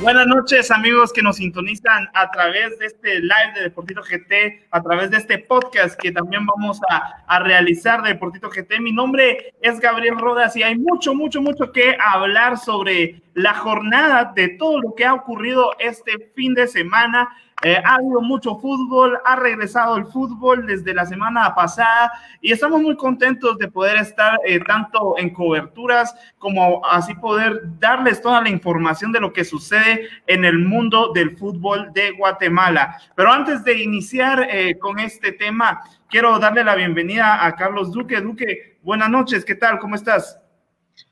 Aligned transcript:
Buenas 0.00 0.28
noches 0.28 0.70
amigos 0.70 1.12
que 1.12 1.22
nos 1.22 1.38
sintonizan 1.38 2.08
a 2.14 2.30
través 2.30 2.78
de 2.78 2.86
este 2.86 3.18
live 3.18 3.52
de 3.56 3.62
Deportito 3.62 4.00
GT, 4.00 4.68
a 4.70 4.80
través 4.80 5.10
de 5.10 5.16
este 5.16 5.38
podcast 5.38 5.98
que 6.00 6.12
también 6.12 6.46
vamos 6.46 6.80
a, 6.88 7.24
a, 7.26 7.40
realizar 7.40 8.02
de 8.02 8.10
Deportito 8.10 8.48
GT. 8.48 8.78
Mi 8.78 8.92
nombre 8.92 9.52
es 9.60 9.80
Gabriel 9.80 10.16
Rodas 10.16 10.54
y 10.54 10.62
hay 10.62 10.78
mucho, 10.78 11.14
mucho, 11.14 11.42
mucho 11.42 11.72
que 11.72 11.96
hablar 11.98 12.58
sobre 12.58 13.22
la 13.34 13.54
jornada 13.54 14.32
de 14.36 14.50
todo 14.50 14.80
lo 14.80 14.94
que 14.94 15.04
ha 15.04 15.14
ocurrido 15.14 15.72
este 15.80 16.30
fin 16.36 16.54
de 16.54 16.68
semana. 16.68 17.28
Eh, 17.64 17.76
ha 17.84 17.96
habido 17.96 18.20
mucho 18.20 18.56
fútbol, 18.56 19.18
ha 19.24 19.34
regresado 19.34 19.96
el 19.96 20.06
fútbol 20.06 20.64
desde 20.64 20.94
la 20.94 21.04
semana 21.04 21.52
pasada 21.56 22.12
y 22.40 22.52
estamos 22.52 22.80
muy 22.80 22.96
contentos 22.96 23.58
de 23.58 23.66
poder 23.66 23.96
estar 23.96 24.38
eh, 24.46 24.60
tanto 24.60 25.18
en 25.18 25.30
coberturas 25.30 26.14
como 26.38 26.86
así 26.86 27.16
poder 27.16 27.62
darles 27.80 28.22
toda 28.22 28.42
la 28.42 28.48
información 28.48 29.10
de 29.10 29.18
lo 29.18 29.32
que 29.32 29.44
sucede 29.44 30.08
en 30.28 30.44
el 30.44 30.60
mundo 30.60 31.10
del 31.12 31.36
fútbol 31.36 31.92
de 31.92 32.12
Guatemala. 32.12 32.96
Pero 33.16 33.32
antes 33.32 33.64
de 33.64 33.82
iniciar 33.82 34.46
eh, 34.48 34.78
con 34.78 35.00
este 35.00 35.32
tema, 35.32 35.80
quiero 36.08 36.38
darle 36.38 36.62
la 36.62 36.76
bienvenida 36.76 37.44
a 37.44 37.56
Carlos 37.56 37.90
Duque. 37.90 38.20
Duque, 38.20 38.78
buenas 38.84 39.10
noches, 39.10 39.44
¿qué 39.44 39.56
tal? 39.56 39.80
¿Cómo 39.80 39.96
estás? 39.96 40.38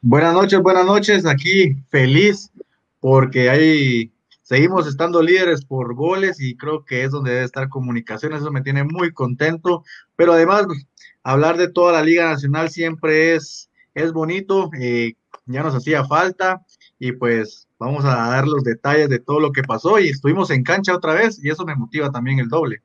Buenas 0.01 0.33
noches, 0.33 0.61
buenas 0.61 0.87
noches. 0.87 1.27
Aquí 1.27 1.75
feliz 1.89 2.53
porque 3.01 3.51
hay 3.51 4.13
Seguimos 4.47 4.87
estando 4.87 5.23
líderes 5.23 5.65
por 5.65 5.97
goles 5.97 6.41
y 6.41 6.57
creo 6.57 6.85
que 6.85 7.03
es 7.03 7.11
donde 7.11 7.33
debe 7.33 7.45
estar 7.45 7.69
comunicaciones. 7.69 8.43
Eso 8.43 8.53
me 8.53 8.63
tiene 8.63 8.85
muy 8.85 9.13
contento. 9.13 9.83
Pero 10.15 10.35
además, 10.35 10.67
pues, 10.67 10.87
hablar 11.25 11.57
de 11.57 11.67
toda 11.67 11.93
la 11.93 12.05
Liga 12.05 12.31
Nacional 12.31 12.71
siempre 12.71 13.35
es, 13.35 13.69
es 13.93 14.13
bonito. 14.13 14.71
Eh, 14.79 15.15
ya 15.47 15.65
nos 15.65 15.75
hacía 15.75 16.05
falta 16.05 16.65
y 16.97 17.11
pues 17.11 17.67
vamos 17.81 18.05
a 18.05 18.15
dar 18.15 18.47
los 18.47 18.63
detalles 18.63 19.09
de 19.09 19.19
todo 19.19 19.41
lo 19.41 19.51
que 19.51 19.65
pasó 19.65 19.99
y 19.99 20.11
estuvimos 20.11 20.51
en 20.51 20.63
cancha 20.63 20.95
otra 20.95 21.15
vez 21.15 21.45
y 21.45 21.51
eso 21.51 21.65
me 21.65 21.75
motiva 21.75 22.13
también 22.13 22.39
el 22.39 22.49
doble. 22.49 22.83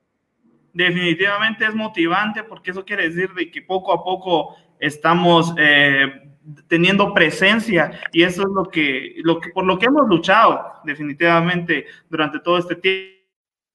Definitivamente 0.73 1.65
es 1.65 1.75
motivante 1.75 2.43
porque 2.43 2.71
eso 2.71 2.85
quiere 2.85 3.09
decir 3.09 3.33
de 3.33 3.51
que 3.51 3.61
poco 3.61 3.93
a 3.93 4.03
poco 4.03 4.55
estamos 4.79 5.53
eh, 5.57 6.31
teniendo 6.67 7.13
presencia 7.13 7.99
y 8.11 8.23
eso 8.23 8.41
es 8.43 8.47
lo 8.53 8.63
que, 8.65 9.15
lo 9.23 9.39
que, 9.39 9.49
por 9.49 9.65
lo 9.65 9.77
que 9.77 9.87
hemos 9.87 10.07
luchado 10.07 10.61
definitivamente 10.83 11.85
durante 12.09 12.39
todo 12.39 12.57
este 12.57 12.75
tiempo. 12.75 13.21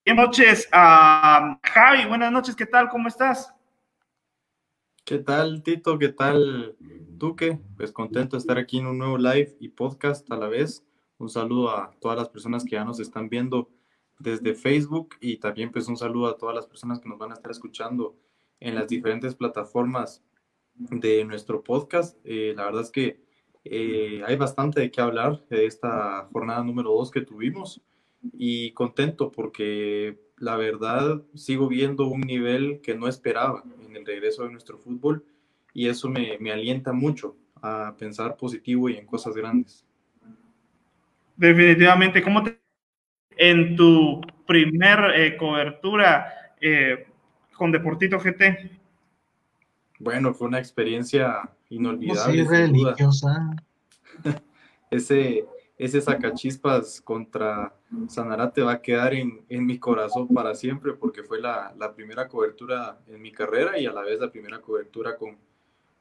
Buenas 0.07 0.27
noches 0.27 0.69
a 0.71 1.59
Javi, 1.65 2.07
buenas 2.07 2.31
noches, 2.31 2.55
¿qué 2.55 2.67
tal? 2.67 2.89
¿Cómo 2.89 3.09
estás? 3.09 3.53
¿Qué 5.05 5.19
tal, 5.19 5.63
Tito? 5.65 5.99
¿Qué 5.99 6.11
tal, 6.11 6.77
Duque? 6.81 7.59
Pues 7.77 7.93
contento 7.93 8.37
de 8.37 8.41
estar 8.41 8.57
aquí 8.57 8.79
en 8.79 8.87
un 8.87 8.99
nuevo 8.99 9.19
live 9.19 9.57
y 9.61 9.69
podcast 9.69 10.31
a 10.31 10.37
la 10.37 10.49
vez. 10.49 10.85
Un 11.19 11.29
saludo 11.29 11.71
a 11.71 11.93
todas 12.01 12.17
las 12.17 12.29
personas 12.29 12.65
que 12.65 12.73
ya 12.73 12.85
nos 12.85 13.01
están 13.01 13.29
viendo 13.29 13.69
desde 14.19 14.55
Facebook 14.55 15.17
y 15.21 15.37
también 15.37 15.71
pues 15.71 15.89
un 15.89 15.97
saludo 15.97 16.29
a 16.29 16.37
todas 16.37 16.55
las 16.55 16.67
personas 16.67 17.01
que 17.01 17.09
nos 17.09 17.19
van 17.19 17.33
a 17.33 17.35
estar 17.35 17.51
escuchando 17.51 18.17
en 18.61 18.75
las 18.75 18.89
diferentes 18.89 19.35
plataformas 19.35 20.23
de 20.75 21.25
nuestro 21.25 21.63
podcast. 21.63 22.19
Eh, 22.25 22.55
la 22.57 22.65
verdad 22.65 22.83
es 22.83 22.91
que 22.91 23.21
eh, 23.65 24.23
hay 24.27 24.37
bastante 24.37 24.81
de 24.81 24.91
qué 24.91 25.01
hablar 25.01 25.45
de 25.49 25.67
esta 25.67 26.29
jornada 26.33 26.63
número 26.63 26.93
2 26.93 27.11
que 27.11 27.23
tuvimos 27.23 27.81
y 28.33 28.73
contento 28.73 29.31
porque 29.31 30.19
la 30.39 30.57
verdad 30.57 31.23
sigo 31.35 31.69
viendo 31.69 32.07
un 32.07 32.21
nivel 32.21 32.81
que 32.83 32.95
no 32.95 33.09
esperaba 33.09 33.65
en 33.87 33.97
el 33.97 34.07
regreso 34.07 34.45
de 34.45 34.51
nuestro 34.51 34.79
fútbol 34.79 35.25
y 35.73 35.89
eso 35.89 36.09
me, 36.09 36.39
me 36.39 36.53
alienta 36.53 36.93
mucho 36.93 37.37
a 37.63 37.95
pensar 37.99 38.37
positivo 38.37 38.89
y 38.89 38.97
en 38.97 39.07
cosas 39.07 39.35
grandes. 39.35 39.85
Definitivamente, 41.37 42.23
¿cómo 42.23 42.43
te 42.43 42.66
en 43.37 43.77
tu 43.77 44.21
primer 44.47 45.13
eh, 45.15 45.37
cobertura 45.37 46.33
con 47.53 47.71
Deportito 47.71 48.19
GT? 48.19 48.71
Bueno, 49.99 50.35
fue 50.35 50.49
una 50.49 50.59
experiencia 50.59 51.51
inolvidable. 51.71 52.47
ese, 54.91 55.47
ese 55.79 56.01
sacachispas 56.01 57.01
contra 57.01 57.75
Sanarate 58.09 58.63
va 58.63 58.73
a 58.73 58.83
quedar 58.83 59.15
en, 59.15 59.45
en, 59.49 59.67
mi 59.67 59.79
corazón 59.79 60.29
para 60.29 60.55
siempre 60.55 60.95
porque 60.95 61.23
fue 61.23 61.41
la, 61.41 61.75
la, 61.79 61.95
primera 61.95 62.29
cobertura 62.29 62.99
en 63.07 63.21
mi 63.23 63.33
carrera 63.33 63.79
y 63.79 63.87
a 63.87 63.93
la 63.93 64.03
vez 64.03 64.19
la 64.21 64.31
primera 64.31 64.61
cobertura 64.61 65.17
con, 65.17 65.37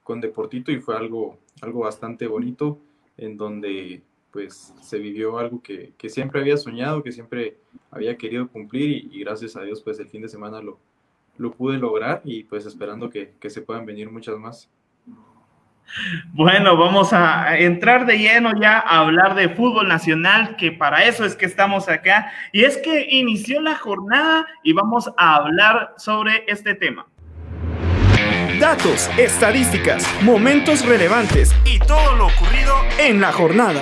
con 0.03 0.22
Deportito 0.22 0.72
y 0.72 0.79
fue 0.79 0.96
algo, 0.96 1.40
algo 1.62 1.81
bastante 1.81 2.28
bonito 2.28 2.79
en 3.17 3.38
donde 3.38 4.03
pues 4.35 4.73
se 4.81 4.97
vivió 4.97 5.40
algo 5.40 5.62
que, 5.62 5.94
que 5.97 6.09
siempre 6.09 6.41
había 6.41 6.57
soñado, 6.57 7.01
que 7.01 7.13
siempre 7.13 7.56
había 7.90 8.18
querido 8.18 8.50
cumplir 8.50 8.90
y, 8.90 9.09
y 9.13 9.19
gracias 9.22 9.56
a 9.56 9.62
Dios 9.62 9.81
pues 9.81 9.97
el 9.97 10.09
fin 10.09 10.23
de 10.23 10.28
semana 10.28 10.62
lo, 10.62 10.78
lo 11.38 11.53
pude 11.53 11.78
lograr 11.78 12.22
y 12.25 12.44
pues 12.44 12.66
esperando 12.66 13.09
que, 13.09 13.35
que 13.40 13.50
se 13.50 13.62
puedan 13.62 13.85
venir 13.85 14.12
muchas 14.12 14.38
más. 14.38 14.69
Bueno, 16.34 16.75
vamos 16.75 17.13
a 17.13 17.57
entrar 17.57 18.06
de 18.06 18.18
lleno 18.18 18.59
ya 18.59 18.78
a 18.79 19.00
hablar 19.00 19.35
de 19.35 19.47
fútbol 19.47 19.88
nacional, 19.88 20.57
que 20.57 20.73
para 20.73 21.06
eso 21.06 21.23
es 21.23 21.38
que 21.38 21.46
estamos 21.46 21.88
acá. 21.88 22.29
Y 22.52 22.66
es 22.66 22.75
que 22.79 23.07
inició 23.09 23.62
la 23.62 23.75
jornada 23.75 24.46
y 24.63 24.73
vamos 24.73 25.09
a 25.16 25.35
hablar 25.35 25.94
sobre 25.96 26.44
este 26.47 26.75
tema. 26.75 27.07
Datos, 28.59 29.09
estadísticas, 29.17 30.06
momentos 30.23 30.85
relevantes 30.85 31.56
y 31.63 31.79
todo 31.79 32.17
lo 32.17 32.28
ocurrido 32.28 32.73
en 33.00 33.22
la 33.22 33.31
jornada. 33.31 33.81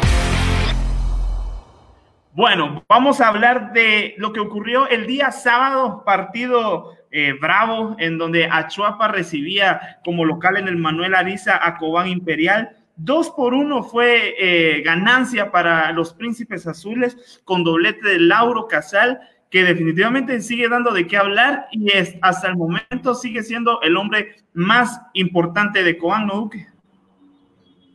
Bueno, 2.36 2.84
vamos 2.90 3.22
a 3.22 3.28
hablar 3.28 3.74
de 3.74 4.16
lo 4.18 4.34
que 4.34 4.40
ocurrió 4.40 4.90
el 4.90 5.06
día 5.06 5.32
sábado, 5.32 6.02
partido 6.04 6.96
eh, 7.12 7.34
Bravo, 7.40 7.96
en 8.00 8.18
donde 8.18 8.46
Achuapa 8.46 9.08
recibía 9.08 10.00
como 10.04 10.26
local 10.26 10.58
en 10.58 10.68
el 10.68 10.78
Manuel 10.78 11.14
Ariza 11.14 11.64
a 11.64 11.78
Cobán 11.78 12.08
Imperial. 12.08 12.76
Dos 12.96 13.30
por 13.30 13.54
uno 13.54 13.84
fue 13.84 14.34
eh, 14.40 14.82
ganancia 14.82 15.52
para 15.52 15.92
los 15.92 16.16
Príncipes 16.16 16.66
Azules 16.66 17.40
con 17.46 17.64
doblete 17.64 18.08
de 18.08 18.20
Lauro 18.20 18.68
Casal, 18.68 19.20
que 19.52 19.64
definitivamente 19.64 20.42
sigue 20.42 20.68
dando 20.68 20.92
de 20.92 21.06
qué 21.06 21.18
hablar 21.18 21.68
y 21.72 21.96
es, 21.96 22.18
hasta 22.24 22.48
el 22.48 22.58
momento 22.58 23.14
sigue 23.14 23.44
siendo 23.44 23.80
el 23.84 23.96
hombre 23.96 24.38
más 24.54 25.00
importante 25.14 25.84
de 25.84 26.00
Cobán, 26.00 26.26
¿no? 26.26 26.50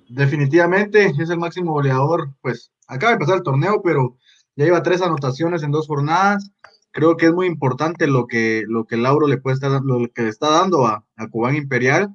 Definitivamente 0.09 1.07
es 1.07 1.31
el 1.31 1.39
máximo 1.39 1.73
goleador, 1.73 2.33
pues 2.41 2.73
acaba 2.87 3.13
de 3.13 3.19
pasar 3.19 3.37
el 3.37 3.43
torneo, 3.43 3.83
pero 3.83 4.17
ya 4.57 4.65
lleva 4.65 4.83
tres 4.83 5.03
anotaciones 5.03 5.63
en 5.63 5.71
dos 5.71 5.87
jornadas 5.87 6.51
creo 6.99 7.17
que 7.17 7.27
es 7.27 7.33
muy 7.33 7.47
importante 7.47 8.07
lo 8.07 8.27
que, 8.27 8.65
lo 8.67 8.85
que 8.85 8.97
Lauro 8.97 9.27
le 9.29 9.39
puede 9.39 9.55
estar, 9.55 9.81
lo 9.85 10.09
que 10.13 10.23
le 10.23 10.29
está 10.29 10.51
dando 10.51 10.87
a, 10.87 11.05
a 11.17 11.29
Cubán 11.29 11.57
Imperial. 11.57 12.15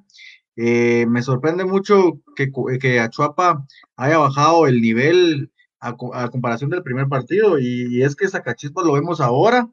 Eh, 0.56 1.06
me 1.08 1.22
sorprende 1.22 1.64
mucho 1.64 2.20
que, 2.36 2.52
que 2.78 3.00
Achuapa 3.00 3.66
haya 3.96 4.18
bajado 4.18 4.66
el 4.66 4.80
nivel 4.80 5.50
a, 5.80 5.96
comparación 6.30 6.70
del 6.70 6.82
primer 6.82 7.08
partido 7.08 7.58
y, 7.58 8.02
es 8.02 8.14
que 8.16 8.28
Zacachispas 8.28 8.84
lo 8.84 8.92
vemos 8.92 9.20
ahora 9.20 9.68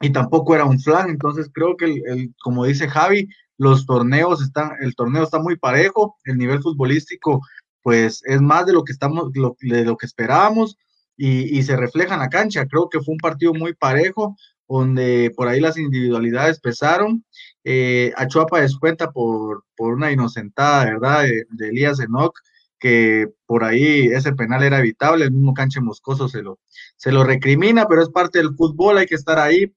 y 0.00 0.10
tampoco 0.10 0.54
era 0.54 0.64
un 0.64 0.78
flan, 0.78 1.10
entonces 1.10 1.50
creo 1.52 1.76
que 1.76 1.86
el, 1.86 2.34
como 2.42 2.64
dice 2.64 2.88
Javi, 2.88 3.28
los 3.58 3.86
torneos 3.86 4.42
están, 4.42 4.72
el 4.80 4.94
torneo 4.94 5.22
está 5.22 5.38
muy 5.38 5.56
parejo, 5.56 6.16
el 6.24 6.36
nivel 6.36 6.60
futbolístico 6.62 7.40
pues 7.82 8.20
es 8.24 8.40
más 8.40 8.66
de 8.66 8.72
lo 8.72 8.82
que 8.82 8.92
estamos, 8.92 9.32
de 9.32 9.84
lo 9.84 9.96
que 9.96 10.06
esperábamos, 10.06 10.76
y, 11.16 11.62
se 11.62 11.76
refleja 11.76 12.14
en 12.14 12.20
la 12.20 12.28
cancha. 12.28 12.66
Creo 12.66 12.88
que 12.88 13.00
fue 13.00 13.12
un 13.12 13.18
partido 13.18 13.54
muy 13.54 13.74
parejo, 13.74 14.36
donde 14.68 15.32
por 15.36 15.48
ahí 15.48 15.60
las 15.60 15.78
individualidades 15.78 16.60
pesaron. 16.60 17.24
Eh, 17.64 18.12
Achuapa 18.16 18.60
descuenta 18.60 19.10
por, 19.10 19.64
por 19.76 19.94
una 19.94 20.12
inocentada, 20.12 20.84
¿verdad?, 20.84 21.24
de, 21.24 21.68
Elías 21.68 22.00
Enoch, 22.00 22.34
que 22.78 23.28
por 23.46 23.64
ahí 23.64 24.08
ese 24.08 24.32
penal 24.32 24.62
era 24.62 24.78
evitable, 24.80 25.24
el 25.24 25.32
mismo 25.32 25.54
canche 25.54 25.80
moscoso 25.80 26.28
se 26.28 26.42
lo, 26.42 26.58
se 26.96 27.10
lo 27.10 27.24
recrimina, 27.24 27.86
pero 27.86 28.02
es 28.02 28.10
parte 28.10 28.38
del 28.38 28.54
fútbol, 28.54 28.98
hay 28.98 29.06
que 29.06 29.14
estar 29.14 29.38
ahí, 29.38 29.72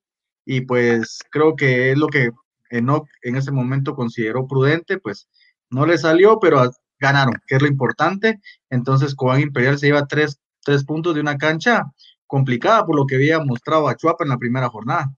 y 0.52 0.62
pues 0.62 1.20
creo 1.30 1.56
que 1.56 1.92
es 1.92 1.98
lo 2.00 2.08
que 2.08 2.32
Enoch 2.72 3.08
en 3.22 3.36
ese 3.36 3.52
momento 3.52 3.94
consideró 3.94 4.48
prudente, 4.48 4.98
pues 4.98 5.30
no 5.70 5.86
le 5.86 5.96
salió, 6.00 6.40
pero 6.40 6.72
ganaron, 7.00 7.36
que 7.46 7.58
es 7.58 7.62
lo 7.62 7.68
importante. 7.68 8.40
Entonces 8.72 9.14
Cobán 9.14 9.42
Imperial 9.42 9.78
se 9.78 9.86
lleva 9.86 10.08
tres 10.08 10.40
tres 10.64 10.84
puntos 10.84 11.14
de 11.14 11.22
una 11.22 11.38
cancha 11.38 11.84
complicada 12.26 12.84
por 12.84 12.96
lo 12.96 13.06
que 13.06 13.16
había 13.16 13.40
mostrado 13.40 13.88
a 13.88 13.96
Chuapa 13.96 14.24
en 14.24 14.32
la 14.32 14.40
primera 14.40 14.70
jornada. 14.70 15.14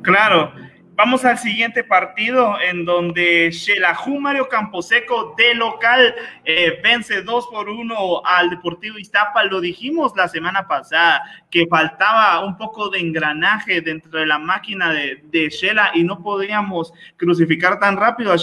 Claro, 0.00 0.50
Vamos 0.96 1.26
al 1.26 1.36
siguiente 1.36 1.84
partido 1.84 2.58
en 2.58 2.86
donde 2.86 3.52
Xelajú 3.52 4.18
Mario 4.18 4.48
Camposeco 4.48 5.34
de 5.36 5.54
local 5.54 6.14
eh, 6.46 6.80
vence 6.82 7.20
2 7.20 7.48
por 7.48 7.68
1 7.68 8.24
al 8.24 8.48
Deportivo 8.48 8.98
Iztapa. 8.98 9.44
Lo 9.44 9.60
dijimos 9.60 10.12
la 10.16 10.26
semana 10.26 10.66
pasada 10.66 11.22
que 11.50 11.66
faltaba 11.66 12.42
un 12.46 12.56
poco 12.56 12.88
de 12.88 13.00
engranaje 13.00 13.82
dentro 13.82 14.18
de 14.18 14.24
la 14.24 14.38
máquina 14.38 14.90
de, 14.90 15.22
de 15.24 15.50
Shela 15.50 15.90
y 15.92 16.02
no 16.02 16.22
podíamos 16.22 16.94
crucificar 17.18 17.78
tan 17.78 17.98
rápido 17.98 18.32
a 18.32 18.38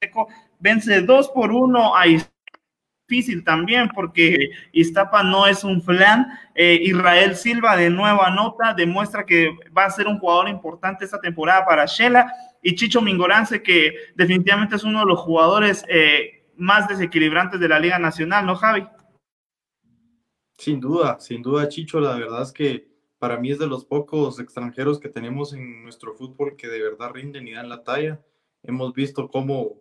Seco. 0.00 0.28
Vence 0.58 1.02
2 1.02 1.28
por 1.28 1.52
1 1.52 1.94
a 1.94 2.06
Iztapa 2.06 2.37
difícil 3.08 3.42
también 3.42 3.88
porque 3.94 4.50
Iztapa 4.72 5.22
no 5.22 5.46
es 5.46 5.64
un 5.64 5.82
flan. 5.82 6.26
Eh, 6.54 6.78
Israel 6.82 7.34
Silva 7.36 7.76
de 7.76 7.88
nueva 7.88 8.30
nota 8.30 8.74
demuestra 8.74 9.24
que 9.24 9.56
va 9.76 9.86
a 9.86 9.90
ser 9.90 10.06
un 10.06 10.18
jugador 10.18 10.48
importante 10.48 11.04
esta 11.04 11.20
temporada 11.20 11.64
para 11.64 11.86
Shela 11.86 12.30
y 12.62 12.74
Chicho 12.74 13.00
Mingorance 13.00 13.62
que 13.62 13.94
definitivamente 14.14 14.76
es 14.76 14.84
uno 14.84 15.00
de 15.00 15.06
los 15.06 15.20
jugadores 15.20 15.84
eh, 15.88 16.44
más 16.56 16.86
desequilibrantes 16.88 17.58
de 17.58 17.68
la 17.68 17.78
Liga 17.78 17.98
Nacional, 17.98 18.44
¿no, 18.44 18.54
Javi? 18.56 18.86
Sin 20.58 20.80
duda, 20.80 21.18
sin 21.20 21.40
duda, 21.40 21.68
Chicho, 21.68 22.00
la 22.00 22.16
verdad 22.16 22.42
es 22.42 22.52
que 22.52 22.88
para 23.18 23.38
mí 23.38 23.52
es 23.52 23.58
de 23.58 23.68
los 23.68 23.84
pocos 23.84 24.38
extranjeros 24.38 25.00
que 25.00 25.08
tenemos 25.08 25.54
en 25.54 25.82
nuestro 25.82 26.14
fútbol 26.14 26.56
que 26.56 26.68
de 26.68 26.82
verdad 26.82 27.12
rinden 27.12 27.48
y 27.48 27.52
dan 27.52 27.68
la 27.68 27.84
talla. 27.84 28.20
Hemos 28.64 28.92
visto 28.92 29.28
cómo 29.28 29.80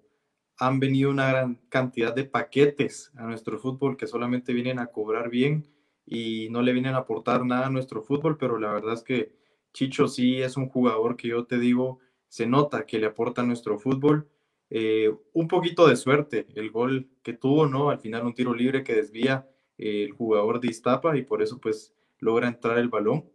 han 0.57 0.79
venido 0.79 1.11
una 1.11 1.29
gran 1.29 1.55
cantidad 1.69 2.15
de 2.15 2.25
paquetes 2.25 3.11
a 3.15 3.23
nuestro 3.25 3.59
fútbol 3.59 3.95
que 3.95 4.07
solamente 4.07 4.53
vienen 4.53 4.79
a 4.79 4.87
cobrar 4.87 5.29
bien 5.29 5.67
y 6.05 6.49
no 6.49 6.61
le 6.61 6.73
vienen 6.73 6.95
a 6.95 6.99
aportar 6.99 7.45
nada 7.45 7.67
a 7.67 7.69
nuestro 7.69 8.01
fútbol, 8.01 8.37
pero 8.37 8.57
la 8.57 8.71
verdad 8.71 8.93
es 8.93 9.03
que 9.03 9.35
Chicho 9.73 10.07
sí 10.07 10.41
es 10.41 10.57
un 10.57 10.69
jugador 10.69 11.15
que 11.15 11.27
yo 11.27 11.45
te 11.45 11.59
digo, 11.59 11.99
se 12.27 12.47
nota 12.47 12.85
que 12.85 12.97
le 12.97 13.07
aporta 13.07 13.41
a 13.41 13.45
nuestro 13.45 13.77
fútbol. 13.77 14.27
Eh, 14.69 15.13
un 15.33 15.47
poquito 15.47 15.87
de 15.87 15.95
suerte, 15.95 16.47
el 16.55 16.71
gol 16.71 17.09
que 17.21 17.33
tuvo, 17.33 17.67
¿no? 17.67 17.89
Al 17.89 17.99
final 17.99 18.25
un 18.25 18.33
tiro 18.33 18.53
libre 18.53 18.83
que 18.83 18.95
desvía 18.95 19.47
eh, 19.77 20.03
el 20.03 20.11
jugador 20.11 20.59
de 20.59 20.69
Iztapa 20.69 21.15
y 21.17 21.23
por 21.23 21.41
eso 21.41 21.59
pues 21.59 21.93
logra 22.19 22.47
entrar 22.47 22.77
el 22.79 22.89
balón 22.89 23.29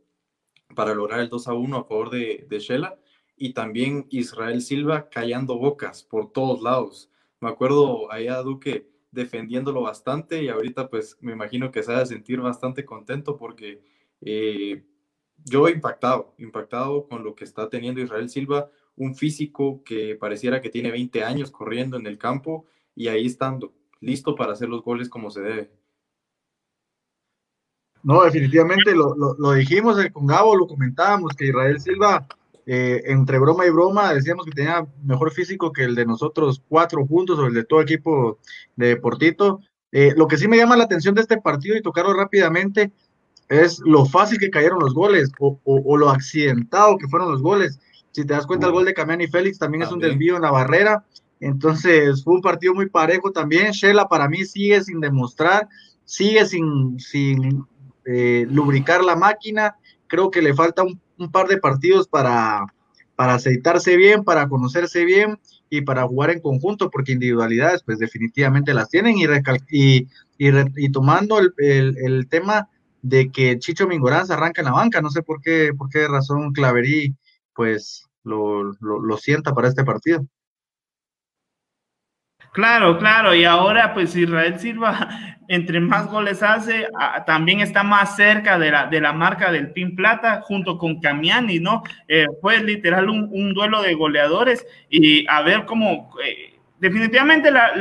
para 0.75 0.95
lograr 0.95 1.21
el 1.21 1.29
2 1.29 1.49
a 1.49 1.55
1 1.55 1.77
a 1.77 1.85
favor 1.85 2.11
de, 2.11 2.47
de 2.49 2.59
Shela 2.59 2.99
y 3.37 3.53
también 3.53 4.07
Israel 4.11 4.61
Silva 4.61 5.09
callando 5.09 5.59
bocas 5.59 6.03
por 6.03 6.33
todos 6.33 6.61
lados 6.63 7.12
me 7.43 7.51
acuerdo 7.51 8.11
allá 8.11 8.41
Duque 8.43 8.89
defendiéndolo 9.11 9.83
bastante 9.83 10.43
y 10.43 10.49
ahorita 10.49 10.89
pues 10.89 11.19
me 11.21 11.33
imagino 11.33 11.73
que 11.73 11.83
se 11.83 11.93
ha 11.93 11.99
de 11.99 12.07
sentir 12.07 12.41
bastante 12.41 12.85
contento 12.85 13.37
porque 13.37 13.83
eh, 14.21 14.85
yo 15.45 15.69
impactado, 15.69 16.35
impactado 16.39 17.09
con 17.09 17.25
lo 17.25 17.35
que 17.35 17.45
está 17.45 17.69
teniendo 17.69 18.01
Israel 18.01 18.31
Silva, 18.31 18.71
un 18.95 19.17
físico 19.17 19.83
que 19.85 20.15
pareciera 20.15 20.61
que 20.61 20.71
tiene 20.71 20.93
20 20.93 21.25
años 21.25 21.51
corriendo 21.51 21.97
en 21.97 22.07
el 22.07 22.17
campo 22.17 22.67
y 22.95 23.09
ahí 23.09 23.27
estando, 23.27 23.75
listo 24.01 24.37
para 24.37 24.53
hacer 24.53 24.69
los 24.69 24.85
goles 24.85 25.09
como 25.09 25.29
se 25.31 25.41
debe. 25.41 25.73
No, 28.05 28.23
definitivamente 28.23 28.95
lo, 28.95 29.15
lo 29.17 29.53
dijimos 29.53 29.97
con 30.13 30.27
Gabo, 30.27 30.55
lo 30.55 30.69
comentábamos, 30.69 31.35
que 31.35 31.47
Israel 31.47 31.81
Silva 31.81 32.27
eh, 32.65 33.03
entre 33.07 33.39
broma 33.39 33.67
y 33.67 33.71
broma 33.71 34.15
decíamos 34.15 34.45
que 34.47 34.53
tenía 34.53 34.87
mejor 35.03 35.33
físico 35.33 35.73
que 35.73 35.83
el 35.83 35.95
de 35.97 36.07
nosotros 36.07 36.63
cuatro 36.69 37.05
juntos 37.07 37.39
o 37.39 37.47
el 37.47 37.55
de 37.55 37.65
todo 37.65 37.81
equipo 37.81 38.39
de 38.77 38.89
Deportito. 38.89 39.61
Eh, 39.91 40.15
lo 40.17 40.27
que 40.27 40.39
sí 40.39 40.49
me 40.49 40.57
llama 40.57 40.77
la 40.77 40.85
atención 40.85 41.15
de 41.15 41.23
este 41.23 41.41
partido 41.41 41.77
y 41.77 41.83
tocarlo 41.83 42.15
rápidamente 42.15 42.93
es 43.49 43.81
lo 43.85 44.07
fácil 44.07 44.39
que 44.39 44.51
cayeron 44.51 44.79
los 44.79 44.95
goles 44.95 45.31
o, 45.39 45.97
lo 45.99 46.09
accidentado 46.09 46.97
que 46.97 47.09
fueron 47.09 47.31
los 47.31 47.43
goles. 47.43 47.79
Si 48.13 48.25
te 48.25 48.33
das 48.33 48.47
cuenta, 48.47 48.67
el 48.67 48.73
gol 48.73 48.85
de 48.85 48.95
Camiani 48.95 49.27
Félix 49.27 49.59
también, 49.59 49.83
es 49.83 49.93
un 49.93 49.99
desvío 49.99 50.37
en 50.37 50.43
la 50.43 50.51
barrera. 50.51 51.05
Entonces 51.41 52.23
fue 52.23 52.35
un 52.35 52.41
partido 52.41 52.73
muy 52.75 52.89
parejo 52.89 53.33
también. 53.33 53.73
Shela 53.73 54.09
para 54.09 54.29
mí 54.29 54.45
sigue 54.45 54.83
sin 54.83 55.01
demostrar, 55.01 55.69
sigue 56.05 56.47
sin, 56.47 56.99
sin 56.99 57.67
eh, 58.05 58.47
lubricar 58.49 59.03
la 59.03 59.17
máquina. 59.17 59.77
Creo 60.07 60.31
que 60.31 60.41
le 60.41 60.55
falta 60.55 60.83
un 60.83 61.01
un 61.23 61.31
par 61.31 61.47
de 61.49 61.59
partidos 61.59 62.09
para, 62.09 62.67
para 63.17 63.35
aceitarse 63.35 63.97
bien, 63.97 64.25
para 64.25 64.49
conocerse 64.49 65.05
bien 65.05 65.39
y 65.71 65.83
para 65.83 66.07
jugar 66.07 66.31
en 66.31 66.41
conjunto, 66.41 66.91
porque 66.91 67.13
individualidades 67.13 67.83
pues 67.83 67.99
definitivamente 67.99 68.75
las 68.75 68.91
tienen 68.91 69.17
y, 69.19 69.25
y, 69.71 70.09
y, 70.39 70.93
tomando 70.93 71.39
el, 71.39 71.55
el, 71.57 72.29
tema 72.29 72.69
de 73.01 73.31
que 73.31 73.59
Chicho 73.59 73.87
Mingorán 73.87 74.27
se 74.27 74.35
arranca 74.35 74.61
en 74.61 74.67
la 74.67 74.73
banca, 74.73 75.01
no 75.01 75.11
sé 75.11 75.23
por 75.23 75.41
qué, 75.41 75.73
por 75.77 75.89
qué 75.89 76.07
razón 76.09 76.53
Claverí 76.53 77.15
pues 77.55 78.07
lo, 78.25 78.63
lo 78.81 79.17
sienta 79.17 79.55
para 79.55 79.69
este 79.69 79.85
partido. 79.85 80.27
Claro, 82.53 82.99
claro, 82.99 83.35
y 83.35 83.45
ahora 83.45 83.95
pues 83.95 84.15
Israel 84.15 84.61
Silva, 84.61 85.09
entre 85.49 85.81
más 85.81 86.07
goles 86.11 86.43
hace, 86.43 86.87
también 87.25 87.61
está 87.61 87.83
más 87.83 88.15
cerca 88.15 88.59
de 88.59 88.71
la, 88.71 88.87
de 88.87 89.01
la 89.01 89.15
marca 89.15 89.51
del 89.51 89.73
Pin 89.73 89.97
Plata 89.97 90.43
junto 90.43 90.77
con 90.77 91.01
Camiani, 91.01 91.61
¿no? 91.61 91.83
Eh, 92.09 92.27
fue 92.43 92.63
literal 92.63 93.09
un, 93.09 93.55
duelo 93.55 93.81
de 93.81 93.95
goleadores 93.95 94.67
y 94.91 95.27
a 95.29 95.41
ver 95.41 95.65
cómo, 95.65 96.11
eh, 96.23 96.59
definitivamente 96.79 97.51
la, 97.51 97.75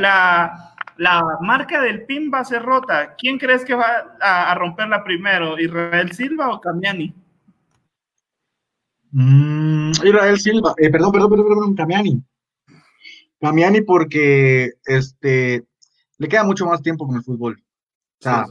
la, 0.96 1.22
marca 1.42 1.82
del 1.82 2.06
Pin 2.06 2.30
va 2.32 2.40
a 2.40 2.44
ser 2.44 2.62
rota. 2.62 3.14
¿Quién 3.16 3.38
crees 3.38 3.66
que 3.66 3.74
va 3.74 4.16
a, 4.22 4.54
romperla 4.54 5.04
primero, 5.04 5.58
Israel 5.58 6.12
Silva 6.12 6.48
o 6.48 6.60
Camiani? 6.60 7.14
Mm, 9.10 9.90
Israel 10.02 10.40
Silva, 10.40 10.74
eh, 10.78 10.88
perdón, 10.88 11.12
perdón, 11.12 11.30
perdón, 11.30 11.48
perdón, 11.48 11.74
Camiani. 11.74 12.22
Camiani 13.42 13.80
porque 13.80 14.70
este, 14.86 15.66
le 16.16 16.28
queda 16.28 16.44
mucho 16.44 16.64
más 16.64 16.80
tiempo 16.80 17.08
con 17.08 17.16
el 17.16 17.24
fútbol. 17.24 17.60
O 18.20 18.22
sea, 18.22 18.46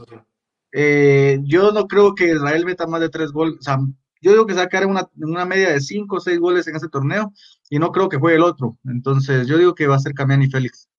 eh, 0.70 1.38
yo 1.44 1.72
no 1.72 1.88
creo 1.88 2.14
que 2.14 2.26
Israel 2.26 2.66
meta 2.66 2.86
más 2.86 3.00
de 3.00 3.08
tres 3.08 3.32
goles. 3.32 3.56
O 3.58 3.62
sea, 3.62 3.78
yo 4.20 4.32
digo 4.32 4.46
que 4.46 4.52
sacará 4.52 4.86
una, 4.86 5.08
una 5.16 5.46
media 5.46 5.70
de 5.70 5.80
cinco 5.80 6.16
o 6.16 6.20
seis 6.20 6.38
goles 6.38 6.68
en 6.68 6.76
ese 6.76 6.90
torneo 6.90 7.32
y 7.70 7.78
no 7.78 7.90
creo 7.90 8.10
que 8.10 8.18
juegue 8.18 8.36
el 8.36 8.42
otro. 8.42 8.76
Entonces, 8.84 9.48
yo 9.48 9.56
digo 9.56 9.74
que 9.74 9.86
va 9.86 9.96
a 9.96 9.98
ser 10.00 10.12
Camiani 10.12 10.50
Félix. 10.50 10.90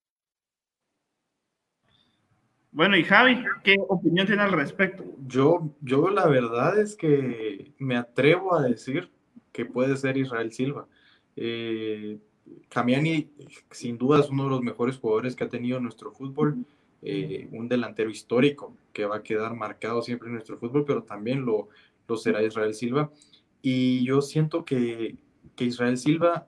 Bueno, 2.71 2.97
y 2.97 3.03
Javi, 3.03 3.45
¿qué 3.63 3.75
opinión 3.87 4.25
tiene 4.25 4.41
al 4.41 4.53
respecto? 4.53 5.05
Yo, 5.27 5.75
yo 5.81 6.09
la 6.09 6.25
verdad 6.25 6.79
es 6.79 6.95
que 6.95 7.75
me 7.77 7.95
atrevo 7.95 8.55
a 8.55 8.63
decir 8.63 9.11
que 9.51 9.65
puede 9.65 9.95
ser 9.97 10.17
Israel 10.17 10.51
Silva. 10.51 10.87
Eh, 11.35 12.19
Camiani, 12.69 13.29
sin 13.71 13.97
duda, 13.97 14.19
es 14.19 14.29
uno 14.29 14.45
de 14.45 14.49
los 14.49 14.61
mejores 14.61 14.97
jugadores 14.97 15.35
que 15.35 15.43
ha 15.43 15.49
tenido 15.49 15.79
nuestro 15.79 16.11
fútbol. 16.11 16.65
Eh, 17.01 17.49
un 17.51 17.67
delantero 17.67 18.09
histórico 18.09 18.77
que 18.93 19.05
va 19.05 19.17
a 19.17 19.23
quedar 19.23 19.53
marcado 19.55 20.01
siempre 20.01 20.29
en 20.29 20.35
nuestro 20.35 20.57
fútbol, 20.57 20.85
pero 20.85 21.03
también 21.03 21.45
lo, 21.45 21.67
lo 22.07 22.17
será 22.17 22.41
Israel 22.41 22.73
Silva. 22.73 23.11
Y 23.61 24.05
yo 24.05 24.21
siento 24.21 24.63
que, 24.63 25.17
que 25.55 25.65
Israel 25.65 25.97
Silva 25.97 26.47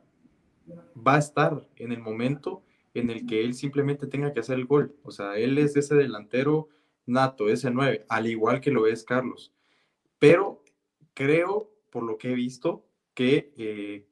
va 0.96 1.16
a 1.16 1.20
estar 1.20 1.68
en 1.76 1.92
el 1.92 2.00
momento 2.00 2.64
en 2.94 3.10
el 3.10 3.26
que 3.26 3.42
él 3.44 3.54
simplemente 3.54 4.08
tenga 4.08 4.34
que 4.34 4.40
hacer 4.40 4.58
el 4.58 4.66
gol. 4.66 4.96
O 5.04 5.12
sea, 5.12 5.38
él 5.38 5.58
es 5.58 5.76
ese 5.76 5.96
delantero 5.96 6.70
nato, 7.06 7.50
ese 7.50 7.70
9, 7.70 8.06
al 8.10 8.28
igual 8.28 8.62
que 8.62 8.72
lo 8.72 8.88
es 8.88 9.04
Carlos. 9.04 9.54
Pero 10.20 10.64
creo, 11.14 11.70
por 11.92 12.04
lo 12.04 12.18
que 12.18 12.32
he 12.32 12.36
visto, 12.36 12.86
que 13.14 13.54
eh, 13.58 14.06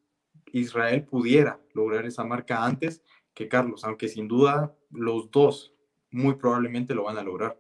Israel 0.53 1.03
pudiera 1.03 1.59
lograr 1.73 2.05
esa 2.05 2.23
marca 2.23 2.63
antes 2.63 3.03
que 3.33 3.49
Carlos, 3.49 3.83
aunque 3.83 4.07
sin 4.07 4.27
duda 4.27 4.73
los 4.91 5.29
dos 5.31 5.73
muy 6.11 6.35
probablemente 6.35 6.93
lo 6.93 7.03
van 7.05 7.17
a 7.17 7.23
lograr. 7.23 7.59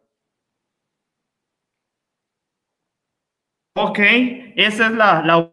Ok, 3.75 3.99
esa 4.55 4.87
es 4.87 4.93
la... 4.93 5.51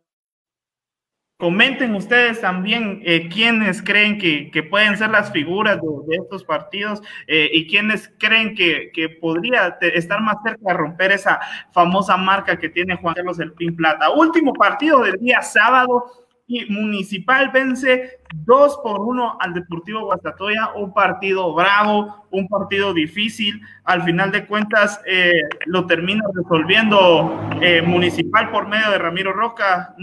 Comenten 1.39 1.95
ustedes 1.95 2.43
también 2.43 3.01
eh, 3.03 3.31
quiénes 3.31 3.81
creen 3.81 4.19
que, 4.19 4.63
pueden 4.69 4.99
ser 4.99 5.09
las 5.09 5.33
figuras 5.33 5.81
de, 5.81 6.17
estos 6.17 6.45
partidos 6.45 7.01
eh, 7.27 7.49
y 7.51 7.67
quiénes 7.67 8.13
creen 8.19 8.55
que, 8.55 8.91
que, 8.93 9.09
podría 9.09 9.79
estar 9.81 10.21
más 10.21 10.37
cerca 10.45 10.61
de 10.67 10.75
romper 10.75 11.13
esa 11.13 11.41
famosa 11.73 12.19
marca 12.19 12.59
que 12.59 12.69
tiene 12.69 12.97
Juan 12.97 13.15
Carlos 13.15 13.41
El 13.41 13.55
Pin 13.55 13.75
Plata. 13.75 14.11
Último 14.11 14.53
partido 14.53 15.03
del 15.03 15.17
día 15.19 15.41
sábado, 15.41 16.29
Municipal 16.69 17.51
vence 17.53 18.21
2 18.35 18.81
por 18.83 19.01
1 19.01 19.39
al 19.41 19.55
Deportivo 19.55 20.05
Guastatoya, 20.05 20.73
un 20.75 20.93
partido 20.93 21.55
bravo, 21.55 22.27
un 22.31 22.49
partido 22.49 22.93
difícil. 22.93 23.61
Al 23.85 24.03
final 24.03 24.33
de 24.33 24.47
cuentas, 24.47 25.01
eh, 25.07 25.33
lo 25.67 25.87
termina 25.87 26.25
resolviendo 26.35 27.39
eh, 27.61 27.83
Municipal 27.83 28.51
por 28.51 28.69
medio 28.69 28.91
de 28.91 28.99
Ramiro 28.99 29.33
Roca. 29.33 29.95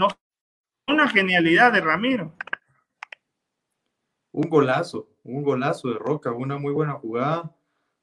Una 0.86 1.08
genialidad 1.08 1.72
de 1.72 1.80
Ramiro. 1.80 2.34
Un 4.32 4.48
golazo, 4.48 5.08
un 5.24 5.42
golazo 5.42 5.88
de 5.88 5.98
Roca, 5.98 6.32
una 6.32 6.58
muy 6.58 6.72
buena 6.72 6.94
jugada 6.94 7.54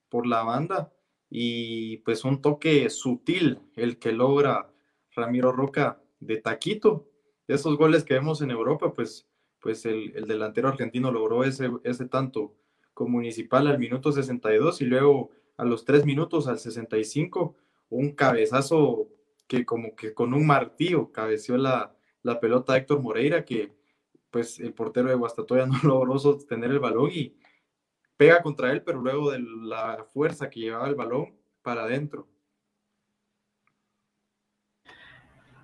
por 0.09 0.27
la 0.27 0.43
banda 0.43 0.91
y 1.29 1.97
pues 1.97 2.23
un 2.23 2.41
toque 2.41 2.89
sutil 2.89 3.59
el 3.75 3.97
que 3.97 4.11
logra 4.11 4.69
Ramiro 5.15 5.51
Roca 5.51 5.99
de 6.19 6.37
taquito. 6.37 7.07
Esos 7.47 7.77
goles 7.77 8.03
que 8.03 8.15
vemos 8.15 8.41
en 8.41 8.51
Europa, 8.51 8.93
pues, 8.93 9.27
pues 9.59 9.85
el, 9.85 10.15
el 10.15 10.25
delantero 10.25 10.67
argentino 10.67 11.11
logró 11.11 11.43
ese, 11.43 11.69
ese 11.83 12.05
tanto 12.05 12.55
con 12.93 13.11
Municipal 13.11 13.67
al 13.67 13.77
minuto 13.77 14.11
62 14.11 14.81
y 14.81 14.85
luego 14.85 15.29
a 15.57 15.65
los 15.65 15.85
tres 15.85 16.05
minutos 16.05 16.47
al 16.47 16.59
65 16.59 17.55
un 17.89 18.11
cabezazo 18.11 19.07
que 19.47 19.65
como 19.65 19.95
que 19.95 20.13
con 20.13 20.33
un 20.33 20.47
martillo 20.47 21.11
cabeció 21.11 21.57
la, 21.57 21.95
la 22.23 22.39
pelota 22.39 22.73
a 22.73 22.77
Héctor 22.77 23.01
Moreira 23.01 23.45
que 23.45 23.73
pues 24.31 24.59
el 24.59 24.73
portero 24.73 25.09
de 25.09 25.15
Guastatoya 25.15 25.65
no 25.67 25.77
logró 25.83 26.17
sostener 26.19 26.71
el 26.71 26.79
balón 26.79 27.09
y 27.13 27.35
pega 28.17 28.41
contra 28.41 28.71
él, 28.71 28.81
pero 28.83 29.01
luego 29.01 29.31
de 29.31 29.39
la 29.39 30.05
fuerza 30.13 30.49
que 30.49 30.61
llevaba 30.61 30.87
el 30.87 30.95
balón 30.95 31.35
para 31.61 31.83
adentro. 31.83 32.27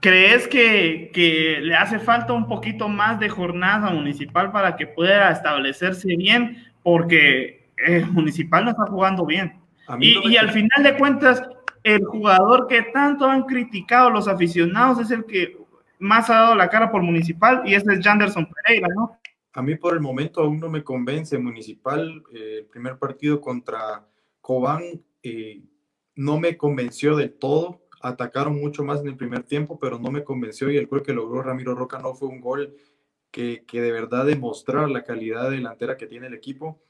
¿Crees 0.02 0.48
que, 0.48 1.12
que, 1.14 1.60
le 1.62 1.76
hace 1.76 2.00
falta 2.00 2.34
un 2.34 2.48
poquito 2.48 2.90
más 2.90 3.20
de 3.20 3.30
jornada 3.30 3.92
municipal 3.92 4.52
para 4.52 4.76
que 4.76 4.88
pueda 4.88 5.32
establecerse 5.32 6.16
bien? 6.18 6.58
Porque 6.84 7.70
el 7.78 8.08
municipal 8.08 8.66
no 8.66 8.72
está 8.72 8.88
jugando 8.88 9.26
bien. 9.26 9.60
Y, 10.00 10.28
y, 10.28 10.38
al 10.38 10.50
final 10.50 10.84
de 10.84 10.98
cuentas, 10.98 11.44
el 11.84 12.04
jugador 12.06 12.68
que 12.68 12.82
tanto 12.82 13.26
han 13.26 13.44
criticado 13.44 14.10
los 14.10 14.28
aficionados 14.28 15.00
es 15.00 15.12
el 15.12 15.26
que 15.26 15.58
más 16.00 16.30
ha 16.30 16.36
dado 16.36 16.56
la 16.56 16.70
cara 16.70 16.92
por 16.92 17.04
municipal 17.04 17.62
y 17.66 17.76
ese 17.76 17.94
es 17.94 18.04
Janderson 18.04 18.48
Pereira, 18.48 18.88
¿no? 18.96 19.20
A 19.54 19.62
mí 19.62 19.76
por 19.76 19.94
el 19.94 20.00
momento 20.00 20.42
aún 20.42 20.60
no 20.60 20.70
me 20.70 20.84
convence 20.84 21.38
municipal. 21.38 22.24
Eh, 22.34 22.60
el 22.60 22.66
primer 22.66 22.98
partido 22.98 23.40
contra 23.40 24.04
Cobán 24.40 24.82
eh, 25.22 25.62
no 26.16 26.40
me 26.40 26.58
convenció 26.58 27.16
del 27.16 27.34
todo 27.34 27.81
atacaron 28.04 28.60
mucho 28.60 28.84
más 28.84 29.02
en 29.02 29.08
el 29.08 29.18
primer 29.18 29.44
tiempo, 29.44 29.80
pero 29.80 30.00
no 30.00 30.12
me 30.12 30.24
convenció 30.24 30.70
y 30.70 30.78
el 30.78 30.88
gol 30.88 31.04
que 31.04 31.14
logró 31.14 31.42
Ramiro 31.42 31.76
Roca 31.76 32.00
no 32.00 32.14
fue 32.14 32.28
un 32.28 32.42
gol 32.42 32.76
que, 33.32 33.64
que 33.66 33.82
de 33.82 33.92
verdad 33.92 34.26
demostrara 34.26 34.88
la 34.88 35.04
calidad 35.04 35.50
delantera 35.50 35.98
que 35.98 36.08
tiene 36.08 36.28
el 36.28 36.34
equipo. 36.34 36.82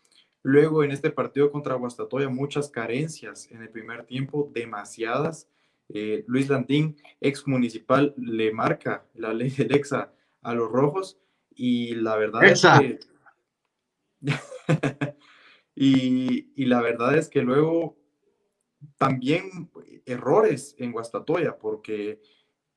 Luego 0.43 0.83
en 0.83 0.91
este 0.91 1.11
partido 1.11 1.51
contra 1.51 1.75
Guastatoya 1.75 2.29
muchas 2.29 2.69
carencias 2.69 3.49
en 3.51 3.61
el 3.61 3.69
primer 3.69 4.05
tiempo, 4.05 4.49
demasiadas. 4.53 5.47
Eh, 5.89 6.23
Luis 6.27 6.49
Landín, 6.49 6.97
ex 7.19 7.47
municipal, 7.47 8.13
le 8.17 8.51
marca 8.51 9.05
la 9.13 9.33
ley 9.33 9.49
del 9.49 9.75
EXA 9.75 10.11
a 10.41 10.53
los 10.53 10.71
rojos 10.71 11.19
y 11.55 11.95
la 11.95 12.15
verdad 12.15 12.43
es 12.45 12.61
que... 12.61 12.99
y, 15.75 16.51
y 16.55 16.65
la 16.65 16.81
verdad 16.81 17.17
es 17.17 17.29
que 17.29 17.41
luego 17.41 17.97
también 18.97 19.69
errores 20.05 20.75
en 20.77 20.91
Guastatoya, 20.91 21.57
porque 21.57 22.21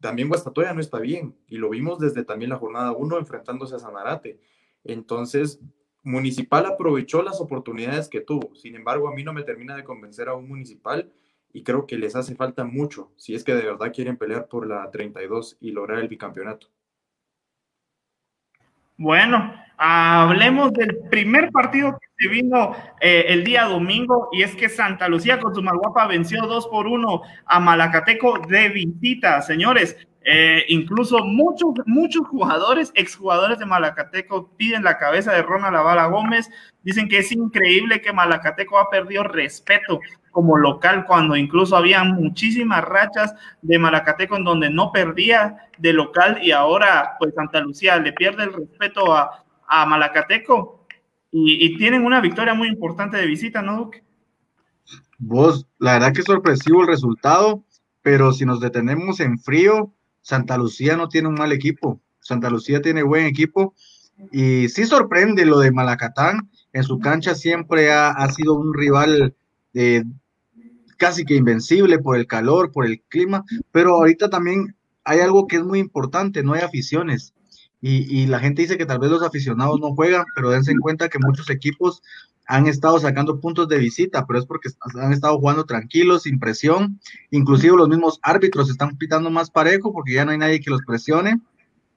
también 0.00 0.28
Guastatoya 0.28 0.75
no 0.75 0.81
está 0.81 0.99
bien, 0.99 1.37
y 1.49 1.57
lo 1.57 1.71
vimos 1.71 1.99
desde 1.99 2.25
también 2.25 2.50
la 2.50 2.59
jornada 2.59 2.93
1 2.93 3.19
enfrentándose 3.19 3.75
a 3.75 3.78
Sanarate. 3.78 4.38
Entonces, 4.85 5.61
Municipal 6.02 6.66
aprovechó 6.66 7.23
las 7.23 7.40
oportunidades 7.40 8.09
que 8.09 8.21
tuvo. 8.21 8.54
Sin 8.54 8.76
embargo, 8.76 9.09
a 9.09 9.14
mí 9.14 9.25
no 9.25 9.33
me 9.33 9.43
termina 9.43 9.75
de 9.75 9.85
convencer 9.85 10.28
a 10.28 10.35
un 10.35 10.47
Municipal 10.47 11.11
y 11.52 11.62
creo 11.62 11.87
que 11.87 11.97
les 11.97 12.14
hace 12.14 12.35
falta 12.35 12.64
mucho 12.64 13.12
si 13.16 13.35
es 13.35 13.43
que 13.43 13.54
de 13.54 13.64
verdad 13.64 13.93
quieren 13.95 14.19
pelear 14.19 14.49
por 14.49 14.66
la 14.66 14.90
32 14.90 15.57
y 15.61 15.71
lograr 15.71 16.00
el 16.00 16.09
bicampeonato. 16.09 16.69
Bueno, 18.96 19.52
hablemos 19.76 20.72
del 20.72 20.96
primer 21.10 21.50
partido 21.50 21.98
que 21.98 22.06
se 22.16 22.28
vino 22.28 22.76
eh, 23.00 23.24
el 23.28 23.42
día 23.42 23.64
domingo 23.64 24.28
y 24.32 24.42
es 24.42 24.54
que 24.54 24.68
Santa 24.68 25.08
Lucía 25.08 25.40
con 25.40 25.52
su 25.52 25.62
Malguapa 25.62 26.06
venció 26.06 26.46
2 26.46 26.68
por 26.68 26.86
1 26.86 27.22
a 27.44 27.60
Malacateco 27.60 28.38
de 28.38 28.68
visita, 28.68 29.42
señores. 29.42 29.96
Eh, 30.26 30.64
incluso 30.68 31.24
muchos, 31.24 31.74
muchos 31.86 32.26
jugadores, 32.28 32.92
exjugadores 32.94 33.58
de 33.58 33.66
Malacateco, 33.66 34.48
piden 34.56 34.84
la 34.84 34.96
cabeza 34.96 35.32
de 35.32 35.42
Ronald 35.42 35.74
Lavala 35.74 36.06
Gómez. 36.06 36.48
Dicen 36.82 37.08
que 37.08 37.18
es 37.18 37.32
increíble 37.32 38.00
que 38.00 38.12
Malacateco 38.12 38.78
ha 38.78 38.88
perdido 38.90 39.24
respeto 39.24 40.00
como 40.35 40.59
local 40.59 41.07
cuando 41.07 41.37
incluso 41.37 41.76
había 41.76 42.03
muchísimas 42.03 42.85
rachas 42.85 43.35
de 43.62 43.79
Malacateco 43.79 44.37
en 44.37 44.45
donde 44.45 44.69
no 44.69 44.91
perdía 44.91 45.69
de 45.79 45.93
local 45.93 46.41
y 46.43 46.50
ahora 46.50 47.12
pues 47.21 47.33
Santa 47.35 47.61
Lucía 47.61 47.99
le 47.99 48.12
pierde 48.12 48.43
el 48.43 48.53
respeto 48.53 49.14
a, 49.14 49.45
a 49.69 49.87
Malacateco 49.87 50.87
y, 51.31 51.76
tienen 51.79 52.05
una 52.05 52.21
victoria 52.21 52.55
muy 52.55 52.69
importante 52.69 53.17
de 53.17 53.26
visita, 53.26 53.61
¿no, 53.61 53.76
Duque? 53.76 54.05
Vos, 55.19 55.67
la 55.79 55.95
verdad 55.95 56.12
que 56.12 56.21
es 56.21 56.26
sorpresivo 56.26 56.83
el 56.83 56.87
resultado, 56.87 57.64
pero 58.03 58.33
si 58.33 58.45
nos 58.45 58.61
detenemos 58.61 59.19
en 59.19 59.38
frío, 59.38 59.93
Santa 60.21 60.57
Lucía 60.57 60.97
no 60.97 61.09
tiene 61.09 61.29
un 61.29 61.35
mal 61.35 61.50
equipo. 61.50 62.00
Santa 62.21 62.50
Lucía 62.50 62.81
tiene 62.81 63.03
buen 63.03 63.26
equipo 63.26 63.75
y 64.31 64.69
sí 64.69 64.85
sorprende 64.85 65.45
lo 65.45 65.59
de 65.59 65.73
Malacatán. 65.73 66.50
En 66.73 66.85
su 66.85 67.00
cancha 67.00 67.35
siempre 67.35 67.93
ha, 67.93 68.11
ha 68.11 68.31
sido 68.31 68.55
un 68.55 68.73
rival 68.73 69.35
eh, 69.75 70.05
casi 71.04 71.26
que 71.26 71.34
invencible 71.34 71.99
por 71.99 72.16
el 72.16 72.26
calor, 72.26 72.73
por 72.73 72.87
el 72.87 73.02
clima, 73.11 73.44
pero 73.73 73.96
ahorita 73.96 74.30
también 74.30 74.75
hay 75.04 75.20
algo 75.20 75.46
que 75.46 75.56
es 75.56 75.62
muy 75.62 75.78
importante, 75.78 76.42
no 76.42 76.54
hay 76.54 76.62
aficiones. 76.62 77.34
Y, 77.82 78.06
y, 78.08 78.26
la 78.26 78.38
gente 78.38 78.62
dice 78.62 78.78
que 78.78 78.87
tal 78.87 79.00
vez 79.00 79.11
los 79.11 79.23
aficionados 79.23 79.78
no 79.80 79.94
juegan, 79.94 80.25
pero 80.34 80.49
dense 80.49 80.73
en 80.73 80.78
cuenta 80.78 81.11
que 81.11 81.18
muchos 81.18 81.50
equipos 81.50 82.02
han 82.46 82.68
estado 82.68 82.99
sacando 82.99 83.38
puntos 83.38 83.68
de 83.68 83.76
visita, 83.76 84.25
pero 84.25 84.38
es 84.38 84.46
porque 84.46 84.70
han 84.94 85.12
estado 85.12 85.38
jugando 85.38 85.66
tranquilos, 85.66 86.23
sin 86.23 86.38
presión. 86.38 86.99
Inclusive 87.30 87.76
los 87.76 87.90
mismos 87.90 88.18
árbitros 88.23 88.70
están 88.70 88.96
pitando 88.96 89.30
más 89.30 89.50
parejo 89.50 89.92
porque 89.92 90.14
ya 90.14 90.25
no 90.25 90.30
hay 90.30 90.38
nadie 90.38 90.61
que 90.61 90.70
los 90.70 90.80
presione. 90.87 91.38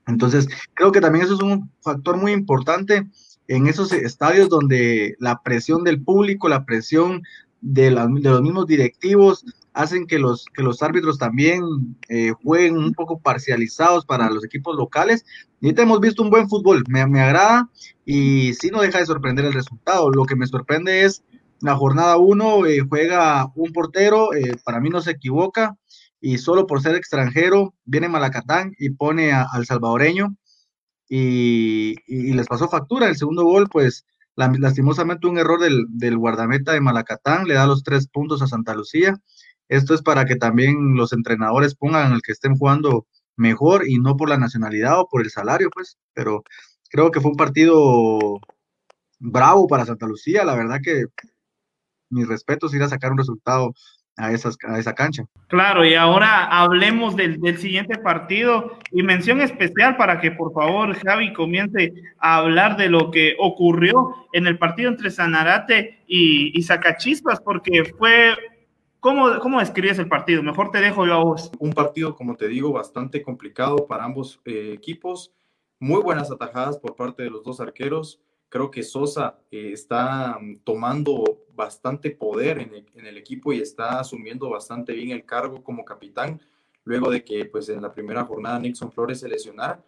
Entonces, 0.06 0.50
creo 0.74 0.92
que 0.92 1.00
también 1.00 1.24
eso 1.24 1.36
es 1.36 1.42
un 1.42 1.72
factor 1.80 2.18
muy 2.18 2.34
importante 2.34 3.08
en 3.48 3.68
esos 3.68 3.94
estadios 3.94 4.50
donde 4.50 5.16
la 5.20 5.42
presión 5.42 5.86
del 5.86 6.04
público, 6.04 6.50
la 6.50 6.66
presión 6.66 7.24
de, 7.62 7.92
la, 7.92 8.08
de 8.08 8.30
los 8.30 8.42
mismos 8.42 8.68
directivos, 8.68 9.46
hacen 9.74 10.08
que 10.08 10.20
los, 10.20 10.46
que 10.54 10.64
los 10.64 10.82
árbitros 10.82 11.18
también 11.18 11.64
eh, 12.10 12.32
jueguen 12.44 12.78
un 12.78 12.94
poco 12.94 13.20
parcializados 13.20 14.06
para 14.06 14.30
los 14.30 14.44
equipos 14.44 14.76
locales. 14.76 15.26
Y 15.62 15.68
ahorita 15.68 15.84
hemos 15.84 16.00
visto 16.00 16.24
un 16.24 16.30
buen 16.30 16.50
fútbol, 16.50 16.84
me, 16.88 17.06
me 17.06 17.22
agrada 17.22 17.70
y 18.06 18.54
sí 18.56 18.70
no 18.70 18.82
deja 18.82 19.00
de 19.00 19.06
sorprender 19.06 19.46
el 19.46 19.54
resultado. 19.54 20.10
Lo 20.10 20.26
que 20.26 20.36
me 20.36 20.48
sorprende 20.48 21.04
es 21.04 21.24
la 21.62 21.76
jornada 21.76 22.18
1, 22.18 22.66
eh, 22.66 22.80
juega 22.88 23.52
un 23.56 23.72
portero, 23.72 24.34
eh, 24.34 24.56
para 24.64 24.80
mí 24.80 24.90
no 24.90 25.02
se 25.02 25.12
equivoca, 25.12 25.76
y 26.20 26.38
solo 26.40 26.66
por 26.66 26.82
ser 26.82 26.96
extranjero 26.96 27.74
viene 27.86 28.10
Malacatán 28.10 28.74
y 28.80 28.90
pone 28.90 29.32
al 29.32 29.66
salvadoreño 29.66 30.36
y, 31.08 31.96
y, 32.08 32.34
les 32.34 32.48
pasó 32.48 32.68
factura. 32.68 33.08
El 33.08 33.18
segundo 33.18 33.44
gol, 33.44 33.70
pues 33.70 34.06
lastimosamente 34.38 35.28
un 35.28 35.38
error 35.38 35.60
del, 35.60 35.86
del 35.90 36.18
guardameta 36.18 36.72
de 36.72 36.82
Malacatán 36.82 37.48
le 37.48 37.56
da 37.56 37.68
los 37.68 37.84
tres 37.84 38.08
puntos 38.08 38.42
a 38.42 38.48
Santa 38.48 38.74
Lucía 38.76 39.20
esto 39.70 39.94
es 39.94 40.02
para 40.02 40.26
que 40.26 40.36
también 40.36 40.96
los 40.96 41.14
entrenadores 41.14 41.76
pongan 41.76 42.14
el 42.14 42.22
que 42.22 42.32
estén 42.32 42.56
jugando 42.56 43.06
mejor 43.36 43.88
y 43.88 44.00
no 44.00 44.16
por 44.16 44.30
la 44.30 44.38
nacionalidad 44.38 45.00
o 45.00 45.08
por 45.10 45.22
el 45.22 45.30
salario, 45.30 45.70
pues. 45.74 45.98
Pero 46.14 46.44
creo 46.90 47.12
que 47.12 47.22
fue 47.22 47.32
un 47.32 47.38
partido 47.38 48.40
bravo 49.20 49.68
para 49.68 49.86
Santa 49.86 50.08
Lucía. 50.08 50.46
La 50.46 50.56
verdad 50.56 50.80
que 50.84 51.06
mis 52.10 52.28
respetos 52.28 52.74
ir 52.74 52.84
a 52.84 52.90
sacar 52.90 53.12
un 53.12 53.18
resultado 53.18 53.74
a, 54.18 54.32
esas, 54.32 54.58
a 54.68 54.78
esa 54.80 54.94
cancha. 54.94 55.26
Claro, 55.48 55.86
y 55.86 55.94
ahora 55.94 56.46
hablemos 56.46 57.16
del, 57.16 57.40
del, 57.40 57.58
siguiente 57.58 57.98
partido 57.98 58.78
y 58.92 59.04
mención 59.04 59.42
especial 59.42 59.96
para 59.96 60.20
que 60.20 60.32
por 60.32 60.54
favor 60.54 60.96
Javi 60.96 61.34
comience 61.34 61.94
a 62.20 62.38
hablar 62.38 62.78
de 62.78 62.90
lo 62.90 63.12
que 63.12 63.36
ocurrió 63.40 64.14
en 64.34 64.48
el 64.48 64.58
partido 64.58 64.90
entre 64.90 65.12
Sanarate 65.12 66.04
y, 66.08 66.58
y 66.58 66.64
Zacachispas, 66.64 67.40
porque 67.40 67.86
fue 67.98 68.36
¿Cómo, 69.00 69.40
¿Cómo 69.40 69.60
describes 69.60 70.00
el 70.00 70.10
partido? 70.10 70.42
Mejor 70.42 70.72
te 70.72 70.80
dejo 70.82 71.06
yo 71.06 71.14
a 71.14 71.24
vos. 71.24 71.52
Un 71.60 71.72
partido, 71.72 72.16
como 72.16 72.36
te 72.36 72.48
digo, 72.48 72.74
bastante 72.74 73.22
complicado 73.22 73.88
para 73.88 74.04
ambos 74.04 74.42
eh, 74.44 74.74
equipos. 74.74 75.32
Muy 75.80 76.02
buenas 76.02 76.32
atajadas 76.32 76.78
por 76.80 76.96
parte 76.96 77.22
de 77.24 77.30
los 77.30 77.44
dos 77.44 77.60
arqueros. 77.60 78.20
Creo 78.50 78.72
que 78.72 78.84
Sosa 78.84 79.40
eh, 79.52 79.72
está 79.74 80.38
mm, 80.40 80.60
tomando 80.64 81.46
bastante 81.54 82.12
poder 82.12 82.60
en 82.60 83.06
el, 83.06 83.18
equipo 83.18 83.52
y 83.52 83.60
está 83.60 84.00
asumiendo 84.00 84.50
bastante 84.50 84.94
bien 84.94 85.10
el 85.10 85.26
cargo 85.26 85.64
como 85.64 85.84
capitán, 85.84 86.40
luego 86.84 87.10
de 87.10 87.24
que 87.24 87.46
pues, 87.46 87.68
en 87.70 87.82
la 87.82 87.92
primera 87.92 88.24
jornada 88.26 88.60
Nixon 88.60 88.92
Flores 88.92 89.20
se 89.20 89.28
lesionara 89.28 89.84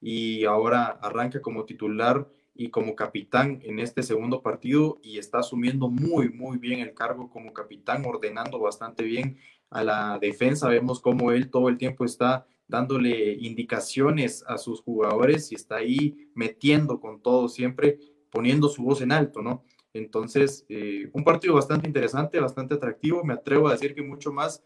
y 0.00 0.44
ahora 0.44 0.98
arranca 1.00 1.40
como 1.40 1.64
titular 1.64 2.28
y 2.54 2.70
como 2.70 2.96
capitán 2.96 3.60
en 3.62 3.78
este 3.78 4.02
segundo 4.02 4.42
partido 4.42 4.98
y 5.02 5.18
está 5.18 5.38
asumiendo 5.38 5.88
muy, 5.88 6.28
muy 6.28 6.58
bien 6.58 6.80
el 6.80 6.92
cargo 6.92 7.30
como 7.30 7.52
capitán, 7.52 8.04
ordenando 8.04 8.58
bastante 8.58 9.04
bien 9.04 9.38
a 9.70 9.84
la 9.84 10.18
defensa. 10.20 10.68
Vemos 10.68 11.00
cómo 11.00 11.32
él 11.32 11.50
todo 11.50 11.68
el 11.68 11.78
tiempo 11.78 12.04
está 12.04 12.46
dándole 12.72 13.34
indicaciones 13.34 14.42
a 14.48 14.56
sus 14.56 14.80
jugadores 14.80 15.52
y 15.52 15.56
está 15.56 15.76
ahí 15.76 16.30
metiendo 16.34 16.98
con 16.98 17.20
todo 17.20 17.46
siempre, 17.48 17.98
poniendo 18.30 18.68
su 18.68 18.82
voz 18.82 19.02
en 19.02 19.12
alto, 19.12 19.42
¿no? 19.42 19.62
Entonces, 19.92 20.64
eh, 20.70 21.10
un 21.12 21.22
partido 21.22 21.54
bastante 21.54 21.86
interesante, 21.86 22.40
bastante 22.40 22.74
atractivo. 22.74 23.22
Me 23.24 23.34
atrevo 23.34 23.68
a 23.68 23.72
decir 23.72 23.94
que 23.94 24.02
mucho 24.02 24.32
más 24.32 24.62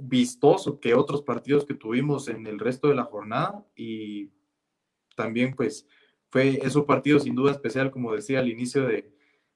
vistoso 0.00 0.78
que 0.78 0.94
otros 0.94 1.22
partidos 1.22 1.66
que 1.66 1.74
tuvimos 1.74 2.28
en 2.28 2.46
el 2.46 2.60
resto 2.60 2.86
de 2.86 2.94
la 2.94 3.02
jornada. 3.02 3.66
Y 3.74 4.30
también, 5.16 5.54
pues, 5.56 5.88
fue 6.30 6.60
es 6.62 6.76
un 6.76 6.86
partido 6.86 7.18
sin 7.18 7.34
duda 7.34 7.50
especial, 7.50 7.90
como 7.90 8.14
decía 8.14 8.38
al 8.38 8.48
inicio 8.48 8.86
de, 8.86 9.12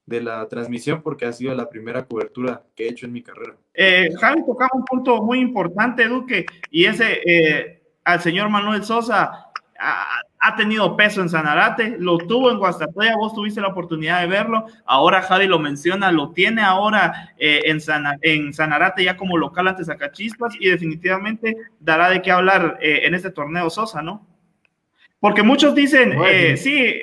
de 0.07 0.21
la 0.21 0.47
transmisión 0.47 1.01
porque 1.03 1.25
ha 1.25 1.33
sido 1.33 1.53
la 1.53 1.69
primera 1.69 2.05
cobertura 2.05 2.63
que 2.75 2.85
he 2.85 2.89
hecho 2.89 3.05
en 3.05 3.11
mi 3.11 3.21
carrera. 3.21 3.55
Eh, 3.73 4.09
Javi 4.19 4.43
tocaba 4.43 4.71
un 4.73 4.85
punto 4.85 5.21
muy 5.21 5.39
importante, 5.39 6.07
Duque, 6.07 6.45
y 6.71 6.85
ese 6.85 7.21
eh, 7.25 7.83
al 8.05 8.21
señor 8.21 8.49
Manuel 8.49 8.83
Sosa 8.83 9.51
ha, 9.79 10.55
tenido 10.55 10.95
peso 10.95 11.21
en 11.21 11.29
Sanarate, 11.29 11.97
lo 11.99 12.17
tuvo 12.17 12.49
en 12.49 12.57
Guastatoya, 12.57 13.17
vos 13.17 13.33
tuviste 13.33 13.59
la 13.59 13.67
oportunidad 13.67 14.21
de 14.21 14.27
verlo, 14.27 14.65
ahora 14.85 15.21
Javi 15.21 15.45
lo 15.45 15.59
menciona, 15.59 16.11
lo 16.11 16.31
tiene 16.31 16.61
ahora 16.61 17.33
eh, 17.37 17.63
en, 17.65 17.79
en 18.21 18.53
Sanarate 18.53 19.03
ya 19.03 19.17
como 19.17 19.37
local 19.37 19.67
ante 19.67 19.83
Zacachispas 19.83 20.55
y 20.57 20.69
definitivamente 20.69 21.55
dará 21.81 22.09
de 22.09 22.21
qué 22.21 22.31
hablar 22.31 22.79
eh, 22.81 23.01
en 23.03 23.13
este 23.13 23.29
torneo 23.29 23.69
Sosa, 23.69 24.01
¿no? 24.01 24.25
Porque 25.19 25.43
muchos 25.43 25.75
dicen, 25.75 26.13
sí, 26.57 26.93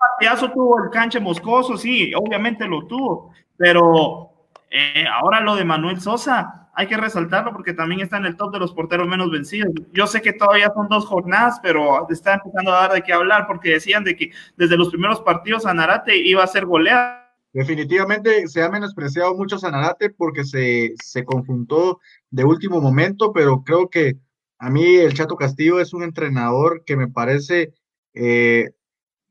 partidazo 0.00 0.50
tuvo 0.50 0.82
el 0.82 0.90
canche 0.90 1.20
moscoso, 1.20 1.76
sí, 1.76 2.12
obviamente 2.14 2.66
lo 2.66 2.86
tuvo, 2.86 3.32
pero 3.56 4.30
eh, 4.70 5.04
ahora 5.06 5.40
lo 5.40 5.54
de 5.54 5.64
Manuel 5.64 6.00
Sosa, 6.00 6.70
hay 6.74 6.86
que 6.86 6.96
resaltarlo 6.96 7.52
porque 7.52 7.74
también 7.74 8.00
está 8.00 8.16
en 8.16 8.26
el 8.26 8.36
top 8.36 8.52
de 8.52 8.58
los 8.58 8.72
porteros 8.72 9.06
menos 9.06 9.30
vencidos. 9.30 9.72
Yo 9.92 10.06
sé 10.06 10.22
que 10.22 10.32
todavía 10.32 10.72
son 10.74 10.88
dos 10.88 11.04
jornadas, 11.04 11.60
pero 11.62 12.08
está 12.08 12.34
empezando 12.34 12.72
a 12.72 12.80
dar 12.80 12.92
de 12.92 13.02
qué 13.02 13.12
hablar 13.12 13.46
porque 13.46 13.70
decían 13.70 14.04
de 14.04 14.16
que 14.16 14.30
desde 14.56 14.76
los 14.76 14.88
primeros 14.88 15.20
partidos 15.20 15.64
Zanarate 15.64 16.16
iba 16.16 16.42
a 16.42 16.46
ser 16.46 16.64
goleado. 16.64 17.20
Definitivamente 17.52 18.46
se 18.46 18.62
ha 18.62 18.70
menospreciado 18.70 19.34
mucho 19.34 19.58
Zanarate 19.58 20.10
porque 20.10 20.44
se, 20.44 20.94
se 21.02 21.24
conjuntó 21.24 22.00
de 22.30 22.44
último 22.44 22.80
momento, 22.80 23.32
pero 23.32 23.62
creo 23.64 23.90
que 23.90 24.16
a 24.58 24.70
mí 24.70 24.96
el 24.96 25.14
Chato 25.14 25.36
Castillo 25.36 25.80
es 25.80 25.92
un 25.92 26.04
entrenador 26.04 26.84
que 26.84 26.96
me 26.96 27.08
parece 27.08 27.74
eh, 28.14 28.70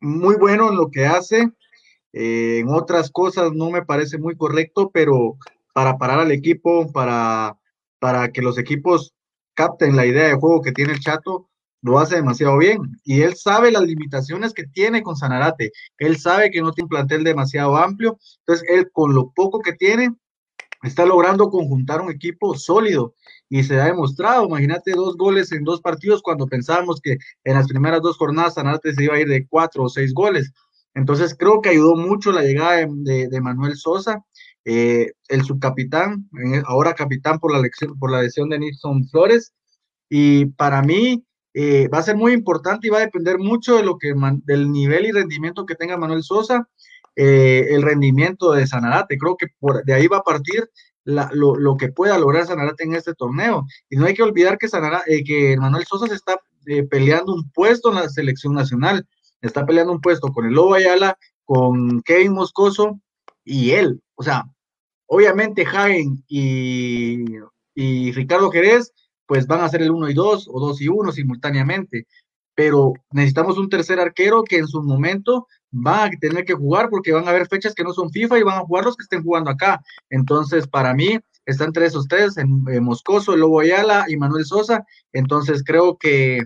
muy 0.01 0.35
bueno 0.35 0.69
en 0.69 0.75
lo 0.75 0.89
que 0.89 1.05
hace, 1.05 1.51
eh, 2.13 2.59
en 2.59 2.69
otras 2.69 3.11
cosas 3.11 3.51
no 3.53 3.69
me 3.69 3.85
parece 3.85 4.17
muy 4.17 4.35
correcto, 4.35 4.89
pero 4.93 5.37
para 5.73 5.97
parar 5.97 6.19
al 6.19 6.31
equipo, 6.31 6.91
para, 6.91 7.57
para 7.99 8.31
que 8.31 8.41
los 8.41 8.57
equipos 8.57 9.13
capten 9.53 9.95
la 9.95 10.05
idea 10.05 10.27
de 10.27 10.35
juego 10.35 10.61
que 10.61 10.71
tiene 10.71 10.93
el 10.93 10.99
Chato, 10.99 11.49
lo 11.81 11.99
hace 11.99 12.15
demasiado 12.15 12.57
bien. 12.57 12.79
Y 13.03 13.21
él 13.21 13.35
sabe 13.35 13.71
las 13.71 13.83
limitaciones 13.83 14.53
que 14.53 14.65
tiene 14.67 15.01
con 15.01 15.15
Sanarate. 15.15 15.71
Él 15.97 16.17
sabe 16.17 16.51
que 16.51 16.61
no 16.61 16.71
tiene 16.71 16.85
un 16.85 16.89
plantel 16.89 17.23
demasiado 17.23 17.77
amplio. 17.77 18.17
Entonces, 18.39 18.67
él 18.69 18.89
con 18.91 19.13
lo 19.13 19.31
poco 19.31 19.59
que 19.59 19.73
tiene, 19.73 20.09
está 20.83 21.05
logrando 21.05 21.49
conjuntar 21.49 22.01
un 22.01 22.11
equipo 22.11 22.55
sólido 22.55 23.15
y 23.49 23.63
se 23.63 23.79
ha 23.79 23.85
demostrado. 23.85 24.45
Imagínate 24.45 24.91
dos 24.91 25.17
goles 25.17 25.51
en 25.51 25.63
dos 25.63 25.81
partidos 25.81 26.21
cuando 26.21 26.47
pensábamos 26.47 27.01
que 27.01 27.17
en 27.43 27.55
las 27.55 27.67
primeras 27.67 28.01
dos 28.01 28.17
jornadas 28.17 28.53
Sanarte 28.53 28.93
se 28.93 29.03
iba 29.03 29.15
a 29.15 29.19
ir 29.19 29.27
de 29.27 29.47
cuatro 29.47 29.83
o 29.83 29.89
seis 29.89 30.13
goles. 30.13 30.51
Entonces 30.93 31.35
creo 31.37 31.61
que 31.61 31.69
ayudó 31.69 31.95
mucho 31.95 32.31
la 32.31 32.43
llegada 32.43 32.85
de, 32.87 33.41
Manuel 33.41 33.75
Sosa, 33.75 34.23
eh, 34.65 35.11
el 35.27 35.43
subcapitán, 35.43 36.29
ahora 36.65 36.93
capitán 36.93 37.39
por 37.39 37.51
la, 37.51 37.59
lección, 37.59 37.97
por 37.97 38.11
la 38.11 38.21
lesión 38.21 38.49
de 38.49 38.59
Nixon 38.59 39.07
Flores. 39.09 39.53
Y 40.09 40.45
para 40.45 40.81
mí 40.81 41.23
eh, 41.53 41.87
va 41.87 41.99
a 41.99 42.03
ser 42.03 42.15
muy 42.15 42.33
importante 42.33 42.87
y 42.87 42.89
va 42.89 42.97
a 42.97 43.01
depender 43.01 43.37
mucho 43.39 43.75
de 43.75 43.83
lo 43.83 43.97
que 43.97 44.13
del 44.45 44.71
nivel 44.71 45.05
y 45.05 45.11
rendimiento 45.11 45.65
que 45.65 45.75
tenga 45.75 45.97
Manuel 45.97 46.23
Sosa, 46.23 46.67
eh, 47.15 47.67
el 47.71 47.81
rendimiento 47.81 48.51
de 48.51 48.67
Sanarate. 48.67 49.17
Creo 49.17 49.37
que 49.37 49.47
por, 49.59 49.83
de 49.83 49.93
ahí 49.93 50.07
va 50.07 50.17
a 50.17 50.23
partir 50.23 50.69
lo, 51.09 51.77
que 51.77 51.89
pueda 51.89 52.17
lograr 52.17 52.45
Sanarate 52.45 52.83
en 52.83 52.95
este 52.95 53.13
torneo. 53.13 53.65
Y 53.89 53.97
no 53.97 54.05
hay 54.05 54.13
que 54.13 54.23
olvidar 54.23 54.57
que, 54.57 54.67
eh, 54.67 55.23
que 55.23 55.57
Manuel 55.57 55.85
Sosa 55.85 56.07
se 56.07 56.15
está 56.15 56.39
eh, 56.65 56.83
peleando 56.83 57.33
un 57.33 57.49
puesto 57.51 57.89
en 57.89 57.95
la 57.95 58.09
selección 58.09 58.53
nacional. 58.53 59.07
Está 59.41 59.65
peleando 59.65 59.93
un 59.93 60.01
puesto 60.01 60.27
con 60.29 60.45
el 60.45 60.53
Lobo 60.53 60.75
Ayala, 60.75 61.17
con 61.45 62.01
Kevin 62.01 62.33
Moscoso 62.33 62.99
y 63.43 63.71
él. 63.71 64.01
O 64.15 64.23
sea, 64.23 64.45
obviamente 65.07 65.65
Jaén 65.65 66.23
y, 66.27 67.25
y 67.73 68.11
Ricardo 68.11 68.51
Jerez, 68.51 68.93
pues 69.25 69.47
van 69.47 69.61
a 69.61 69.69
ser 69.69 69.81
el 69.81 69.91
1 69.91 70.09
y 70.09 70.13
2 70.13 70.49
o 70.51 70.59
2 70.59 70.81
y 70.81 70.87
1 70.87 71.11
simultáneamente. 71.11 72.07
Pero 72.55 72.93
necesitamos 73.11 73.57
un 73.57 73.69
tercer 73.69 73.99
arquero 73.99 74.43
que 74.43 74.57
en 74.57 74.67
su 74.67 74.83
momento 74.83 75.47
van 75.71 76.13
a 76.13 76.19
tener 76.19 76.45
que 76.45 76.53
jugar 76.53 76.89
porque 76.89 77.11
van 77.11 77.27
a 77.27 77.31
haber 77.31 77.47
fechas 77.47 77.73
que 77.73 77.83
no 77.83 77.93
son 77.93 78.09
FIFA 78.09 78.39
y 78.39 78.43
van 78.43 78.59
a 78.59 78.65
jugar 78.65 78.85
los 78.85 78.95
que 78.95 79.03
estén 79.03 79.23
jugando 79.23 79.51
acá. 79.51 79.81
Entonces, 80.09 80.67
para 80.67 80.93
mí, 80.93 81.19
están 81.45 81.67
entre 81.67 81.85
esos 81.85 82.07
tres, 82.07 82.37
en, 82.37 82.63
Moscoso, 82.83 83.33
el 83.33 83.41
Lobo 83.41 83.59
Ayala 83.59 84.05
y 84.07 84.17
Manuel 84.17 84.45
Sosa. 84.45 84.85
Entonces, 85.13 85.63
creo 85.63 85.97
que 85.97 86.45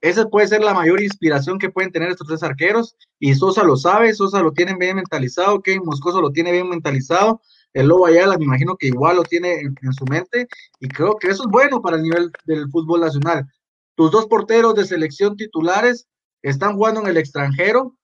esa 0.00 0.28
puede 0.28 0.48
ser 0.48 0.62
la 0.62 0.74
mayor 0.74 1.02
inspiración 1.02 1.58
que 1.58 1.70
pueden 1.70 1.92
tener 1.92 2.10
estos 2.10 2.26
tres 2.26 2.42
arqueros. 2.42 2.96
Y 3.18 3.34
Sosa 3.34 3.62
lo 3.62 3.76
sabe, 3.76 4.14
Sosa 4.14 4.42
lo 4.42 4.52
tiene 4.52 4.74
bien 4.76 4.96
mentalizado, 4.96 5.62
que 5.62 5.78
Moscoso 5.80 6.20
lo 6.20 6.32
tiene 6.32 6.52
bien 6.52 6.68
mentalizado. 6.68 7.40
El 7.72 7.86
Lobo 7.88 8.06
Ayala, 8.06 8.36
me 8.36 8.44
imagino 8.44 8.76
que 8.76 8.88
igual 8.88 9.16
lo 9.16 9.22
tiene 9.22 9.60
en 9.60 9.92
su 9.92 10.04
mente. 10.06 10.48
Y 10.80 10.88
creo 10.88 11.16
que 11.16 11.28
eso 11.28 11.44
es 11.44 11.50
bueno 11.50 11.80
para 11.82 11.96
el 11.96 12.02
nivel 12.02 12.32
del 12.46 12.68
fútbol 12.70 13.00
nacional. 13.00 13.46
Tus 13.94 14.10
dos 14.10 14.26
porteros 14.26 14.74
de 14.74 14.86
selección 14.86 15.36
titulares 15.36 16.08
están 16.42 16.74
jugando 16.74 17.00
en 17.00 17.08
el 17.08 17.16
extranjero 17.18 17.94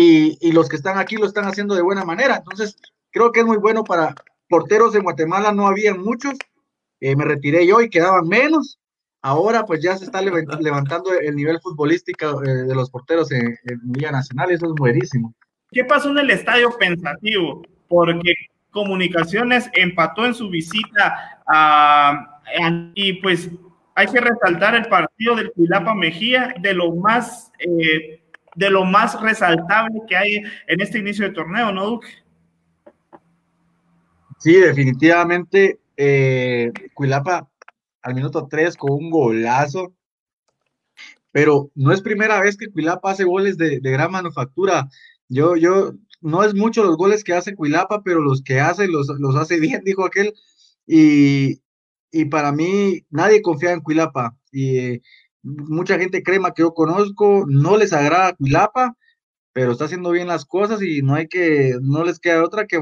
y, 0.00 0.52
los 0.52 0.68
que 0.68 0.76
están 0.76 0.98
aquí 0.98 1.16
lo 1.16 1.26
están 1.26 1.44
haciendo 1.44 1.74
de 1.74 1.82
buena 1.82 2.04
manera. 2.04 2.36
Entonces, 2.36 2.76
creo 3.10 3.32
que 3.32 3.40
es 3.40 3.46
muy 3.46 3.56
bueno 3.56 3.84
para 3.84 4.14
porteros 4.48 4.94
en 4.94 5.02
Guatemala, 5.02 5.52
no 5.52 5.66
había 5.66 5.94
muchos, 5.94 6.34
eh, 7.00 7.16
me 7.16 7.24
retiré 7.24 7.66
yo 7.66 7.80
y 7.80 7.90
quedaban 7.90 8.26
menos. 8.28 8.78
Ahora 9.20 9.64
pues 9.64 9.82
ya 9.82 9.96
se 9.96 10.04
está 10.04 10.22
levantando 10.22 11.12
el 11.12 11.34
nivel 11.34 11.60
futbolístico 11.60 12.42
eh, 12.44 12.64
de 12.64 12.74
los 12.74 12.88
porteros 12.88 13.32
en, 13.32 13.58
en 13.64 13.80
Liga 13.92 14.12
Nacional, 14.12 14.50
eso 14.52 14.66
es 14.66 14.72
buenísimo. 14.78 15.34
¿Qué 15.72 15.84
pasó 15.84 16.10
en 16.10 16.18
el 16.18 16.30
estadio 16.30 16.70
pensativo? 16.78 17.62
Porque 17.88 18.32
Comunicaciones 18.70 19.68
empató 19.72 20.26
en 20.26 20.34
su 20.34 20.50
visita 20.50 21.40
a, 21.46 22.40
y 22.94 23.14
pues 23.14 23.50
hay 23.94 24.06
que 24.06 24.20
resaltar 24.20 24.74
el 24.74 24.86
partido 24.86 25.34
del 25.34 25.50
Pilapa 25.52 25.94
Mejía, 25.94 26.54
de 26.60 26.74
lo 26.74 26.94
más 26.94 27.50
eh, 27.58 28.17
de 28.58 28.70
lo 28.70 28.84
más 28.84 29.20
resaltable 29.20 30.00
que 30.08 30.16
hay 30.16 30.42
en 30.66 30.80
este 30.80 30.98
inicio 30.98 31.28
de 31.28 31.34
torneo, 31.34 31.70
¿no, 31.70 31.86
Duque? 31.86 32.08
Sí, 34.38 34.54
definitivamente. 34.54 35.78
Eh, 35.96 36.72
Cuilapa 36.92 37.48
al 38.02 38.14
minuto 38.14 38.48
3 38.50 38.76
con 38.76 38.92
un 38.92 39.10
golazo. 39.10 39.94
Pero 41.30 41.70
no 41.76 41.92
es 41.92 42.00
primera 42.00 42.40
vez 42.40 42.56
que 42.56 42.68
Cuilapa 42.68 43.12
hace 43.12 43.22
goles 43.22 43.56
de, 43.56 43.78
gran 43.78 44.10
manufactura. 44.10 44.88
Yo, 45.28 45.54
yo, 45.54 45.92
no 46.20 46.42
es 46.42 46.52
mucho 46.52 46.82
los 46.82 46.96
goles 46.96 47.22
que 47.22 47.34
hace 47.34 47.54
Cuilapa, 47.54 48.02
pero 48.02 48.20
los 48.20 48.42
que 48.42 48.58
hace 48.58 48.88
los, 48.88 49.06
los 49.20 49.36
hace 49.36 49.60
bien, 49.60 49.82
dijo 49.84 50.04
aquel. 50.04 50.34
Y, 50.84 51.60
y 52.10 52.24
para 52.24 52.50
mí, 52.50 53.04
nadie 53.10 53.40
confía 53.40 53.70
en 53.70 53.82
Cuilapa. 53.82 54.36
Y 54.50 55.00
mucha 55.42 55.98
gente 55.98 56.22
crema 56.22 56.52
que 56.52 56.62
yo 56.62 56.74
conozco, 56.74 57.44
no 57.48 57.76
les 57.76 57.92
agrada 57.92 58.34
Cuilapa, 58.34 58.94
pero 59.52 59.72
está 59.72 59.86
haciendo 59.86 60.10
bien 60.10 60.28
las 60.28 60.44
cosas 60.44 60.82
y 60.82 61.02
no 61.02 61.14
hay 61.14 61.28
que, 61.28 61.74
no 61.82 62.04
les 62.04 62.18
queda 62.20 62.44
otra 62.44 62.66
que, 62.66 62.80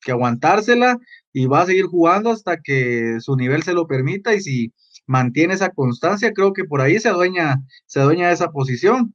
que 0.00 0.12
aguantársela 0.12 0.98
y 1.32 1.46
va 1.46 1.62
a 1.62 1.66
seguir 1.66 1.86
jugando 1.86 2.30
hasta 2.30 2.58
que 2.60 3.18
su 3.20 3.36
nivel 3.36 3.62
se 3.62 3.74
lo 3.74 3.86
permita 3.86 4.34
y 4.34 4.40
si 4.40 4.72
mantiene 5.06 5.54
esa 5.54 5.70
constancia, 5.70 6.32
creo 6.32 6.52
que 6.52 6.64
por 6.64 6.80
ahí 6.80 6.98
se 6.98 7.08
adueña, 7.08 7.62
se 7.86 8.00
adueña 8.00 8.28
de 8.28 8.34
esa 8.34 8.50
posición, 8.50 9.14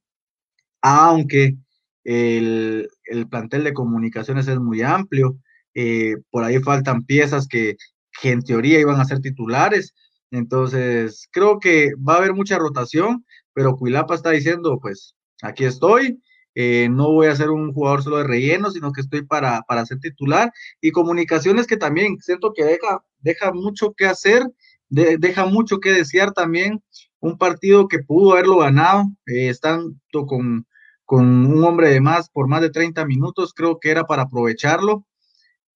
aunque 0.82 1.56
el, 2.04 2.90
plantel 3.30 3.64
de 3.64 3.74
comunicaciones 3.74 4.48
es 4.48 4.60
muy 4.60 4.82
amplio, 4.82 5.38
eh, 5.74 6.16
por 6.30 6.44
ahí 6.44 6.60
faltan 6.60 7.06
piezas 7.06 7.48
que, 7.48 7.78
que 8.22 8.32
en 8.32 8.42
teoría 8.42 8.80
iban 8.80 9.00
a 9.00 9.06
ser 9.06 9.20
titulares, 9.20 9.94
entonces, 10.32 11.28
creo 11.32 11.60
que 11.60 11.92
va 11.96 12.16
a 12.16 12.18
haber 12.18 12.34
mucha 12.34 12.58
rotación, 12.58 13.26
pero 13.54 13.76
Cuilapa 13.76 14.16
está 14.16 14.32
diciendo, 14.32 14.80
pues, 14.82 15.16
aquí 15.42 15.66
estoy, 15.66 16.20
eh, 16.56 16.88
no 16.90 17.12
voy 17.12 17.28
a 17.28 17.36
ser 17.36 17.50
un 17.50 17.74
jugador 17.74 18.02
solo 18.02 18.18
de 18.18 18.24
relleno, 18.24 18.72
sino 18.72 18.92
que 18.94 19.02
estoy 19.02 19.24
para, 19.24 19.62
para 19.64 19.86
ser 19.86 20.00
titular. 20.00 20.52
Y 20.82 20.92
comunicaciones 20.92 21.68
que 21.68 21.78
también 21.78 22.18
siento 22.22 22.54
que 22.54 22.64
deja, 22.64 23.04
deja 23.20 23.52
mucho 23.52 23.94
que 23.94 24.06
hacer, 24.06 24.44
deja 24.90 25.46
mucho 25.46 25.80
que 25.80 25.92
desear 25.92 26.32
también. 26.32 26.82
Un 27.20 27.38
partido 27.38 27.88
que 27.88 28.00
pudo 28.00 28.34
haberlo 28.34 28.58
ganado, 28.58 29.06
eh, 29.26 29.50
estando 29.50 29.96
con, 30.28 30.66
con 31.06 31.26
un 31.46 31.64
hombre 31.64 31.90
de 31.90 32.02
más 32.02 32.30
por 32.30 32.48
más 32.48 32.62
de 32.62 32.70
30 32.70 33.06
minutos, 33.06 33.54
creo 33.54 33.80
que 33.80 33.92
era 33.92 34.06
para 34.06 34.24
aprovecharlo. 34.24 35.06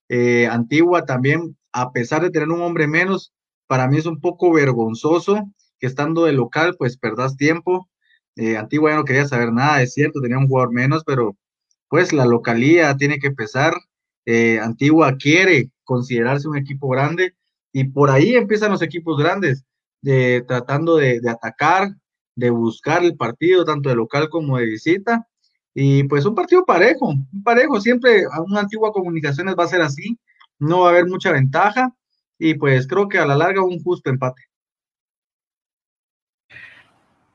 Eh, 0.10 0.48
Antigua 0.48 1.06
también, 1.06 1.58
a 1.72 1.92
pesar 1.92 2.22
de 2.22 2.32
tener 2.32 2.50
un 2.50 2.62
hombre 2.62 2.88
menos, 2.88 3.34
para 3.70 3.88
mí 3.88 3.98
es 3.98 4.08
un 4.08 4.20
poco 4.20 4.52
vergonzoso 4.52 5.48
que 5.80 5.86
estando 5.86 6.26
de 6.26 6.34
local, 6.34 6.76
pues 6.76 6.98
perdás 6.98 7.38
tiempo. 7.38 7.88
Eh, 8.36 8.58
Antigua 8.58 8.90
ya 8.90 8.98
no 8.98 9.06
quería 9.06 9.28
saber 9.28 9.54
nada, 9.54 9.84
es 9.84 9.94
cierto, 9.94 10.22
tenía 10.22 10.40
un 10.40 10.48
jugador 10.48 10.74
menos, 10.74 11.04
pero 11.06 11.38
pues 11.88 12.12
la 12.12 12.26
localía 12.26 12.98
tiene 12.98 13.20
que 13.20 13.30
pesar. 13.30 13.76
Eh, 14.26 14.60
Antigua 14.60 15.16
quiere 15.18 15.70
considerarse 15.84 16.48
un 16.48 16.58
equipo 16.58 16.90
grande 16.90 17.36
y 17.72 17.84
por 17.84 18.10
ahí 18.10 18.34
empiezan 18.34 18.72
los 18.72 18.82
equipos 18.82 19.20
grandes, 19.20 19.64
de, 20.02 20.44
tratando 20.48 20.96
de, 20.96 21.20
de 21.22 21.30
atacar, 21.30 21.90
de 22.36 22.50
buscar 22.50 23.04
el 23.04 23.18
partido, 23.18 23.66
tanto 23.66 23.90
de 23.90 23.96
local 23.96 24.30
como 24.30 24.58
de 24.58 24.66
visita. 24.66 25.28
Y 25.76 26.06
pues 26.06 26.26
un 26.26 26.34
partido 26.34 26.66
parejo, 26.66 27.10
un 27.10 27.44
parejo, 27.44 27.80
siempre 27.80 28.24
a 28.32 28.42
una 28.42 28.62
antigua 28.62 28.92
comunicaciones 28.92 29.54
va 29.56 29.66
a 29.66 29.68
ser 29.68 29.84
así, 29.84 30.18
no 30.58 30.82
va 30.82 30.88
a 30.88 30.90
haber 30.90 31.06
mucha 31.06 31.32
ventaja 31.32 31.94
y 32.40 32.56
pues 32.56 32.88
creo 32.88 33.08
que 33.08 33.20
a 33.20 33.26
la 33.26 33.36
larga 33.36 33.62
un 33.62 33.84
justo 33.84 34.10
empate. 34.10 34.42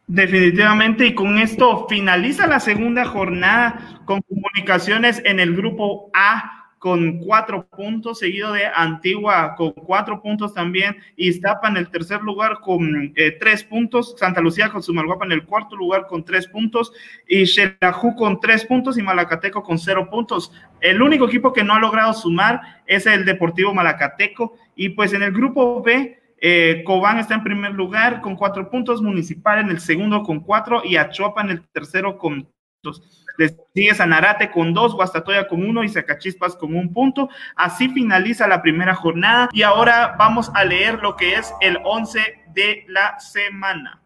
Definitivamente, 0.06 1.06
y 1.06 1.14
con 1.14 1.38
esto 1.38 1.86
finaliza 1.88 2.46
la 2.46 2.60
segunda 2.60 3.04
jornada 3.04 4.02
con 4.04 4.20
comunicaciones 4.22 5.22
en 5.24 5.40
el 5.40 5.54
grupo 5.56 6.10
A 6.12 6.64
con 6.84 7.16
cuatro 7.20 7.66
puntos, 7.68 8.18
seguido 8.18 8.52
de 8.52 8.66
Antigua 8.66 9.54
con 9.56 9.72
cuatro 9.72 10.20
puntos 10.20 10.52
también, 10.52 10.98
Iztapa 11.16 11.68
en 11.68 11.78
el 11.78 11.88
tercer 11.88 12.20
lugar 12.20 12.60
con 12.60 13.14
eh, 13.16 13.38
tres 13.40 13.64
puntos, 13.64 14.14
Santa 14.18 14.42
Lucía 14.42 14.68
con 14.68 14.82
Sumalguapa 14.82 15.24
en 15.24 15.32
el 15.32 15.46
cuarto 15.46 15.76
lugar 15.76 16.06
con 16.06 16.26
tres 16.26 16.46
puntos, 16.46 16.92
y 17.26 17.46
Xelajú 17.46 18.14
con 18.14 18.38
tres 18.38 18.66
puntos 18.66 18.98
y 18.98 19.02
Malacateco 19.02 19.62
con 19.62 19.78
cero 19.78 20.10
puntos. 20.10 20.52
El 20.82 21.00
único 21.00 21.24
equipo 21.24 21.54
que 21.54 21.64
no 21.64 21.72
ha 21.72 21.80
logrado 21.80 22.12
sumar 22.12 22.60
es 22.84 23.06
el 23.06 23.24
Deportivo 23.24 23.72
Malacateco, 23.72 24.54
y 24.76 24.90
pues 24.90 25.12
en 25.12 25.22
el 25.22 25.32
grupo 25.32 25.82
B, 25.82 26.18
eh, 26.38 26.82
Cobán 26.84 27.18
está 27.18 27.34
en 27.34 27.42
primer 27.42 27.72
lugar 27.72 28.20
con 28.20 28.36
cuatro 28.36 28.70
puntos, 28.70 29.00
Municipal 29.00 29.60
en 29.60 29.70
el 29.70 29.80
segundo 29.80 30.22
con 30.22 30.40
cuatro 30.40 30.82
y 30.84 30.96
Achopa 30.96 31.42
en 31.42 31.50
el 31.50 31.68
tercero 31.68 32.18
con 32.18 32.48
dos. 32.82 33.24
Le 33.36 33.56
sigue 33.74 33.94
Sanarate 33.94 34.50
con 34.50 34.74
dos, 34.74 34.94
Guastatoya 34.94 35.48
con 35.48 35.64
uno 35.64 35.82
y 35.82 35.88
Zacachispas 35.88 36.54
con 36.54 36.76
un 36.76 36.92
punto. 36.92 37.28
Así 37.56 37.88
finaliza 37.88 38.46
la 38.46 38.62
primera 38.62 38.94
jornada 38.94 39.48
y 39.52 39.62
ahora 39.62 40.14
vamos 40.18 40.50
a 40.54 40.64
leer 40.64 41.00
lo 41.00 41.16
que 41.16 41.34
es 41.34 41.52
el 41.60 41.78
11 41.82 42.20
de 42.54 42.84
la 42.88 43.18
semana. 43.18 44.00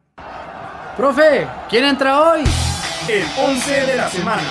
Profe, 0.97 1.47
¿quién 1.69 1.85
entra 1.85 2.21
hoy? 2.21 2.45
El 3.09 3.25
11 3.37 3.87
de 3.87 3.97
la 3.97 4.09
semana. 4.09 4.43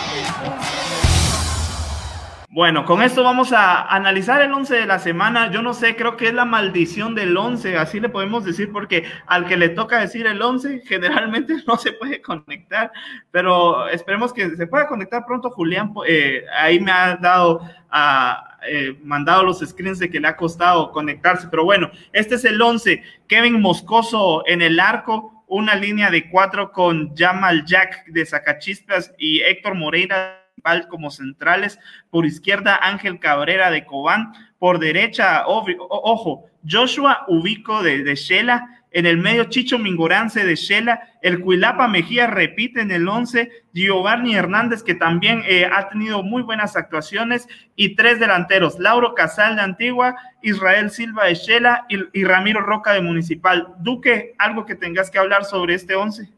Bueno, 2.57 2.85
con 2.85 3.03
esto 3.03 3.23
vamos 3.23 3.53
a 3.53 3.83
analizar 3.83 4.41
el 4.41 4.51
11 4.51 4.77
de 4.77 4.87
la 4.87 4.97
semana. 4.97 5.51
Yo 5.51 5.61
no 5.61 5.75
sé, 5.75 5.95
creo 5.95 6.17
que 6.17 6.29
es 6.29 6.33
la 6.33 6.43
maldición 6.43 7.13
del 7.13 7.37
11, 7.37 7.77
así 7.77 7.99
le 7.99 8.09
podemos 8.09 8.45
decir, 8.45 8.71
porque 8.71 9.03
al 9.27 9.45
que 9.45 9.57
le 9.57 9.69
toca 9.69 9.99
decir 9.99 10.25
el 10.25 10.41
11 10.41 10.81
generalmente 10.83 11.53
no 11.67 11.77
se 11.77 11.91
puede 11.91 12.19
conectar, 12.19 12.91
pero 13.29 13.87
esperemos 13.89 14.33
que 14.33 14.55
se 14.55 14.65
pueda 14.65 14.87
conectar 14.87 15.23
pronto. 15.27 15.51
Julián 15.51 15.93
eh, 16.07 16.45
ahí 16.59 16.79
me 16.79 16.91
ha 16.91 17.15
dado, 17.17 17.61
a, 17.91 18.57
eh, 18.67 18.97
mandado 19.03 19.43
los 19.43 19.59
screens 19.59 19.99
de 19.99 20.09
que 20.09 20.19
le 20.19 20.27
ha 20.27 20.35
costado 20.35 20.91
conectarse, 20.91 21.49
pero 21.51 21.63
bueno, 21.63 21.91
este 22.11 22.33
es 22.33 22.45
el 22.45 22.59
11. 22.59 23.03
Kevin 23.27 23.61
Moscoso 23.61 24.41
en 24.47 24.63
el 24.63 24.79
arco, 24.79 25.43
una 25.45 25.75
línea 25.75 26.09
de 26.09 26.27
cuatro 26.27 26.71
con 26.71 27.15
Jamal 27.15 27.65
Jack 27.65 28.07
de 28.07 28.25
Zacachispas 28.25 29.13
y 29.19 29.41
Héctor 29.41 29.75
Moreira 29.75 30.46
como 30.89 31.11
centrales, 31.11 31.79
por 32.09 32.25
izquierda 32.25 32.79
Ángel 32.81 33.19
Cabrera 33.19 33.71
de 33.71 33.85
Cobán, 33.85 34.33
por 34.59 34.79
derecha, 34.79 35.43
ojo, 35.45 36.45
Joshua 36.67 37.25
Ubico 37.27 37.83
de, 37.83 38.03
de 38.03 38.15
Shela, 38.15 38.77
en 38.91 39.05
el 39.05 39.17
medio 39.17 39.45
Chicho 39.45 39.77
Mingorance 39.77 40.43
de 40.43 40.55
Shela, 40.55 41.01
el 41.21 41.39
Cuilapa 41.41 41.87
Mejía 41.87 42.27
repite 42.27 42.81
en 42.81 42.91
el 42.91 43.07
11, 43.07 43.51
Giovanni 43.73 44.35
Hernández 44.35 44.81
que 44.81 44.95
también 44.95 45.43
eh, 45.45 45.69
ha 45.71 45.89
tenido 45.89 46.23
muy 46.23 46.41
buenas 46.41 46.75
actuaciones 46.75 47.47
y 47.75 47.95
tres 47.95 48.19
delanteros, 48.19 48.79
Lauro 48.79 49.13
Casal 49.13 49.55
de 49.55 49.61
Antigua, 49.61 50.15
Israel 50.41 50.89
Silva 50.89 51.25
de 51.25 51.35
Shela 51.35 51.85
y, 51.89 51.97
y 52.19 52.23
Ramiro 52.23 52.61
Roca 52.61 52.93
de 52.93 53.01
Municipal. 53.01 53.75
Duque, 53.79 54.33
algo 54.39 54.65
que 54.65 54.75
tengas 54.75 55.11
que 55.11 55.19
hablar 55.19 55.45
sobre 55.45 55.75
este 55.75 55.95
11. 55.95 56.29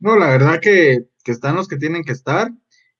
No, 0.00 0.16
la 0.16 0.28
verdad 0.28 0.60
que 0.60 1.04
que 1.24 1.32
están 1.32 1.56
los 1.56 1.66
que 1.66 1.76
tienen 1.76 2.04
que 2.04 2.12
estar. 2.12 2.52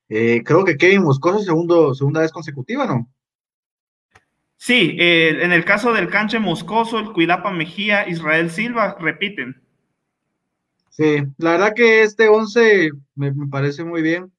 Eh, 0.08 0.42
creo 0.44 0.64
que 0.64 0.76
Kevin 0.76 1.02
Moscoso, 1.02 1.40
segundo, 1.40 1.94
segunda 1.94 2.20
vez 2.20 2.32
consecutiva, 2.32 2.86
¿no? 2.86 3.08
Sí, 4.56 4.96
eh, 4.98 5.42
en 5.42 5.52
el 5.52 5.64
caso 5.64 5.92
del 5.92 6.08
Canche 6.08 6.38
Moscoso, 6.38 6.98
el 6.98 7.12
Cuilapa 7.12 7.52
Mejía, 7.52 8.08
Israel 8.08 8.50
Silva, 8.50 8.96
repiten. 8.98 9.62
Sí, 10.88 11.22
la 11.38 11.52
verdad 11.52 11.74
que 11.74 12.02
este 12.02 12.28
11 12.28 12.90
me, 13.14 13.32
parece 13.50 13.84
muy 13.84 14.00
bien. 14.00 14.32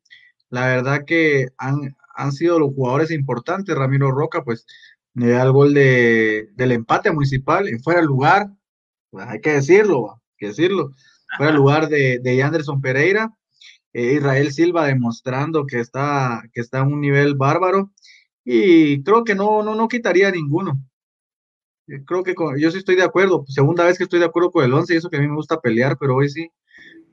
La 0.49 0.67
verdad 0.67 1.03
que 1.05 1.47
han, 1.57 1.95
han, 2.15 2.31
sido 2.31 2.59
los 2.59 2.73
jugadores 2.73 3.11
importantes. 3.11 3.75
Ramiro 3.75 4.09
Roca, 4.11 4.43
pues, 4.43 4.65
le 5.13 5.29
da 5.29 5.43
el 5.43 5.51
gol 5.51 5.73
de, 5.73 6.49
del 6.55 6.71
empate 6.71 7.11
municipal 7.11 7.67
en 7.67 7.81
fuera 7.81 7.99
de 7.99 8.07
lugar. 8.07 8.49
Pues, 9.11 9.27
hay 9.27 9.41
que 9.41 9.53
decirlo, 9.53 10.13
hay 10.13 10.37
que 10.37 10.47
decirlo. 10.47 10.93
Fuera 11.37 11.51
de 11.51 11.57
lugar 11.57 11.89
de, 11.89 12.19
de 12.19 12.41
Anderson 12.41 12.81
Pereira. 12.81 13.31
Eh, 13.97 14.15
Israel 14.15 14.51
Silva 14.51 14.87
demostrando 14.87 15.65
que 15.65 15.79
está, 15.79 16.43
que 16.51 16.59
está 16.59 16.79
a 16.79 16.83
un 16.83 16.99
nivel 16.99 17.35
bárbaro 17.35 17.93
y 18.43 19.01
creo 19.03 19.23
que 19.23 19.35
no, 19.35 19.63
no, 19.63 19.73
no 19.73 19.87
quitaría 19.87 20.29
ninguno. 20.31 20.77
Eh, 21.87 22.03
creo 22.05 22.21
que 22.21 22.35
yo 22.57 22.71
sí 22.71 22.79
estoy 22.79 22.97
de 22.97 23.05
acuerdo. 23.05 23.45
Segunda 23.47 23.85
vez 23.85 23.97
que 23.97 24.03
estoy 24.03 24.19
de 24.19 24.25
acuerdo 24.25 24.51
con 24.51 24.65
el 24.65 24.73
11 24.73 24.93
y 24.93 24.97
eso 24.97 25.09
que 25.09 25.15
a 25.15 25.21
mí 25.21 25.29
me 25.29 25.37
gusta 25.37 25.61
pelear, 25.61 25.97
pero 25.97 26.13
hoy 26.17 26.27
sí 26.27 26.51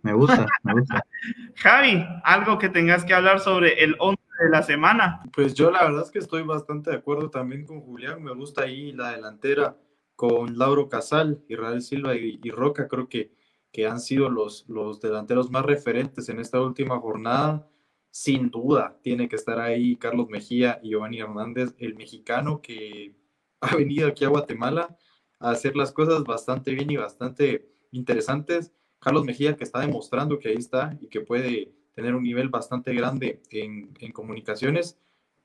me 0.03 0.12
gusta, 0.12 0.45
me 0.64 0.73
gusta. 0.73 1.07
Javi, 1.55 2.05
algo 2.25 2.59
que 2.59 2.68
tengas 2.68 3.05
que 3.05 3.14
hablar 3.14 3.38
sobre 3.38 3.85
el 3.85 3.95
11 4.01 4.21
de 4.42 4.51
la 4.51 4.64
semana. 4.64 5.23
Pues 5.33 5.55
yo 5.55 5.71
la 5.71 5.85
verdad 5.85 6.03
es 6.03 6.11
que 6.11 6.18
estoy 6.18 6.42
bastante 6.42 6.90
de 6.90 6.97
acuerdo 6.97 7.31
también 7.31 7.64
con 7.64 7.81
Julián. 7.81 8.21
Me 8.25 8.35
gusta 8.35 8.62
ahí 8.62 8.90
la 8.90 9.12
delantera 9.12 9.77
con 10.16 10.59
Lauro 10.59 10.88
Casal, 10.88 11.45
Israel 11.47 11.81
Silva 11.81 12.16
y 12.16 12.51
Roca. 12.51 12.88
Creo 12.88 13.09
que 13.09 13.31
que 13.72 13.87
han 13.87 14.00
sido 14.00 14.28
los, 14.28 14.68
los 14.68 15.00
delanteros 15.00 15.50
más 15.50 15.64
referentes 15.64 16.28
en 16.28 16.38
esta 16.38 16.61
última 16.61 17.00
jornada. 17.00 17.68
Sin 18.11 18.50
duda, 18.50 18.98
tiene 19.02 19.28
que 19.28 19.37
estar 19.37 19.58
ahí 19.58 19.96
Carlos 19.96 20.28
Mejía 20.28 20.78
y 20.82 20.90
Giovanni 20.90 21.20
Hernández, 21.20 21.74
el 21.78 21.94
mexicano 21.96 22.61
que 22.61 23.16
ha 23.61 23.74
venido 23.74 24.08
aquí 24.08 24.24
a 24.24 24.28
Guatemala 24.28 24.96
a 25.40 25.50
hacer 25.50 25.74
las 25.76 25.92
cosas 25.92 26.22
bastante 26.24 26.72
bien 26.72 26.90
y 26.90 26.96
bastante 26.96 27.68
interesantes. 27.90 28.72
Carlos 29.00 29.24
Mejía 29.24 29.56
que 29.56 29.64
está 29.64 29.80
demostrando 29.80 30.38
que 30.38 30.50
ahí 30.50 30.56
está 30.56 30.96
y 31.00 31.08
que 31.08 31.22
puede 31.22 31.72
tener 31.94 32.14
un 32.14 32.22
nivel 32.22 32.50
bastante 32.50 32.94
grande 32.94 33.42
en, 33.50 33.90
en 33.98 34.12
comunicaciones. 34.12 34.98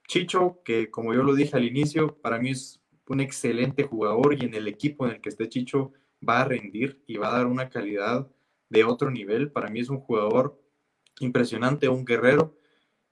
Chicho, 0.07 0.61
que 0.63 0.91
como 0.91 1.13
yo 1.13 1.23
lo 1.23 1.33
dije 1.33 1.55
al 1.55 1.65
inicio, 1.65 2.17
para 2.17 2.39
mí 2.39 2.51
es 2.51 2.81
un 3.07 3.21
excelente 3.21 3.83
jugador 3.83 4.33
y 4.33 4.45
en 4.45 4.53
el 4.53 4.67
equipo 4.67 5.05
en 5.05 5.13
el 5.13 5.21
que 5.21 5.29
esté 5.29 5.47
Chicho 5.47 5.93
va 6.27 6.41
a 6.41 6.45
rendir 6.45 7.03
y 7.08 7.17
va 7.17 7.30
a 7.30 7.38
dar 7.38 7.47
una 7.47 7.69
calidad 7.69 8.27
de 8.69 8.84
otro 8.84 9.12
nivel. 9.12 9.51
Para 9.51 9.69
mí 9.69 9.80
es 9.80 9.89
un 9.89 9.99
jugador 9.99 10.62
impresionante, 11.19 11.89
un 11.89 12.06
guerrero. 12.06 12.56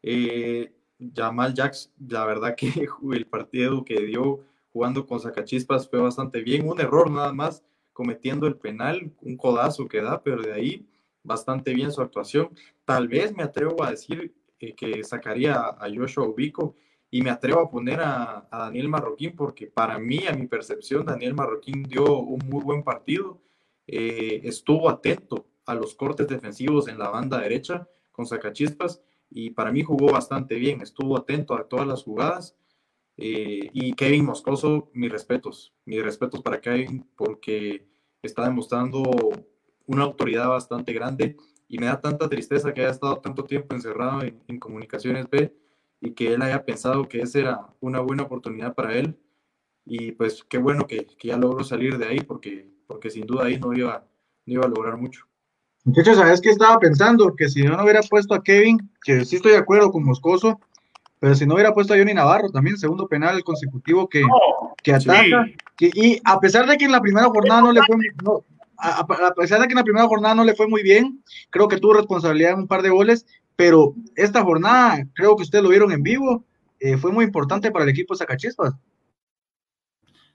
Eh, 0.02 0.74
Jamal 1.14 1.54
Jax, 1.56 1.92
la 2.08 2.26
verdad 2.26 2.56
que 2.56 2.70
el 3.14 3.28
partido 3.28 3.84
que 3.84 4.02
dio 4.02 4.46
jugando 4.72 5.06
con 5.06 5.20
Sacachispas 5.20 5.90
fue 5.90 6.00
bastante 6.00 6.42
bien. 6.42 6.68
Un 6.68 6.80
error 6.80 7.10
nada 7.10 7.34
más 7.34 7.64
cometiendo 7.94 8.48
el 8.48 8.58
penal, 8.58 9.14
un 9.22 9.38
codazo 9.38 9.88
que 9.88 10.02
da, 10.02 10.22
pero 10.22 10.42
de 10.42 10.54
ahí 10.54 10.86
bastante 11.24 11.74
bien 11.74 11.92
su 11.92 12.02
actuación. 12.02 12.50
Tal 12.84 13.08
vez 13.08 13.36
me 13.36 13.44
atrevo 13.44 13.84
a 13.84 13.92
decir 13.92 14.36
eh, 14.60 14.76
que 14.76 15.04
sacaría 15.04 15.56
a 15.56 15.88
Joshua 15.94 16.28
Ubico 16.28 16.76
y 17.16 17.22
me 17.22 17.30
atrevo 17.30 17.62
a 17.62 17.72
poner 17.72 18.02
a, 18.02 18.46
Daniel 18.52 18.90
Marroquín 18.90 19.38
porque 19.38 19.68
para 19.68 19.98
mí, 19.98 20.28
a 20.28 20.34
mi 20.34 20.48
percepción, 20.48 21.06
Daniel 21.06 21.34
Marroquín 21.34 21.84
dio 21.84 22.20
un 22.20 22.42
muy 22.50 22.62
buen 22.62 22.84
partido. 22.84 23.42
Eh, 23.88 24.42
estuvo 24.44 24.90
atento 24.90 25.48
a 25.66 25.76
los 25.76 25.96
cortes 25.96 26.28
defensivos 26.28 26.90
en 26.90 27.00
la 27.00 27.08
banda 27.08 27.40
derecha 27.40 27.88
con 28.12 28.26
Sacachispas 28.26 29.02
y 29.30 29.52
para 29.52 29.72
mí 29.72 29.82
jugó 29.82 30.12
bastante 30.12 30.56
bien, 30.56 30.82
estuvo 30.82 31.16
atento 31.16 31.56
a 31.56 31.70
todas 31.70 31.88
las 31.88 32.04
jugadas. 32.04 32.58
Eh, 33.16 33.70
y 33.72 33.94
Kevin 33.94 34.26
Moscoso, 34.26 34.90
mis 34.92 35.10
respetos, 35.10 35.74
mis 35.86 36.04
respetos 36.04 36.42
para 36.42 36.60
Kevin 36.60 37.10
porque 37.16 37.88
está 38.24 38.44
demostrando 38.44 39.04
una 39.86 40.04
autoridad 40.04 40.50
bastante 40.50 40.92
grande 40.92 41.38
y 41.70 41.78
me 41.78 41.86
da 41.86 42.02
tanta 42.02 42.28
tristeza 42.28 42.74
que 42.74 42.82
haya 42.82 42.92
estado 42.92 43.22
tanto 43.22 43.46
tiempo 43.46 43.74
encerrado 43.74 44.22
en, 44.24 44.44
en 44.50 44.60
Comunicaciones 44.60 45.30
B 45.30 45.65
y 46.06 46.12
que 46.12 46.34
él 46.34 46.42
haya 46.42 46.64
pensado 46.64 47.08
que 47.08 47.22
esa 47.22 47.40
era 47.40 47.68
una 47.80 48.00
buena 48.00 48.24
oportunidad 48.24 48.74
para 48.76 48.94
él. 48.96 49.18
Y 49.86 50.12
pues 50.14 50.44
qué 50.48 50.58
bueno 50.58 50.88
que, 50.88 51.06
que 51.06 51.30
ya 51.30 51.38
logró 51.38 51.64
salir 51.64 51.98
de 51.98 52.06
ahí 52.06 52.20
porque, 52.22 52.70
porque 52.88 53.10
sin 53.10 53.26
duda 53.26 53.46
ahí 53.46 53.60
no 53.60 53.74
iba, 53.74 54.06
no 54.46 54.54
iba 54.54 54.66
a 54.66 54.70
lograr 54.70 54.98
mucho. 54.98 55.26
Muchachos, 55.84 56.18
¿sabes 56.18 56.42
qué 56.42 56.50
estaba 56.50 56.80
pensando? 56.80 57.36
Que 57.36 57.48
si 57.48 57.64
yo 57.64 57.70
no 57.70 57.84
hubiera 57.84 58.02
puesto 58.02 58.34
a 58.34 58.44
Kevin, 58.44 58.90
que 59.04 59.24
sí 59.26 59.36
estoy 59.36 59.52
de 59.52 59.60
acuerdo 59.60 59.92
con 59.92 60.04
Moscoso, 60.04 60.60
pero 61.20 61.36
si 61.36 61.46
no 61.46 61.54
hubiera 61.54 61.74
puesto 61.74 61.94
a 61.94 61.98
Johnny 61.98 62.14
Navarro, 62.14 62.50
también 62.50 62.78
segundo 62.78 63.08
penal 63.08 63.44
consecutivo 63.44 64.10
que, 64.10 64.24
que 64.84 64.94
ataca, 64.94 65.46
y 65.80 66.20
a 66.24 66.40
pesar 66.40 66.68
de 66.68 66.78
que 66.78 66.86
en 66.86 66.92
la 66.92 67.02
primera 67.02 67.28
jornada 67.28 67.62
no 67.62 67.72
le 67.72 67.82
fue, 67.84 67.98
no, 68.24 68.44
a, 68.78 69.34
pesar 69.36 69.62
de 69.62 69.68
que 69.68 69.74
en 69.74 69.78
la 69.78 69.84
primera 69.84 70.08
jornada 70.08 70.36
no 70.36 70.44
le 70.44 70.56
fue 70.56 70.68
muy 70.68 70.82
bien, 70.82 71.24
creo 71.52 71.68
que 71.68 71.78
tuvo 71.78 71.94
responsabilidad 71.94 72.54
en 72.54 72.60
un 72.60 72.68
par 72.68 72.82
de 72.82 72.90
goles, 72.90 73.26
pero 73.56 73.94
esta 74.16 74.44
jornada, 74.44 75.06
creo 75.14 75.36
que 75.36 75.44
ustedes 75.44 75.64
lo 75.64 75.70
vieron 75.70 75.92
en 75.92 76.04
vivo, 76.04 76.44
eh, 76.80 76.98
fue 76.98 77.12
muy 77.12 77.26
importante 77.26 77.72
para 77.72 77.84
el 77.84 77.92
equipo 77.92 78.16
Zacachispas. 78.16 78.74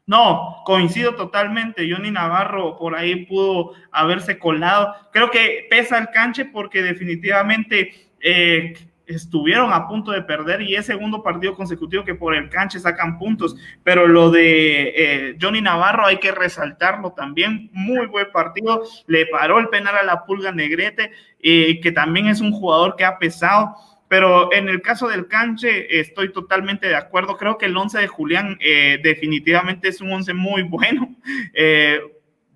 No, 0.06 0.56
coincido 0.64 1.14
totalmente. 1.14 1.88
Johnny 1.88 2.10
Navarro 2.10 2.76
por 2.76 2.96
ahí 2.96 3.26
pudo 3.26 3.74
haberse 3.92 4.38
colado. 4.38 4.92
Creo 5.12 5.30
que 5.30 5.68
pesa 5.70 5.98
el 5.98 6.08
canche 6.10 6.46
porque 6.46 6.82
definitivamente 6.82 8.08
eh, 8.20 8.74
estuvieron 9.14 9.72
a 9.72 9.86
punto 9.86 10.12
de 10.12 10.22
perder 10.22 10.62
y 10.62 10.76
es 10.76 10.86
segundo 10.86 11.22
partido 11.22 11.54
consecutivo 11.54 12.04
que 12.04 12.14
por 12.14 12.34
el 12.34 12.48
canche 12.48 12.78
sacan 12.78 13.18
puntos, 13.18 13.56
pero 13.82 14.06
lo 14.06 14.30
de 14.30 14.92
eh, 14.96 15.36
Johnny 15.40 15.60
Navarro 15.60 16.06
hay 16.06 16.18
que 16.18 16.32
resaltarlo 16.32 17.12
también, 17.12 17.70
muy 17.72 18.06
buen 18.06 18.30
partido, 18.32 18.82
le 19.06 19.26
paró 19.26 19.58
el 19.58 19.68
penal 19.68 19.96
a 19.96 20.02
la 20.02 20.24
pulga 20.24 20.52
negrete, 20.52 21.12
y 21.42 21.80
que 21.80 21.92
también 21.92 22.26
es 22.26 22.40
un 22.40 22.52
jugador 22.52 22.96
que 22.96 23.04
ha 23.04 23.18
pesado, 23.18 23.74
pero 24.08 24.52
en 24.52 24.68
el 24.68 24.82
caso 24.82 25.08
del 25.08 25.28
canche 25.28 26.00
estoy 26.00 26.32
totalmente 26.32 26.88
de 26.88 26.96
acuerdo, 26.96 27.36
creo 27.36 27.58
que 27.58 27.66
el 27.66 27.76
11 27.76 27.98
de 27.98 28.08
Julián 28.08 28.58
eh, 28.60 28.98
definitivamente 29.02 29.88
es 29.88 30.00
un 30.00 30.12
11 30.12 30.34
muy 30.34 30.62
bueno. 30.62 31.14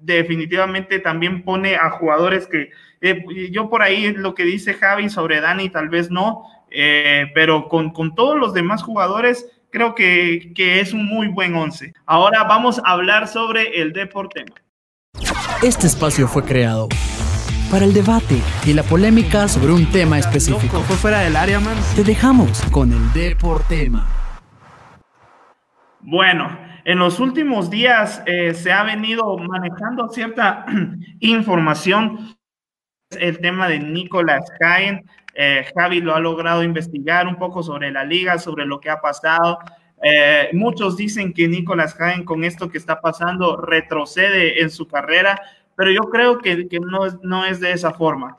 Definitivamente 0.05 0.99
también 0.99 1.43
pone 1.43 1.77
a 1.77 1.91
jugadores 1.91 2.47
que 2.47 2.71
eh, 3.01 3.25
yo 3.51 3.71
por 3.71 3.83
ahí 3.83 4.13
lo 4.13 4.35
que 4.35 4.45
dice 4.45 4.75
Javi 4.75 5.09
sobre 5.09 5.41
Dani 5.41 5.71
tal 5.71 5.89
vez 5.89 6.11
no, 6.11 6.45
eh, 6.71 7.31
pero 7.35 7.69
con, 7.69 7.91
con, 7.91 8.15
todos 8.15 8.39
los 8.39 8.53
demás 8.53 8.83
jugadores 8.83 9.47
creo 9.71 9.95
que, 9.95 10.53
que 10.55 10.81
es 10.81 10.93
un 10.93 11.07
muy 11.07 11.29
buen 11.29 11.55
once. 11.55 11.95
Ahora 12.05 12.45
vamos 12.45 12.81
a 12.85 12.93
hablar 12.93 13.29
sobre 13.29 13.81
el 13.81 13.93
deporte. 13.93 14.45
Este 15.63 15.87
espacio 15.87 16.29
fue 16.29 16.45
creado 16.45 16.89
para 17.71 17.87
el 17.87 17.95
debate 17.95 18.41
y 18.67 18.75
la 18.75 18.83
polémica 18.83 19.49
sobre 19.49 19.73
un 19.73 19.91
tema 19.91 20.19
específico. 20.19 20.81
Fue 20.83 20.97
fuera 20.97 21.21
del 21.21 21.35
área, 21.35 21.61
man. 21.61 21.77
Te 21.97 22.05
dejamos 22.05 22.63
con 22.71 22.93
el 22.93 23.13
deportema. 23.13 24.07
Bueno, 26.01 26.64
en 26.85 26.99
los 26.99 27.19
últimos 27.19 27.71
días 27.71 28.23
eh, 28.27 28.53
se 28.55 28.71
ha 28.71 28.83
venido 28.83 29.37
manejando 29.39 30.09
cierta 30.09 30.67
información. 31.21 32.37
El 33.11 33.39
tema 33.39 33.69
de 33.69 33.79
Nicolás 33.79 34.45
Caen. 34.59 35.05
Eh, 35.35 35.67
Javi 35.75 36.01
lo 36.01 36.15
ha 36.15 36.21
logrado 36.21 36.63
investigar 36.63 37.27
un 37.27 37.37
poco 37.37 37.63
sobre 37.63 37.91
la 37.91 38.05
liga, 38.05 38.39
sobre 38.39 38.67
lo 38.67 38.81
que 38.81 38.91
ha 38.91 39.01
pasado. 39.01 39.59
Eh, 40.03 40.51
muchos 40.53 40.97
dicen 40.97 41.33
que 41.33 41.49
Nicolás 41.49 41.95
Caen 41.95 42.25
con 42.25 42.45
esto 42.45 42.69
que 42.69 42.79
está 42.79 43.01
pasando 43.01 43.57
retrocede 43.57 44.61
en 44.61 44.71
su 44.71 44.87
carrera, 44.87 45.41
pero 45.77 45.91
yo 45.91 46.03
creo 46.03 46.39
que, 46.39 46.69
no, 46.81 47.07
no 47.23 47.47
es 47.47 47.61
de 47.61 47.73
esa 47.73 47.93
forma. 47.93 48.37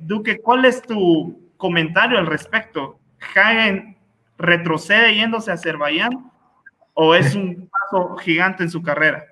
Duque, 0.00 0.38
¿cuál 0.38 0.64
es 0.64 0.82
tu 0.82 1.52
comentario 1.56 2.18
al 2.18 2.26
respecto? 2.26 2.98
¿Hagen 3.34 3.96
retrocede 4.38 5.14
yéndose 5.14 5.50
a 5.50 5.54
Azerbaiyán 5.54 6.30
o 6.96 7.14
es 7.14 7.34
un 7.34 7.68
paso 7.68 8.16
gigante 8.16 8.62
en 8.62 8.70
su 8.70 8.82
carrera? 8.82 9.24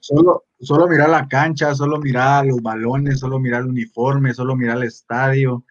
Solo, 0.00 0.44
solo 0.60 0.88
mirar 0.88 1.08
la 1.08 1.26
cancha, 1.28 1.74
solo 1.74 1.98
mirar 1.98 2.46
los 2.46 2.60
balones, 2.60 3.20
solo 3.20 3.38
mirar 3.38 3.62
el 3.62 3.68
uniforme, 3.68 4.34
solo 4.34 4.56
mirar 4.56 4.78
el 4.78 4.84
estadio. 4.84 5.64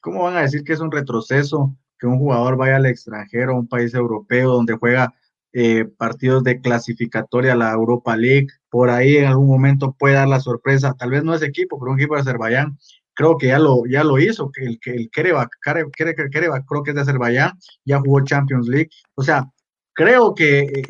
¿Cómo 0.00 0.22
van 0.22 0.36
a 0.36 0.42
decir 0.42 0.62
que 0.62 0.72
es 0.72 0.80
un 0.80 0.92
retroceso 0.92 1.76
que 1.98 2.06
un 2.06 2.18
jugador 2.18 2.56
vaya 2.56 2.76
al 2.76 2.86
extranjero, 2.86 3.52
a 3.52 3.58
un 3.58 3.66
país 3.66 3.94
europeo 3.94 4.52
donde 4.52 4.74
juega 4.74 5.12
eh, 5.52 5.84
partidos 5.84 6.44
de 6.44 6.60
clasificatoria 6.60 7.54
a 7.54 7.56
la 7.56 7.72
Europa 7.72 8.16
League? 8.16 8.46
Por 8.70 8.88
ahí 8.88 9.16
en 9.16 9.26
algún 9.26 9.48
momento 9.48 9.96
puede 9.98 10.14
dar 10.14 10.28
la 10.28 10.40
sorpresa, 10.40 10.94
tal 10.94 11.10
vez 11.10 11.24
no 11.24 11.34
es 11.34 11.42
equipo, 11.42 11.78
pero 11.80 11.92
un 11.92 11.98
equipo 11.98 12.14
de 12.14 12.20
Azerbaiyán. 12.20 12.78
Creo 13.12 13.38
que 13.38 13.48
ya 13.48 13.58
lo, 13.58 13.86
ya 13.86 14.04
lo 14.04 14.18
hizo, 14.18 14.50
que 14.52 14.64
el, 14.64 14.78
el 14.84 15.10
Kerevac, 15.10 15.50
creo 15.60 16.82
que 16.84 16.90
es 16.90 16.94
de 16.94 17.00
Azerbaiyán, 17.00 17.58
ya 17.84 17.98
jugó 17.98 18.22
Champions 18.22 18.68
League. 18.68 18.90
O 19.14 19.22
sea, 19.22 19.50
creo 19.96 20.34
que, 20.34 20.84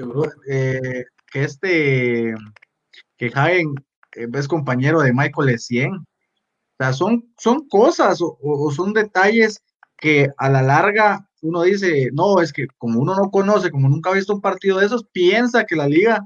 eh, 0.49 1.05
que 1.33 1.45
este 1.45 2.35
que 3.17 3.33
Hagen 3.35 3.75
eh, 4.17 4.27
es 4.35 4.49
compañero 4.49 5.01
de 5.01 5.15
Michael 5.15 5.51
Essien. 5.51 5.95
O 5.95 6.05
sea, 6.79 6.93
son, 6.93 7.33
son 7.39 7.67
cosas 7.69 8.21
o, 8.21 8.37
o, 8.43 8.71
son 8.71 8.93
detalles 8.93 9.63
que 9.97 10.29
a 10.37 10.51
la 10.51 10.61
larga 10.61 11.27
uno 11.41 11.63
dice, 11.63 12.11
no, 12.13 12.41
es 12.43 12.53
que 12.53 12.67
como 12.77 13.01
uno 13.01 13.15
no 13.15 13.31
conoce, 13.31 13.71
como 13.71 13.89
nunca 13.89 14.11
ha 14.11 14.15
visto 14.15 14.35
un 14.35 14.43
partido 14.43 14.79
de 14.79 14.87
esos, 14.87 15.07
piensa 15.13 15.65
que 15.65 15.77
la 15.77 15.89
liga 15.89 16.23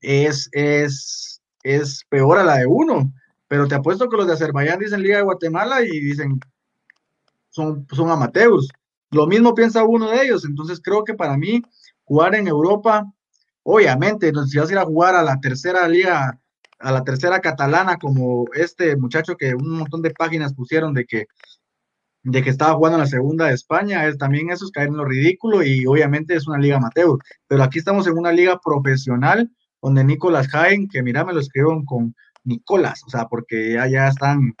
es, 0.00 0.48
es, 0.52 1.40
es 1.62 2.04
peor 2.10 2.38
a 2.38 2.44
la 2.44 2.58
de 2.58 2.66
uno. 2.66 3.12
Pero 3.48 3.68
te 3.68 3.76
apuesto 3.76 4.08
que 4.08 4.16
los 4.16 4.26
de 4.26 4.32
Azerbaiyán 4.34 4.80
dicen 4.80 5.02
Liga 5.02 5.18
de 5.18 5.22
Guatemala 5.22 5.82
y 5.82 6.00
dicen 6.00 6.40
son, 7.50 7.86
son 7.92 8.10
amateurs. 8.10 8.68
Lo 9.10 9.26
mismo 9.26 9.54
piensa 9.54 9.84
uno 9.84 10.10
de 10.10 10.24
ellos. 10.24 10.44
Entonces 10.44 10.80
creo 10.82 11.04
que 11.04 11.14
para 11.14 11.36
mí 11.36 11.62
jugar 12.04 12.34
en 12.34 12.48
Europa 12.48 13.06
Obviamente, 13.64 14.30
si 14.46 14.58
vas 14.58 14.68
a 14.68 14.72
ir 14.72 14.78
a 14.78 14.84
jugar 14.84 15.14
a 15.14 15.22
la 15.22 15.40
tercera 15.40 15.88
liga, 15.88 16.38
a 16.78 16.92
la 16.92 17.02
tercera 17.02 17.40
catalana, 17.40 17.96
como 17.96 18.44
este 18.54 18.94
muchacho 18.96 19.36
que 19.36 19.54
un 19.54 19.78
montón 19.78 20.02
de 20.02 20.10
páginas 20.10 20.54
pusieron 20.54 20.92
de 20.92 21.06
que, 21.06 21.26
de 22.22 22.42
que 22.42 22.50
estaba 22.50 22.74
jugando 22.74 22.98
en 22.98 23.04
la 23.04 23.06
segunda 23.06 23.46
de 23.46 23.54
España, 23.54 24.06
es, 24.06 24.18
también 24.18 24.50
eso 24.50 24.66
es 24.66 24.70
caer 24.70 24.88
en 24.88 24.98
lo 24.98 25.06
ridículo 25.06 25.62
y 25.62 25.86
obviamente 25.86 26.34
es 26.34 26.46
una 26.46 26.58
liga 26.58 26.76
amateur. 26.76 27.18
Pero 27.48 27.62
aquí 27.62 27.78
estamos 27.78 28.06
en 28.06 28.18
una 28.18 28.32
liga 28.32 28.60
profesional 28.62 29.50
donde 29.80 30.04
Nicolás 30.04 30.48
Jaén, 30.48 30.86
que 30.88 31.02
mira, 31.02 31.24
me 31.24 31.32
lo 31.32 31.40
escribieron 31.40 31.86
con 31.86 32.14
Nicolás, 32.44 33.02
o 33.06 33.10
sea, 33.10 33.26
porque 33.28 33.72
ya, 33.74 33.88
ya 33.88 34.08
están 34.08 34.54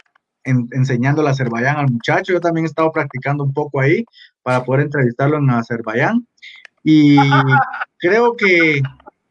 en, 0.44 0.66
enseñando 0.72 1.20
el 1.20 1.28
Azerbaiyán 1.28 1.76
al 1.76 1.90
muchacho. 1.90 2.32
Yo 2.32 2.40
también 2.40 2.64
he 2.64 2.68
estado 2.68 2.90
practicando 2.90 3.44
un 3.44 3.52
poco 3.52 3.80
ahí 3.80 4.04
para 4.42 4.64
poder 4.64 4.84
entrevistarlo 4.84 5.36
en 5.38 5.50
Azerbaiyán. 5.50 6.26
Y 6.84 7.16
creo 7.98 8.36
que, 8.36 8.82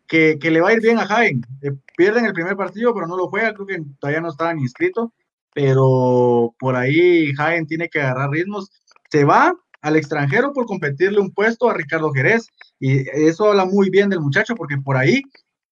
que, 0.08 0.52
le 0.52 0.60
va 0.60 0.70
a 0.70 0.74
ir 0.74 0.82
bien 0.82 0.98
a 0.98 1.06
Jaén. 1.06 1.46
Eh, 1.62 1.72
pierden 1.96 2.26
el 2.26 2.34
primer 2.34 2.58
partido, 2.58 2.94
pero 2.94 3.08
no 3.08 3.16
lo 3.16 3.30
juega. 3.30 3.54
Creo 3.54 3.68
que 3.68 3.82
todavía 4.00 4.22
no 4.22 4.30
estaban 4.30 4.60
inscritos. 4.60 5.10
Pero 5.54 6.56
por 6.58 6.76
ahí 6.76 7.32
Jaén 7.36 7.68
tiene 7.68 7.88
que 7.88 8.02
agarrar 8.02 8.32
ritmos. 8.32 8.72
Se 9.12 9.24
va 9.24 9.56
al 9.84 9.96
extranjero 9.96 10.52
por 10.52 10.66
competirle 10.66 11.20
un 11.20 11.32
puesto 11.32 11.70
a 11.70 11.76
Ricardo 11.76 12.12
Jerez. 12.12 12.48
Y 12.80 13.08
eso 13.10 13.50
habla 13.50 13.66
muy 13.66 13.92
bien 13.92 14.10
del 14.10 14.20
muchacho, 14.20 14.56
porque 14.56 14.78
por 14.78 14.98
ahí 14.98 15.22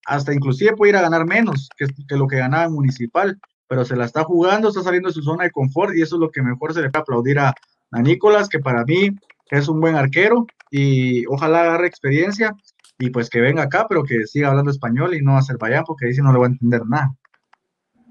hasta 0.06 0.32
inclusive 0.32 0.76
puede 0.76 0.90
ir 0.90 0.96
a 0.96 1.02
ganar 1.02 1.26
menos 1.26 1.68
que, 1.76 1.86
que 2.08 2.16
lo 2.16 2.28
que 2.28 2.36
ganaba 2.36 2.64
en 2.64 2.72
municipal. 2.72 3.40
Pero 3.66 3.84
se 3.84 3.96
la 3.96 4.04
está 4.04 4.22
jugando, 4.22 4.68
está 4.68 4.82
saliendo 4.82 5.08
de 5.08 5.14
su 5.14 5.22
zona 5.22 5.44
de 5.44 5.50
confort 5.50 5.96
y 5.96 6.02
eso 6.02 6.16
es 6.16 6.20
lo 6.20 6.30
que 6.30 6.42
mejor 6.42 6.74
se 6.74 6.82
le 6.82 6.90
puede 6.90 7.02
aplaudir 7.02 7.38
a, 7.40 7.52
a 7.90 8.02
Nicolás, 8.02 8.48
que 8.48 8.60
para 8.60 8.84
mí 8.84 9.10
es 9.50 9.66
un 9.66 9.80
buen 9.80 9.96
arquero 9.96 10.46
y 10.72 11.26
ojalá 11.26 11.60
agarre 11.60 11.86
experiencia 11.86 12.56
y 12.98 13.10
pues 13.10 13.28
que 13.28 13.40
venga 13.40 13.64
acá, 13.64 13.86
pero 13.88 14.02
que 14.02 14.26
siga 14.26 14.48
hablando 14.48 14.70
español 14.70 15.14
y 15.14 15.20
no 15.20 15.36
Azerbaiyán, 15.36 15.84
porque 15.84 16.06
ahí 16.06 16.14
sí 16.14 16.22
no 16.22 16.32
le 16.32 16.38
va 16.38 16.46
a 16.46 16.48
entender 16.48 16.82
nada. 16.86 17.14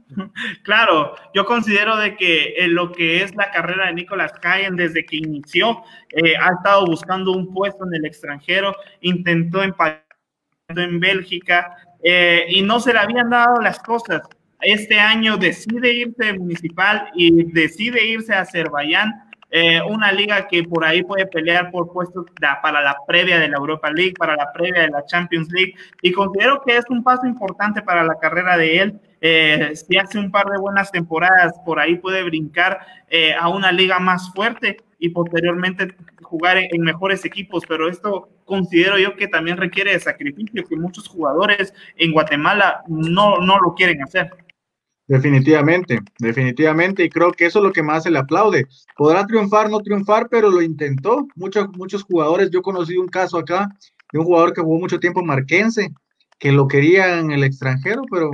Claro, 0.64 1.16
yo 1.34 1.46
considero 1.46 1.96
de 1.96 2.18
que 2.18 2.56
en 2.58 2.76
lo 2.76 2.92
que 2.92 3.24
es 3.24 3.34
la 3.34 3.50
carrera 3.50 3.88
de 3.88 3.94
Nicolás 3.94 4.34
Cayen 4.42 4.76
desde 4.76 5.06
que 5.06 5.16
inició, 5.16 5.84
eh, 6.10 6.36
ha 6.36 6.52
estado 6.52 6.86
buscando 6.86 7.32
un 7.32 7.54
puesto 7.54 7.86
en 7.86 7.96
el 7.96 8.06
extranjero, 8.06 8.76
intentó 9.00 9.64
en, 9.64 9.74
en 10.68 11.00
Bélgica 11.00 11.78
eh, 12.04 12.46
y 12.50 12.62
no 12.62 12.82
se 12.82 12.92
le 12.92 13.00
habían 13.00 13.30
dado 13.30 13.62
las 13.62 13.80
cosas. 13.80 14.22
Este 14.60 15.00
año 15.00 15.38
decide 15.38 15.94
irse 15.94 16.34
municipal 16.34 17.10
y 17.16 17.52
decide 17.54 18.06
irse 18.06 18.34
a 18.34 18.42
Azerbaiyán 18.42 19.31
eh, 19.54 19.82
una 19.82 20.14
liga 20.14 20.48
que 20.48 20.64
por 20.64 20.86
ahí 20.86 21.04
puede 21.04 21.28
pelear 21.28 21.72
por 21.72 21.92
puestos 21.92 22.26
para 22.62 22.82
la 22.82 22.96
previa 23.06 23.38
de 23.38 23.50
la 23.50 23.58
Europa 23.58 23.92
League, 23.92 24.14
para 24.18 24.38
la 24.38 24.52
previa 24.54 24.84
de 24.84 24.90
la 24.90 25.06
Champions 25.06 25.50
League, 25.52 25.76
y 26.02 26.14
considero 26.14 26.62
que 26.66 26.78
es 26.78 26.86
un 26.90 27.04
paso 27.04 27.28
importante 27.28 27.82
para 27.82 28.04
la 28.04 28.16
carrera 28.16 28.58
de 28.58 28.78
él. 28.80 29.00
Eh, 29.20 29.74
si 29.76 29.98
hace 29.98 30.18
un 30.18 30.32
par 30.32 30.48
de 30.48 30.58
buenas 30.58 30.92
temporadas, 30.92 31.54
por 31.66 31.80
ahí 31.80 31.98
puede 31.98 32.24
brincar 32.24 32.80
eh, 33.10 33.34
a 33.34 33.50
una 33.50 33.72
liga 33.72 34.00
más 34.00 34.34
fuerte 34.34 34.78
y 34.98 35.10
posteriormente 35.10 35.96
jugar 36.22 36.58
en, 36.58 36.82
mejores 36.82 37.26
equipos, 37.26 37.64
pero 37.68 37.90
esto 37.90 38.30
considero 38.46 38.98
yo 38.98 39.18
que 39.18 39.28
también 39.28 39.58
requiere 39.58 39.92
de 39.92 40.00
sacrificio, 40.00 40.64
que 40.64 40.76
muchos 40.78 41.08
jugadores 41.10 41.74
en 41.98 42.14
Guatemala 42.14 42.84
no, 42.88 43.40
no 43.40 43.60
lo 43.60 43.76
quieren 43.76 44.02
hacer. 44.02 44.32
Definitivamente, 45.12 46.00
definitivamente, 46.20 47.04
y 47.04 47.10
creo 47.10 47.34
que 47.34 47.46
eso 47.46 47.60
es 47.60 47.66
lo 47.66 47.74
que 47.74 47.84
más 47.84 48.04
se 48.04 48.12
le 48.12 48.18
aplaude. 48.18 48.66
Podrá 48.96 49.28
triunfar, 49.28 49.70
no 49.70 49.82
triunfar, 49.82 50.30
pero 50.30 50.50
lo 50.50 50.62
intentó. 50.62 51.28
Muchos, 51.36 51.68
muchos 51.76 52.04
jugadores, 52.04 52.50
yo 52.50 52.62
conocí 52.62 52.96
un 52.96 53.10
caso 53.10 53.38
acá 53.38 53.68
de 54.14 54.20
un 54.20 54.24
jugador 54.24 54.54
que 54.54 54.62
jugó 54.62 54.80
mucho 54.80 55.02
tiempo 55.02 55.20
en 55.20 55.26
Marquense, 55.26 55.94
que 56.40 56.54
lo 56.54 56.66
quería 56.70 57.20
en 57.20 57.32
el 57.32 57.44
extranjero, 57.44 58.04
pero 58.10 58.32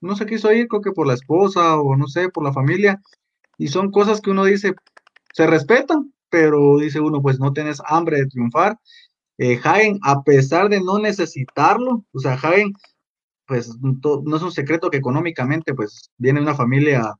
no 0.00 0.16
se 0.16 0.24
quiso 0.24 0.50
ir, 0.50 0.66
creo 0.66 0.80
que 0.80 0.92
por 0.92 1.06
la 1.06 1.12
esposa 1.12 1.76
o 1.76 1.94
no 1.94 2.08
sé, 2.08 2.30
por 2.30 2.42
la 2.42 2.54
familia. 2.54 3.02
Y 3.58 3.68
son 3.68 3.90
cosas 3.90 4.22
que 4.22 4.30
uno 4.30 4.46
dice, 4.46 4.72
se 5.34 5.46
respetan, 5.46 6.14
pero 6.30 6.78
dice 6.78 7.00
uno, 7.00 7.20
pues 7.20 7.38
no 7.38 7.52
tienes 7.52 7.82
hambre 7.86 8.16
de 8.16 8.28
triunfar. 8.28 8.78
Eh, 9.36 9.60
a 10.02 10.22
pesar 10.22 10.70
de 10.70 10.80
no 10.80 10.98
necesitarlo, 10.98 12.06
o 12.14 12.18
sea, 12.18 12.38
Jaén 12.38 12.72
pues 13.46 13.76
no 13.80 14.36
es 14.36 14.42
un 14.42 14.52
secreto 14.52 14.90
que 14.90 14.98
económicamente 14.98 15.74
pues 15.74 16.10
viene 16.16 16.40
una 16.40 16.54
familia 16.54 17.14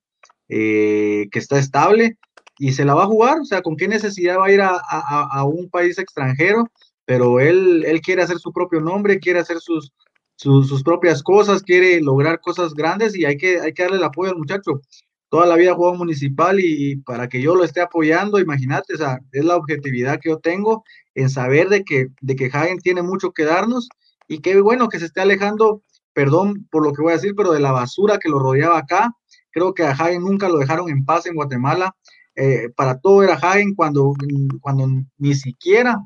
eh, 0.49 1.27
que 1.31 1.39
está 1.39 1.59
estable 1.59 2.19
y 2.59 2.73
se 2.73 2.85
la 2.85 2.95
va 2.95 3.05
a 3.05 3.09
jugar, 3.09 3.41
o 3.41 3.45
sea, 3.45 3.63
con 3.63 3.77
qué 3.77 3.89
necesidad 3.89 4.39
va 4.39 4.47
a 4.47 4.53
ir 4.53 4.61
a, 4.61 4.77
a, 4.77 5.45
un 5.45 5.69
país 5.71 5.99
extranjero, 5.99 6.69
pero 7.05 7.41
él, 7.41 7.85
él 7.87 8.01
quiere 8.01 8.23
hacer 8.23 8.39
su 8.39 8.53
propio 8.53 8.81
nombre, 8.81 9.19
quiere 9.19 9.41
hacer 9.41 9.59
sus, 9.59 9.93
sus, 10.37 10.83
propias 10.83 11.23
cosas, 11.23 11.63
quiere 11.63 12.01
lograr 12.01 12.41
cosas 12.41 12.75
grandes 12.75 13.17
y 13.17 13.25
hay 13.25 13.37
que, 13.37 13.61
hay 13.61 13.73
que 13.73 13.83
darle 13.83 13.99
el 13.99 14.05
apoyo 14.05 14.31
al 14.31 14.39
muchacho. 14.39 14.81
Toda 15.29 15.47
la 15.47 15.57
vida 15.57 15.75
jugó 15.75 15.95
municipal 15.95 16.61
y, 16.61 16.97
para 16.97 17.29
que 17.29 17.43
yo 17.43 17.57
lo 17.57 17.65
esté 17.65 17.81
apoyando, 17.81 18.39
imagínate, 18.39 18.95
o 18.95 18.99
sea, 18.99 19.19
es 19.33 19.45
la 19.45 19.57
objetividad 19.57 20.21
que 20.21 20.29
yo 20.29 20.39
tengo 20.39 20.85
en 21.15 21.31
saber 21.31 21.69
de 21.69 21.83
que, 21.83 22.09
de 22.21 22.37
que 22.37 22.51
Hagen 22.53 22.79
tiene 22.79 23.03
mucho 23.03 23.33
que 23.33 23.45
darnos 23.45 23.89
y 24.29 24.41
qué 24.41 24.61
bueno 24.61 24.89
que 24.89 25.01
se 25.01 25.07
esté 25.07 25.21
alejando, 25.21 25.83
perdón 26.15 26.67
por 26.71 26.85
lo 26.85 26.93
que 26.93 27.03
voy 27.03 27.13
a 27.13 27.17
decir, 27.17 27.35
pero 27.37 27.53
de 27.53 27.61
la 27.61 27.73
basura 27.73 28.19
que 28.19 28.29
lo 28.29 28.39
rodeaba 28.39 28.79
acá. 28.79 29.13
Creo 29.51 29.75
que 29.75 29.85
a 29.85 29.91
Hagen 29.91 30.23
nunca 30.23 30.49
lo 30.49 30.59
dejaron 30.59 30.89
en 30.89 31.05
paz 31.05 31.27
en 31.27 31.35
Guatemala. 31.35 31.95
Eh, 32.37 32.71
para 32.75 32.99
todo 32.99 33.23
era 33.23 33.35
Hagen 33.35 33.75
cuando, 33.75 34.15
cuando 34.61 34.89
ni 35.19 35.35
siquiera 35.35 36.01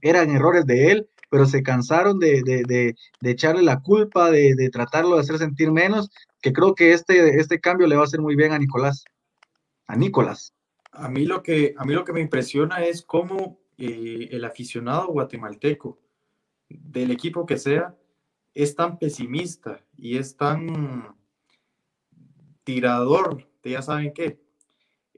eran 0.00 0.30
errores 0.30 0.66
de 0.66 0.90
él, 0.90 1.08
pero 1.30 1.46
se 1.46 1.62
cansaron 1.62 2.18
de, 2.18 2.42
de, 2.44 2.62
de, 2.64 3.30
echarle 3.30 3.62
la 3.62 3.80
culpa, 3.80 4.30
de, 4.30 4.68
tratarlo 4.70 5.16
de 5.16 5.22
hacer 5.22 5.38
sentir 5.38 5.72
menos, 5.72 6.10
que 6.40 6.52
creo 6.52 6.74
que 6.74 6.92
este, 6.92 7.40
este 7.40 7.58
cambio 7.58 7.86
le 7.86 7.96
va 7.96 8.02
a 8.02 8.04
hacer 8.04 8.20
muy 8.20 8.36
bien 8.36 8.52
a 8.52 8.58
Nicolás. 8.58 9.04
A 9.86 9.96
Nicolás. 9.96 10.54
A 10.92 11.08
mí 11.08 11.24
lo 11.24 11.42
que, 11.42 11.74
a 11.76 11.84
mí 11.84 11.92
lo 11.92 12.04
que 12.04 12.12
me 12.12 12.20
impresiona 12.20 12.84
es 12.84 13.02
cómo 13.02 13.58
eh, 13.78 14.28
el 14.30 14.44
aficionado 14.44 15.08
guatemalteco, 15.08 15.98
del 16.68 17.10
equipo 17.10 17.46
que 17.46 17.58
sea, 17.58 17.96
es 18.54 18.74
tan 18.74 18.98
pesimista 18.98 19.84
y 19.96 20.16
es 20.16 20.36
tan 20.36 21.16
tirador 22.64 23.46
de 23.62 23.70
ya 23.70 23.82
saben 23.82 24.12
qué. 24.12 24.40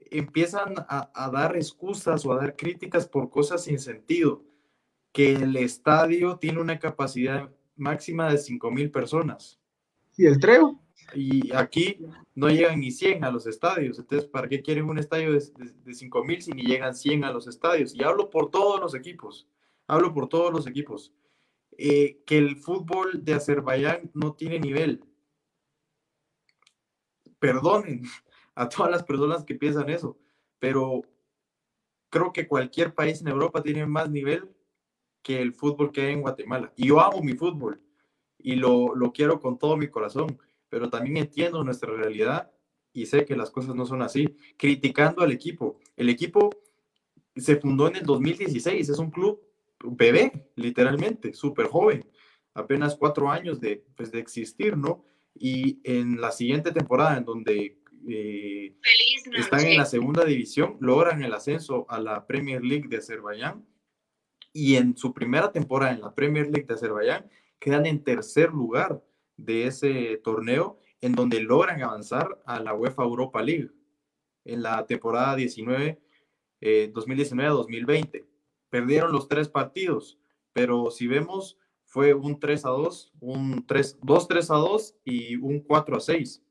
Empiezan 0.09 0.73
a, 0.87 1.11
a 1.13 1.29
dar 1.29 1.55
excusas 1.55 2.25
o 2.25 2.33
a 2.33 2.37
dar 2.37 2.55
críticas 2.55 3.07
por 3.07 3.29
cosas 3.29 3.63
sin 3.63 3.79
sentido 3.79 4.43
que 5.11 5.33
el 5.33 5.55
estadio 5.55 6.37
tiene 6.37 6.61
una 6.61 6.79
capacidad 6.79 7.49
máxima 7.75 8.29
de 8.31 8.37
5 8.37 8.71
mil 8.71 8.91
personas. 8.91 9.59
¿Y 10.15 10.25
el 10.25 10.39
treo? 10.39 10.79
Y 11.13 11.53
aquí 11.53 11.99
no 12.35 12.49
llegan 12.49 12.79
ni 12.79 12.91
100 12.91 13.23
a 13.23 13.31
los 13.31 13.47
estadios. 13.47 13.99
Entonces, 13.99 14.27
¿para 14.29 14.47
qué 14.47 14.61
quieren 14.61 14.89
un 14.89 14.97
estadio 14.97 15.31
de, 15.31 15.43
de, 15.85 15.93
5 15.93 16.23
mil 16.23 16.41
si 16.41 16.51
ni 16.51 16.63
llegan 16.63 16.95
100 16.95 17.23
a 17.23 17.31
los 17.31 17.47
estadios? 17.47 17.95
Y 17.95 18.03
hablo 18.03 18.29
por 18.29 18.49
todos 18.49 18.79
los 18.79 18.93
equipos. 18.95 19.47
Hablo 19.87 20.13
por 20.13 20.27
todos 20.27 20.51
los 20.51 20.67
equipos. 20.67 21.13
Eh, 21.77 22.23
que 22.25 22.39
el 22.39 22.57
fútbol 22.57 23.23
de 23.23 23.35
Azerbaiyán 23.35 24.09
no 24.15 24.33
tiene 24.33 24.59
nivel. 24.59 25.03
Perdonen 27.39 28.01
a 28.55 28.67
todas 28.67 28.91
las 28.91 29.03
personas 29.03 29.43
que 29.45 29.55
piensan 29.55 29.89
eso, 29.89 30.17
pero 30.59 31.03
creo 32.09 32.33
que 32.33 32.47
cualquier 32.47 32.95
país 32.95 33.21
en 33.21 33.27
Europa 33.27 33.61
tiene 33.61 33.85
más 33.85 34.09
nivel 34.09 34.49
que 35.21 35.39
el 35.39 35.53
fútbol 35.53 35.91
que 35.91 36.01
hay 36.01 36.13
en 36.13 36.21
Guatemala. 36.21 36.73
Y 36.75 36.87
yo 36.87 36.99
amo 36.99 37.21
mi 37.21 37.33
fútbol 37.33 37.79
y 38.39 38.55
lo, 38.55 38.95
lo 38.95 39.11
quiero 39.11 39.39
con 39.39 39.59
todo 39.59 39.77
mi 39.77 39.87
corazón, 39.87 40.39
pero 40.69 40.89
también 40.89 41.17
entiendo 41.17 41.63
nuestra 41.63 41.91
realidad 41.91 42.51
y 42.91 43.05
sé 43.05 43.25
que 43.25 43.35
las 43.35 43.51
cosas 43.51 43.75
no 43.75 43.85
son 43.85 44.01
así. 44.01 44.35
Criticando 44.57 45.21
al 45.21 45.31
equipo. 45.31 45.79
El 45.95 46.09
equipo 46.09 46.49
se 47.35 47.57
fundó 47.57 47.87
en 47.87 47.97
el 47.97 48.05
2016, 48.05 48.89
es 48.89 48.97
un 48.97 49.11
club 49.11 49.46
bebé, 49.83 50.49
literalmente, 50.55 51.33
súper 51.33 51.67
joven, 51.67 52.05
apenas 52.53 52.95
cuatro 52.95 53.29
años 53.29 53.59
de, 53.59 53.85
pues, 53.95 54.11
de 54.11 54.19
existir, 54.19 54.77
¿no? 54.77 55.05
Y 55.33 55.79
en 55.83 56.19
la 56.19 56.31
siguiente 56.31 56.71
temporada, 56.71 57.17
en 57.17 57.25
donde 57.25 57.77
eh, 58.07 58.75
están 59.37 59.65
en 59.65 59.77
la 59.77 59.85
segunda 59.85 60.23
división, 60.25 60.77
logran 60.79 61.23
el 61.23 61.33
ascenso 61.33 61.85
a 61.89 61.99
la 61.99 62.25
Premier 62.25 62.63
League 62.63 62.87
de 62.87 62.97
Azerbaiyán 62.97 63.65
y 64.53 64.75
en 64.75 64.97
su 64.97 65.13
primera 65.13 65.51
temporada 65.51 65.91
en 65.93 66.01
la 66.01 66.15
Premier 66.15 66.47
League 66.47 66.65
de 66.67 66.73
Azerbaiyán 66.73 67.29
quedan 67.59 67.85
en 67.85 68.03
tercer 68.03 68.51
lugar 68.51 69.03
de 69.35 69.67
ese 69.67 70.17
torneo 70.23 70.79
en 71.01 71.13
donde 71.13 71.41
logran 71.41 71.83
avanzar 71.83 72.41
a 72.45 72.59
la 72.59 72.73
UEFA 72.73 73.03
Europa 73.03 73.41
League 73.41 73.71
en 74.45 74.63
la 74.63 74.85
temporada 74.85 75.35
19, 75.35 75.99
2019-2020. 76.61 78.25
Perdieron 78.69 79.11
los 79.11 79.27
tres 79.27 79.49
partidos, 79.49 80.19
pero 80.53 80.91
si 80.91 81.07
vemos 81.07 81.57
fue 81.85 82.13
un 82.13 82.39
3 82.39 82.65
a 82.65 82.69
2, 82.69 83.13
un 83.21 83.65
3, 83.65 83.99
2 84.03 84.27
3 84.27 84.51
a 84.51 84.55
2 84.55 84.95
y 85.05 85.35
un 85.37 85.61
4 85.61 85.97
a 85.97 85.99
6. 85.99 86.43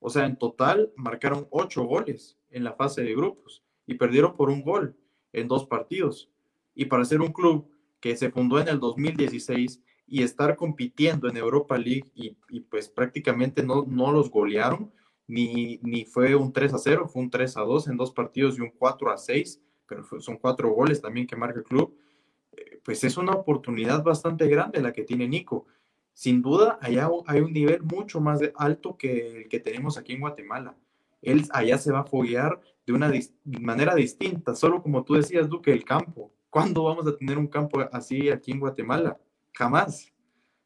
O 0.00 0.08
sea, 0.08 0.24
en 0.24 0.36
total 0.36 0.92
marcaron 0.96 1.46
ocho 1.50 1.84
goles 1.84 2.38
en 2.50 2.64
la 2.64 2.72
fase 2.72 3.02
de 3.02 3.14
grupos 3.14 3.62
y 3.86 3.94
perdieron 3.94 4.34
por 4.34 4.48
un 4.48 4.62
gol 4.62 4.96
en 5.32 5.46
dos 5.46 5.66
partidos. 5.66 6.30
Y 6.74 6.86
para 6.86 7.04
ser 7.04 7.20
un 7.20 7.32
club 7.32 7.70
que 8.00 8.16
se 8.16 8.30
fundó 8.30 8.58
en 8.58 8.68
el 8.68 8.80
2016 8.80 9.82
y 10.06 10.22
estar 10.22 10.56
compitiendo 10.56 11.28
en 11.28 11.36
Europa 11.36 11.76
League 11.76 12.10
y, 12.14 12.60
pues 12.60 12.88
prácticamente 12.88 13.62
no, 13.62 13.84
no 13.86 14.10
los 14.10 14.30
golearon, 14.30 14.90
ni, 15.26 15.78
ni 15.82 16.04
fue 16.04 16.34
un 16.34 16.52
3 16.52 16.74
a 16.74 16.78
0, 16.78 17.08
fue 17.08 17.22
un 17.22 17.30
3 17.30 17.56
a 17.58 17.60
2 17.60 17.88
en 17.88 17.96
dos 17.96 18.10
partidos 18.10 18.58
y 18.58 18.62
un 18.62 18.70
4 18.70 19.12
a 19.12 19.18
6, 19.18 19.60
pero 19.90 20.04
son 20.20 20.36
cuatro 20.36 20.70
goles 20.70 21.00
también 21.02 21.26
que 21.26 21.34
marca 21.34 21.58
el 21.58 21.64
club, 21.64 21.98
eh, 22.52 22.80
pues 22.84 23.02
es 23.02 23.16
una 23.16 23.32
oportunidad 23.32 24.04
bastante 24.04 24.46
grande 24.46 24.80
la 24.80 24.92
que 24.92 25.02
tiene 25.02 25.26
Nico. 25.26 25.66
Sin 26.12 26.40
duda, 26.40 26.78
allá 26.80 27.08
hay 27.26 27.40
un 27.40 27.52
nivel 27.52 27.82
mucho 27.82 28.20
más 28.20 28.40
alto 28.54 28.96
que 28.96 29.42
el 29.42 29.48
que 29.48 29.58
tenemos 29.58 29.98
aquí 29.98 30.12
en 30.12 30.20
Guatemala. 30.20 30.76
Él 31.22 31.44
allá 31.50 31.76
se 31.76 31.90
va 31.90 32.00
a 32.00 32.04
foguear 32.04 32.60
de 32.86 32.92
una 32.92 33.12
manera 33.44 33.96
distinta, 33.96 34.54
solo 34.54 34.80
como 34.80 35.02
tú 35.02 35.14
decías, 35.14 35.48
Duque, 35.48 35.72
el 35.72 35.84
campo. 35.84 36.32
¿Cuándo 36.50 36.84
vamos 36.84 37.06
a 37.08 37.16
tener 37.16 37.36
un 37.36 37.48
campo 37.48 37.80
así 37.92 38.30
aquí 38.30 38.52
en 38.52 38.60
Guatemala? 38.60 39.18
Jamás. 39.52 40.12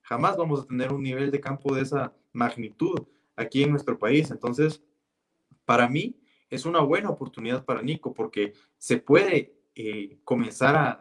Jamás 0.03 0.37
vamos 0.37 0.61
a 0.61 0.67
tener 0.67 0.93
un 0.93 1.03
nivel 1.03 1.31
de 1.31 1.41
campo 1.41 1.75
de 1.75 1.81
esa 1.81 2.13
magnitud 2.35 3.07
aquí 3.37 3.63
en 3.63 3.71
nuestro 3.71 3.99
país. 3.99 4.31
Entonces, 4.31 4.83
para 5.65 5.89
mí 5.89 6.15
es 6.55 6.67
una 6.67 6.81
buena 6.81 7.11
oportunidad 7.11 7.65
para 7.65 7.83
Nico 7.83 8.15
porque 8.15 8.55
se 8.79 8.99
puede 8.99 9.55
eh, 9.75 10.19
comenzar 10.25 10.77
a, 10.77 11.01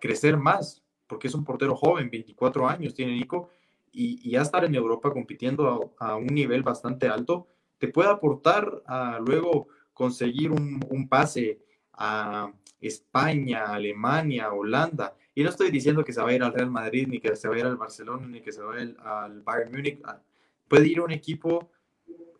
crecer 0.00 0.36
más, 0.36 0.84
porque 1.08 1.26
es 1.26 1.34
un 1.34 1.44
portero 1.44 1.74
joven, 1.74 2.10
24 2.10 2.68
años 2.68 2.94
tiene 2.94 3.12
Nico, 3.12 3.48
y, 3.90 4.30
ya 4.30 4.42
estar 4.42 4.64
en 4.64 4.76
Europa 4.76 5.12
compitiendo 5.12 5.94
a, 5.98 6.14
un 6.14 6.28
nivel 6.28 6.62
bastante 6.62 7.08
alto, 7.08 7.48
te 7.78 7.88
puede 7.88 8.08
aportar 8.08 8.84
a 8.86 9.18
luego 9.18 9.66
conseguir 9.92 10.52
un, 10.52 11.08
pase 11.08 11.58
a 11.94 12.52
España, 12.80 13.64
Alemania, 13.66 14.52
Holanda. 14.52 15.16
Y 15.34 15.42
no 15.42 15.50
estoy 15.50 15.72
diciendo 15.72 16.04
que 16.04 16.12
se 16.12 16.22
va 16.22 16.28
a 16.28 16.34
ir 16.34 16.44
al 16.44 16.52
Real 16.52 16.70
Madrid, 16.70 17.08
ni 17.08 17.18
que 17.18 17.34
se 17.34 17.48
va 17.48 17.56
a 17.56 17.58
ir 17.58 17.66
al 17.66 17.76
Barcelona, 17.76 18.28
ni 18.28 18.40
que 18.40 18.52
se 18.52 18.62
va 18.62 18.74
a 18.76 19.24
al 19.24 19.40
Bayern 19.42 19.72
Múnich. 19.72 20.00
Ah, 20.04 20.20
puede 20.68 20.86
ir 20.86 21.00
a 21.00 21.02
un 21.02 21.10
equipo 21.10 21.72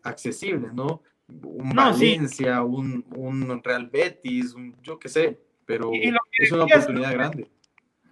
accesible, 0.03 0.69
¿no? 0.73 1.01
Un 1.43 1.69
Valencia, 1.69 2.61
un, 2.63 3.05
un, 3.15 3.61
Real 3.63 3.87
Betis, 3.87 4.55
yo 4.81 4.99
qué 4.99 5.09
sé, 5.09 5.39
pero 5.65 5.91
es 6.37 6.51
una 6.51 6.63
oportunidad 6.65 7.13
grande. 7.13 7.49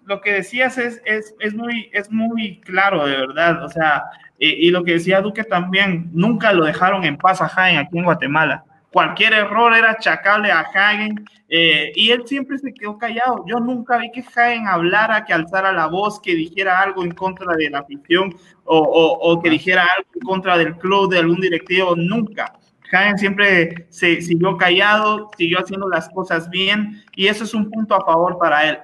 Lo 0.04 0.20
que 0.20 0.32
decías 0.32 0.78
es, 0.78 1.00
es, 1.04 1.34
es, 1.40 1.54
muy, 1.54 1.90
es 1.92 2.10
muy 2.10 2.60
claro, 2.60 3.06
de 3.06 3.16
verdad. 3.16 3.64
O 3.64 3.68
sea, 3.68 4.04
y, 4.38 4.48
y, 4.48 4.70
lo 4.70 4.82
que 4.82 4.94
decía 4.94 5.20
Duque 5.20 5.44
también, 5.44 6.10
nunca 6.12 6.52
lo 6.52 6.64
dejaron 6.64 7.04
en 7.04 7.16
paz 7.16 7.40
a 7.42 7.48
Jaén 7.48 7.78
aquí 7.78 7.98
en 7.98 8.04
Guatemala. 8.04 8.64
Cualquier 8.92 9.34
error 9.34 9.72
era 9.72 9.92
achacable 9.92 10.50
a 10.50 10.60
Hagen 10.60 11.24
eh, 11.48 11.92
y 11.94 12.10
él 12.10 12.22
siempre 12.26 12.58
se 12.58 12.74
quedó 12.74 12.98
callado. 12.98 13.44
Yo 13.46 13.60
nunca 13.60 13.98
vi 13.98 14.10
que 14.10 14.20
Hagen 14.20 14.66
hablara, 14.66 15.24
que 15.24 15.32
alzara 15.32 15.72
la 15.72 15.86
voz, 15.86 16.20
que 16.20 16.34
dijera 16.34 16.80
algo 16.80 17.04
en 17.04 17.12
contra 17.12 17.54
de 17.54 17.70
la 17.70 17.80
afición 17.80 18.34
o, 18.64 18.78
o, 18.78 19.40
que 19.40 19.50
dijera 19.50 19.86
algo 19.96 20.10
en 20.14 20.20
contra 20.22 20.58
del 20.58 20.76
club, 20.76 21.10
de 21.10 21.18
algún 21.18 21.40
directivo. 21.40 21.94
Nunca. 21.94 22.52
Hagen 22.96 23.18
siempre 23.18 23.86
se 23.88 24.20
siguió 24.20 24.56
callado, 24.56 25.30
siguió 25.36 25.60
haciendo 25.60 25.88
las 25.88 26.08
cosas 26.08 26.50
bien 26.50 27.02
y 27.14 27.28
eso 27.28 27.44
es 27.44 27.54
un 27.54 27.70
punto 27.70 27.94
a 27.94 28.04
favor 28.04 28.38
para 28.38 28.68
él. 28.68 28.78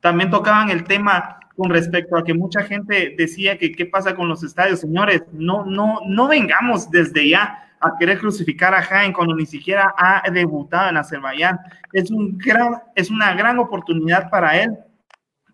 También 0.00 0.30
tocaban 0.30 0.70
el 0.70 0.84
tema 0.84 1.38
con 1.56 1.70
respecto 1.70 2.16
a 2.16 2.24
que 2.24 2.34
mucha 2.34 2.62
gente 2.62 3.14
decía 3.18 3.58
que 3.58 3.72
qué 3.72 3.86
pasa 3.86 4.14
con 4.14 4.28
los 4.28 4.42
estadios. 4.42 4.80
Señores, 4.80 5.22
no, 5.32 5.64
no, 5.64 6.00
no 6.06 6.28
vengamos 6.28 6.90
desde 6.90 7.28
ya 7.28 7.64
a 7.80 7.96
querer 7.98 8.18
crucificar 8.18 8.74
a 8.74 8.82
Jaén 8.82 9.12
cuando 9.12 9.34
ni 9.34 9.46
siquiera 9.46 9.94
ha 9.96 10.22
debutado 10.30 10.90
en 10.90 10.96
Azerbaiyán. 10.96 11.58
Es, 11.92 12.10
un 12.10 12.38
gran, 12.38 12.74
es 12.94 13.10
una 13.10 13.34
gran 13.34 13.58
oportunidad 13.58 14.30
para 14.30 14.56
él 14.60 14.70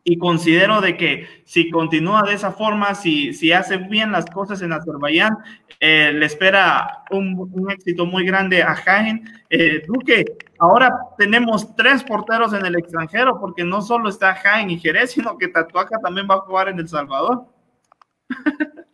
y 0.05 0.19
considero 0.19 0.83
de 0.83 0.99
que 0.99 1.27
si 1.47 1.71
continúa 1.71 2.23
de 2.23 2.35
esa 2.35 2.53
forma, 2.53 2.95
si, 2.95 3.33
si 3.33 3.53
hace 3.53 3.79
bien 3.79 4.13
las 4.13 4.27
cosas 4.27 4.61
en 4.61 4.73
Azerbaiyán, 4.73 5.39
eh, 5.81 6.13
le 6.13 6.27
espera 6.27 7.05
un, 7.11 7.71
éxito 7.71 8.05
muy 8.05 8.27
grande 8.27 8.63
a 8.63 8.75
Jaén. 8.75 9.25
Eh, 9.49 9.83
Duque, 9.87 10.25
ahora 10.59 10.95
tenemos 11.17 11.75
tres 11.75 12.05
porteros 12.05 12.53
en 12.53 12.67
el 12.67 12.77
extranjero, 12.77 13.41
porque 13.41 13.65
no 13.65 13.81
solo 13.81 14.11
está 14.11 14.35
Jaén 14.35 14.71
y 14.71 14.79
Jerez, 14.79 15.13
sino 15.13 15.39
que 15.39 15.49
Tatuaca 15.49 15.99
también 16.01 16.29
va 16.31 16.35
a 16.35 16.41
jugar 16.41 16.69
en 16.69 16.79
El 16.79 16.89
Salvador. 16.89 17.47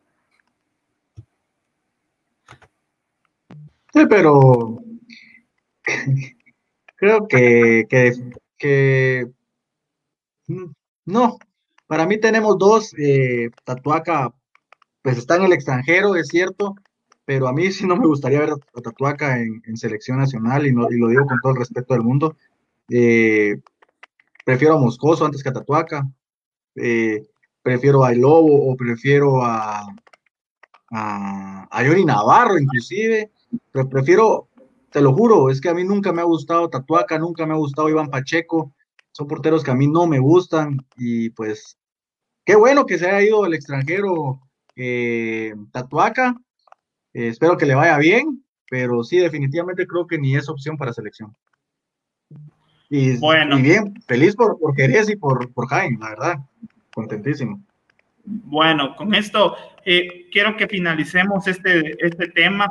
Sí, 3.92 4.06
pero 4.08 4.78
creo 6.96 7.26
que, 7.26 7.86
que, 7.88 8.12
que 8.56 9.28
mm, 10.46 10.70
no. 11.10 11.38
Para 11.86 12.06
mí 12.06 12.18
tenemos 12.18 12.58
dos. 12.58 12.94
Eh, 12.98 13.50
Tatuaca, 13.64 14.32
pues 15.02 15.18
está 15.18 15.36
en 15.36 15.42
el 15.42 15.52
extranjero, 15.52 16.14
es 16.14 16.28
cierto, 16.28 16.74
pero 17.24 17.48
a 17.48 17.52
mí 17.52 17.70
sí 17.72 17.86
no 17.86 17.96
me 17.96 18.06
gustaría 18.06 18.40
ver 18.40 18.50
a 18.50 18.80
Tatuaca 18.80 19.38
en, 19.38 19.76
selección 19.76 20.18
nacional 20.18 20.66
y, 20.66 20.72
lo 20.72 20.88
digo 20.88 21.26
con 21.26 21.38
todo 21.42 21.52
el 21.52 21.58
respeto 21.58 21.94
del 21.94 22.02
mundo. 22.02 22.36
Eh, 22.88 23.56
prefiero 24.44 24.74
a 24.74 24.80
Moscoso 24.80 25.24
antes 25.24 25.42
que 25.42 25.48
a 25.48 25.52
Tatuaca. 25.52 26.08
Eh, 26.74 27.26
prefiero 27.62 28.04
a 28.04 28.12
Lobo 28.12 28.70
o 28.70 28.76
prefiero 28.76 29.44
a, 29.44 29.86
a, 30.90 31.82
Navarro, 32.04 32.58
inclusive. 32.58 33.30
Pero 33.72 33.88
prefiero, 33.88 34.48
te 34.90 35.00
lo 35.00 35.12
juro, 35.12 35.50
es 35.50 35.60
que 35.60 35.68
a 35.68 35.74
mí 35.74 35.84
nunca 35.84 36.12
me 36.12 36.22
ha 36.22 36.24
gustado 36.24 36.68
Tatuaca, 36.68 37.18
nunca 37.18 37.46
me 37.46 37.54
ha 37.54 37.58
gustado 37.58 37.88
Iván 37.88 38.10
Pacheco. 38.10 38.72
Son 39.20 39.28
porteros 39.28 39.62
que 39.62 39.70
a 39.70 39.74
mí 39.74 39.86
no 39.86 40.06
me 40.06 40.18
gustan 40.18 40.78
y 40.96 41.28
pues 41.28 41.78
qué 42.46 42.56
bueno 42.56 42.86
que 42.86 42.96
se 42.96 43.06
haya 43.06 43.20
ido 43.20 43.44
al 43.44 43.52
extranjero 43.52 44.40
eh, 44.76 45.52
Tatuaca. 45.72 46.40
Eh, 47.12 47.28
espero 47.28 47.58
que 47.58 47.66
le 47.66 47.74
vaya 47.74 47.98
bien, 47.98 48.42
pero 48.70 49.04
sí, 49.04 49.18
definitivamente 49.18 49.86
creo 49.86 50.06
que 50.06 50.16
ni 50.16 50.36
es 50.36 50.48
opción 50.48 50.78
para 50.78 50.94
selección. 50.94 51.36
Y, 52.88 53.18
bueno. 53.18 53.58
bien, 53.58 53.92
feliz 54.08 54.34
por, 54.34 54.58
por 54.58 54.74
Jerez 54.74 55.10
y 55.10 55.16
por, 55.16 55.52
por 55.52 55.68
Jaime, 55.68 55.98
la 56.00 56.08
verdad, 56.08 56.38
contentísimo. 56.94 57.62
Bueno, 58.24 58.96
con 58.96 59.14
esto 59.14 59.54
eh, 59.84 60.30
quiero 60.32 60.56
que 60.56 60.66
finalicemos 60.66 61.46
este, 61.46 61.94
este 62.02 62.28
tema 62.28 62.68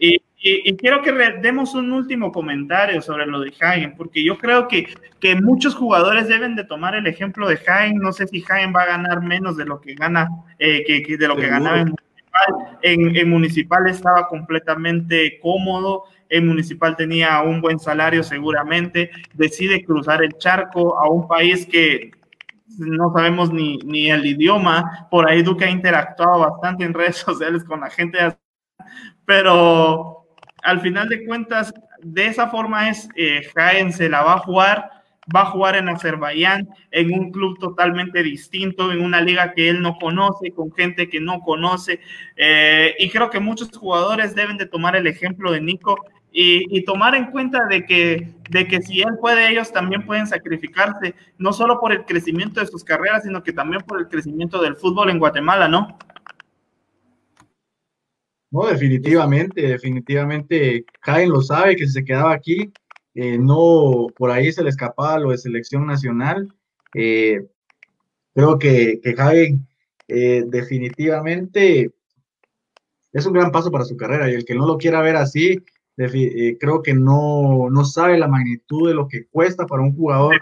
y, 0.00 0.20
y, 0.42 0.76
quiero 0.76 1.02
que 1.02 1.12
demos 1.40 1.74
un 1.74 1.92
último 1.92 2.32
comentario 2.32 3.00
sobre 3.00 3.26
lo 3.26 3.40
de 3.40 3.52
Hagen, 3.60 3.94
porque 3.96 4.24
yo 4.24 4.36
creo 4.38 4.68
que, 4.68 4.88
que 5.20 5.36
muchos 5.36 5.74
jugadores 5.74 6.28
deben 6.28 6.56
de 6.56 6.64
tomar 6.64 6.94
el 6.94 7.06
ejemplo 7.06 7.48
de 7.48 7.60
Hagen. 7.66 7.98
No 7.98 8.12
sé 8.12 8.26
si 8.26 8.44
Hagen 8.48 8.72
va 8.74 8.82
a 8.82 8.86
ganar 8.86 9.22
menos 9.22 9.56
de 9.56 9.64
lo 9.64 9.80
que 9.80 9.94
gana, 9.94 10.28
eh, 10.58 11.02
que, 11.04 11.16
de 11.16 11.28
lo 11.28 11.36
que 11.36 11.48
ganaba 11.48 11.80
en 11.80 11.88
Municipal. 11.88 12.78
En, 12.82 13.16
en 13.16 13.30
Municipal 13.30 13.88
estaba 13.88 14.26
completamente 14.26 15.38
cómodo 15.40 16.04
en 16.32 16.46
Municipal 16.46 16.96
tenía 16.96 17.42
un 17.42 17.60
buen 17.60 17.78
salario 17.78 18.22
seguramente, 18.22 19.10
decide 19.34 19.84
cruzar 19.84 20.24
el 20.24 20.32
charco 20.38 20.98
a 20.98 21.08
un 21.10 21.28
país 21.28 21.66
que 21.66 22.10
no 22.78 23.12
sabemos 23.12 23.52
ni, 23.52 23.76
ni 23.84 24.10
el 24.10 24.24
idioma, 24.24 25.08
por 25.10 25.28
ahí 25.28 25.42
Duque 25.42 25.66
ha 25.66 25.70
interactuado 25.70 26.38
bastante 26.38 26.84
en 26.84 26.94
redes 26.94 27.16
sociales 27.18 27.64
con 27.64 27.80
la 27.80 27.90
gente, 27.90 28.18
pero 29.26 30.21
al 30.62 30.80
final 30.80 31.08
de 31.08 31.24
cuentas, 31.24 31.72
de 32.00 32.26
esa 32.26 32.48
forma 32.48 32.88
es, 32.88 33.08
eh, 33.16 33.42
Jaén 33.54 33.92
se 33.92 34.08
la 34.08 34.22
va 34.22 34.34
a 34.34 34.38
jugar, 34.38 34.90
va 35.34 35.42
a 35.42 35.46
jugar 35.46 35.76
en 35.76 35.88
Azerbaiyán, 35.88 36.68
en 36.90 37.12
un 37.12 37.30
club 37.30 37.58
totalmente 37.58 38.22
distinto, 38.22 38.90
en 38.90 39.00
una 39.02 39.20
liga 39.20 39.52
que 39.52 39.68
él 39.68 39.80
no 39.80 39.96
conoce, 39.96 40.50
con 40.52 40.72
gente 40.72 41.08
que 41.08 41.20
no 41.20 41.40
conoce, 41.40 42.00
eh, 42.36 42.94
y 42.98 43.08
creo 43.10 43.30
que 43.30 43.40
muchos 43.40 43.70
jugadores 43.76 44.34
deben 44.34 44.56
de 44.56 44.66
tomar 44.66 44.96
el 44.96 45.06
ejemplo 45.06 45.52
de 45.52 45.60
Nico 45.60 45.96
y, 46.34 46.82
tomar 46.84 47.14
en 47.14 47.26
cuenta 47.26 47.66
de 47.66 47.84
que, 47.84 48.30
de 48.48 48.66
que 48.66 48.80
si 48.80 49.02
él 49.02 49.18
puede, 49.20 49.50
ellos 49.50 49.70
también 49.70 50.06
pueden 50.06 50.26
sacrificarse, 50.26 51.14
no 51.36 51.52
solo 51.52 51.78
por 51.78 51.92
el 51.92 52.06
crecimiento 52.06 52.60
de 52.60 52.66
sus 52.66 52.84
carreras, 52.84 53.24
sino 53.24 53.42
que 53.42 53.52
también 53.52 53.82
por 53.82 54.00
el 54.00 54.08
crecimiento 54.08 54.62
del 54.62 54.76
fútbol 54.76 55.10
en 55.10 55.18
Guatemala, 55.18 55.68
¿no? 55.68 55.98
No, 58.52 58.66
definitivamente, 58.66 59.62
definitivamente, 59.62 60.84
Jaén 61.00 61.30
lo 61.30 61.40
sabe, 61.40 61.74
que 61.74 61.86
si 61.86 61.94
se 61.94 62.04
quedaba 62.04 62.34
aquí, 62.34 62.70
eh, 63.14 63.38
no, 63.38 64.08
por 64.14 64.30
ahí 64.30 64.52
se 64.52 64.62
le 64.62 64.68
escapaba 64.68 65.18
lo 65.18 65.30
de 65.30 65.38
selección 65.38 65.86
nacional. 65.86 66.48
Eh, 66.94 67.46
creo 68.34 68.58
que, 68.58 69.00
que 69.02 69.14
Jaén 69.14 69.66
eh, 70.06 70.44
definitivamente 70.46 71.90
es 73.14 73.24
un 73.24 73.32
gran 73.32 73.52
paso 73.52 73.70
para 73.70 73.86
su 73.86 73.96
carrera 73.96 74.30
y 74.30 74.34
el 74.34 74.44
que 74.44 74.54
no 74.54 74.66
lo 74.66 74.76
quiera 74.76 75.00
ver 75.00 75.16
así, 75.16 75.58
creo 75.96 76.82
que 76.82 76.92
no, 76.92 77.70
no, 77.70 77.84
sabe 77.86 78.18
la 78.18 78.28
magnitud 78.28 78.88
de 78.88 78.94
lo 78.94 79.08
que 79.08 79.26
cuesta 79.28 79.66
para 79.66 79.82
un 79.82 79.96
jugador. 79.96 80.34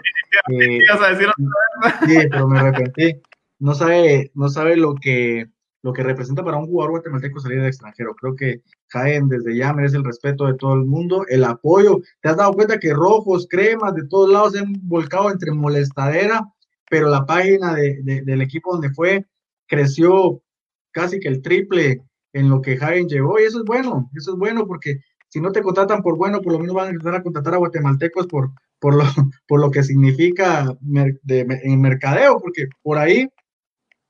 Sí, 2.05 2.17
pero 2.29 2.47
me 2.47 2.59
arrepentí. 2.59 3.21
No 3.59 3.73
sabe, 3.73 4.31
no 4.33 4.49
sabe 4.49 4.75
lo 4.75 4.95
que, 4.95 5.47
lo 5.83 5.93
que 5.93 6.03
representa 6.03 6.43
para 6.43 6.57
un 6.57 6.67
jugador 6.67 6.91
guatemalteco 6.91 7.39
salir 7.39 7.59
del 7.59 7.67
extranjero. 7.67 8.15
Creo 8.15 8.35
que 8.35 8.61
Jaén 8.89 9.27
desde 9.27 9.55
ya 9.55 9.73
merece 9.73 9.97
el 9.97 10.03
respeto 10.03 10.45
de 10.45 10.53
todo 10.55 10.73
el 10.75 10.85
mundo, 10.85 11.25
el 11.27 11.43
apoyo. 11.43 11.99
Te 12.21 12.29
has 12.29 12.37
dado 12.37 12.53
cuenta 12.53 12.79
que 12.79 12.93
rojos, 12.93 13.47
cremas, 13.49 13.95
de 13.95 14.07
todos 14.07 14.29
lados 14.29 14.53
se 14.53 14.59
han 14.59 14.73
volcado 14.83 15.31
entre 15.31 15.51
molestadera, 15.51 16.47
pero 16.89 17.09
la 17.09 17.25
página 17.25 17.73
de, 17.73 18.01
del 18.03 18.41
equipo 18.41 18.73
donde 18.73 18.91
fue 18.91 19.25
creció 19.67 20.41
casi 20.91 21.19
que 21.19 21.29
el 21.29 21.41
triple 21.41 22.03
en 22.33 22.49
lo 22.49 22.61
que 22.61 22.77
Jaén 22.77 23.07
llegó 23.07 23.39
y 23.39 23.43
eso 23.43 23.59
es 23.59 23.65
bueno, 23.65 24.09
eso 24.15 24.33
es 24.33 24.37
bueno 24.37 24.67
porque 24.67 24.99
si 25.29 25.39
no 25.39 25.51
te 25.51 25.61
contratan 25.61 26.01
por 26.01 26.17
bueno, 26.17 26.41
por 26.41 26.53
lo 26.53 26.59
menos 26.59 26.75
van 26.75 26.87
a 26.87 26.91
empezar 26.91 27.15
a 27.15 27.23
contratar 27.23 27.53
a 27.53 27.57
guatemaltecos 27.57 28.27
por, 28.27 28.51
por, 28.79 28.95
lo, 28.95 29.03
por 29.47 29.61
lo 29.61 29.71
que 29.71 29.83
significa 29.83 30.77
en 30.83 31.81
mercadeo, 31.81 32.39
porque 32.39 32.67
por 32.81 32.97
ahí 32.97 33.29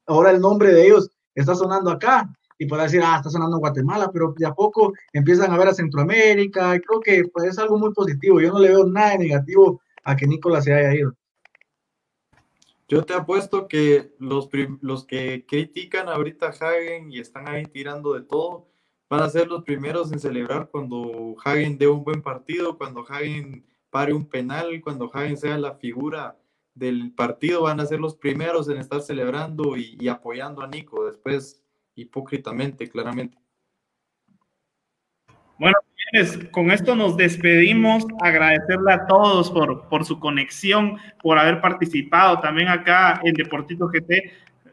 ahora 0.08 0.32
el 0.32 0.42
nombre 0.42 0.74
de 0.74 0.88
ellos 0.88 1.12
está 1.36 1.56
sonando 1.56 1.92
acá 1.92 2.30
y 2.58 2.68
puede 2.68 2.84
decir, 2.84 3.02
ah, 3.04 3.16
está 3.18 3.30
sonando 3.30 3.58
en 3.58 3.62
Guatemala, 3.62 4.12
pero 4.14 4.36
de 4.38 4.46
a 4.46 4.54
poco 4.54 4.94
empiezan 5.14 5.52
a 5.52 5.58
ver 5.58 5.70
a 5.70 5.74
Centroamérica, 5.74 6.76
y 6.76 6.80
creo 6.80 7.00
que 7.00 7.24
pues, 7.34 7.46
es 7.46 7.58
algo 7.58 7.78
muy 7.80 7.92
positivo. 7.92 8.40
Yo 8.40 8.52
no 8.52 8.60
le 8.60 8.70
veo 8.70 8.86
nada 8.86 9.12
de 9.12 9.18
negativo 9.18 9.82
a 10.04 10.16
que 10.16 10.28
Nicolás 10.28 10.66
se 10.66 10.74
haya 10.74 10.94
ido. 10.94 11.16
Yo 12.88 13.04
te 13.04 13.14
apuesto 13.14 13.68
que 13.68 14.14
los, 14.20 14.50
los 14.82 15.06
que 15.06 15.46
critican 15.48 16.10
ahorita 16.10 16.50
Hagen 16.50 17.12
y 17.12 17.20
están 17.20 17.48
ahí 17.48 17.66
tirando 17.66 18.14
de 18.14 18.22
todo, 18.22 18.68
van 19.10 19.22
a 19.22 19.30
ser 19.30 19.48
los 19.48 19.64
primeros 19.64 20.12
en 20.12 20.20
celebrar 20.20 20.70
cuando 20.70 21.36
Hagen 21.44 21.78
dé 21.78 21.88
un 21.88 22.04
buen 22.04 22.22
partido, 22.22 22.78
cuando 22.78 23.06
Hagen 23.10 23.66
pare 23.90 24.14
un 24.14 24.28
penal, 24.30 24.82
cuando 24.84 25.10
Hagen 25.14 25.38
sea 25.38 25.58
la 25.58 25.76
figura 25.76 26.38
del 26.74 27.14
partido, 27.14 27.64
van 27.64 27.80
a 27.80 27.86
ser 27.86 28.00
los 28.00 28.16
primeros 28.16 28.70
en 28.70 28.78
estar 28.78 29.02
celebrando 29.02 29.76
y, 29.78 30.08
apoyando 30.08 30.62
a 30.62 30.68
Nico, 30.68 31.06
después 31.06 31.64
hipócritamente, 31.96 32.90
claramente. 32.90 33.38
Bueno, 35.58 35.78
con 36.52 36.72
esto 36.72 36.96
nos 36.96 37.16
despedimos, 37.16 38.06
agradecerle 38.22 38.94
a 38.94 39.06
todos 39.08 39.52
por, 39.52 39.88
por 39.90 40.06
su 40.06 40.20
conexión, 40.20 40.98
por 41.22 41.38
haber 41.38 41.62
participado 41.62 42.40
también 42.40 42.68
acá 42.68 43.22
en 43.24 43.34
Deportito 43.34 43.88
GT. 43.88 44.32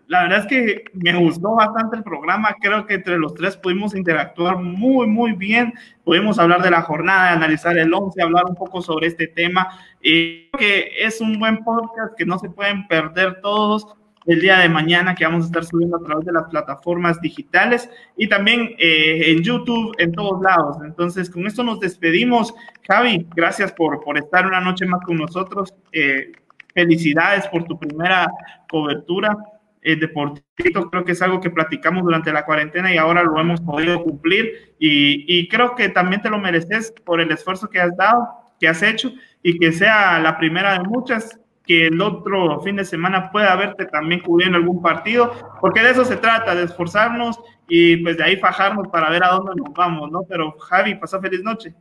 La 0.09 0.23
verdad 0.23 0.39
es 0.39 0.47
que 0.47 0.85
me 0.95 1.15
gustó 1.15 1.55
bastante 1.55 1.99
el 1.99 2.03
programa. 2.03 2.57
Creo 2.59 2.87
que 2.87 2.95
entre 2.95 3.19
los 3.19 3.35
tres 3.35 3.59
pudimos 3.59 3.95
interactuar 3.95 4.57
muy, 4.57 5.07
muy 5.07 5.33
bien. 5.33 5.75
Pudimos 6.03 6.39
hablar 6.39 6.63
de 6.63 6.71
la 6.71 6.81
jornada, 6.81 7.33
analizar 7.33 7.77
el 7.77 7.93
11, 7.93 8.23
hablar 8.23 8.47
un 8.47 8.55
poco 8.55 8.81
sobre 8.81 9.09
este 9.09 9.27
tema. 9.27 9.69
Creo 10.01 10.51
que 10.59 10.93
es 10.99 11.21
un 11.21 11.39
buen 11.39 11.63
podcast 11.63 12.15
que 12.17 12.25
no 12.25 12.39
se 12.39 12.49
pueden 12.49 12.89
perder 12.89 13.43
todos 13.43 13.87
el 14.25 14.41
día 14.41 14.59
de 14.59 14.71
mañana 14.71 15.15
que 15.15 15.27
vamos 15.27 15.45
a 15.45 15.47
estar 15.49 15.65
subiendo 15.67 15.99
a 15.99 16.03
través 16.03 16.25
de 16.25 16.33
las 16.33 16.49
plataformas 16.49 17.21
digitales 17.21 17.91
y 18.17 18.29
también 18.29 18.75
eh, 18.79 19.33
en 19.33 19.43
YouTube, 19.43 19.95
en 19.99 20.13
todos 20.13 20.41
lados. 20.41 20.79
Entonces, 20.87 21.29
con 21.29 21.47
esto 21.47 21.63
nos 21.63 21.81
despedimos. 21.81 22.55
Javi, 22.89 23.27
gracias 23.37 23.73
por, 23.73 24.03
por 24.03 24.17
estar 24.17 24.47
una 24.47 24.61
noche 24.61 24.87
más 24.87 25.03
con 25.03 25.19
nosotros. 25.19 25.75
Eh, 25.93 26.33
felicidades 26.73 27.47
por 27.49 27.65
tu 27.65 27.79
primera 27.79 28.31
cobertura 28.71 29.37
eh, 29.83 29.97
deportito, 29.97 30.91
creo 30.91 31.05
que 31.05 31.13
es 31.13 31.23
algo 31.23 31.41
que 31.41 31.51
platicamos 31.51 32.03
durante 32.03 32.33
la 32.33 32.45
cuarentena 32.45 32.93
y 32.93 32.99
ahora 32.99 33.23
lo 33.23 33.39
hemos 33.39 33.61
podido 33.61 34.03
cumplir 34.03 34.75
y, 34.79 35.49
creo 35.49 35.75
que 35.75 35.89
también 35.89 36.23
te 36.23 36.31
lo 36.31 36.39
mereces 36.39 36.93
por 37.05 37.21
el 37.21 37.31
esfuerzo 37.31 37.69
que 37.69 37.81
has 37.81 37.97
dado, 37.97 38.29
que 38.61 38.69
has 38.69 38.83
hecho 38.83 39.13
y 39.43 39.59
que 39.59 39.73
sea 39.73 40.19
la 40.21 40.39
primera 40.39 40.75
de 40.75 40.81
muchas 40.81 41.41
que 41.65 41.89
el 41.89 42.01
otro 42.01 42.61
fin 42.63 42.77
de 42.77 42.85
semana 42.85 43.31
pueda 43.31 43.55
verte 43.55 43.85
también 43.87 44.21
cubriendo 44.21 44.57
algún 44.57 44.81
partido, 44.81 45.33
porque 45.61 45.83
de 45.83 45.91
eso 45.91 46.05
se 46.05 46.17
trata, 46.17 46.55
de 46.55 46.65
esforzarnos 46.65 47.39
y 47.69 47.99
pues 47.99 48.17
de 48.17 48.25
ahí 48.25 48.37
fajarnos 48.37 48.89
para 48.89 49.11
ver 49.11 49.23
a 49.23 49.33
dónde 49.33 49.53
nos 49.57 49.75
vamos, 49.75 50.11
¿no? 50.11 50.23
Pero 50.27 50.53
Javi, 50.59 50.95
pasa 50.95 51.21
feliz 51.21 51.43
noche. 51.43 51.75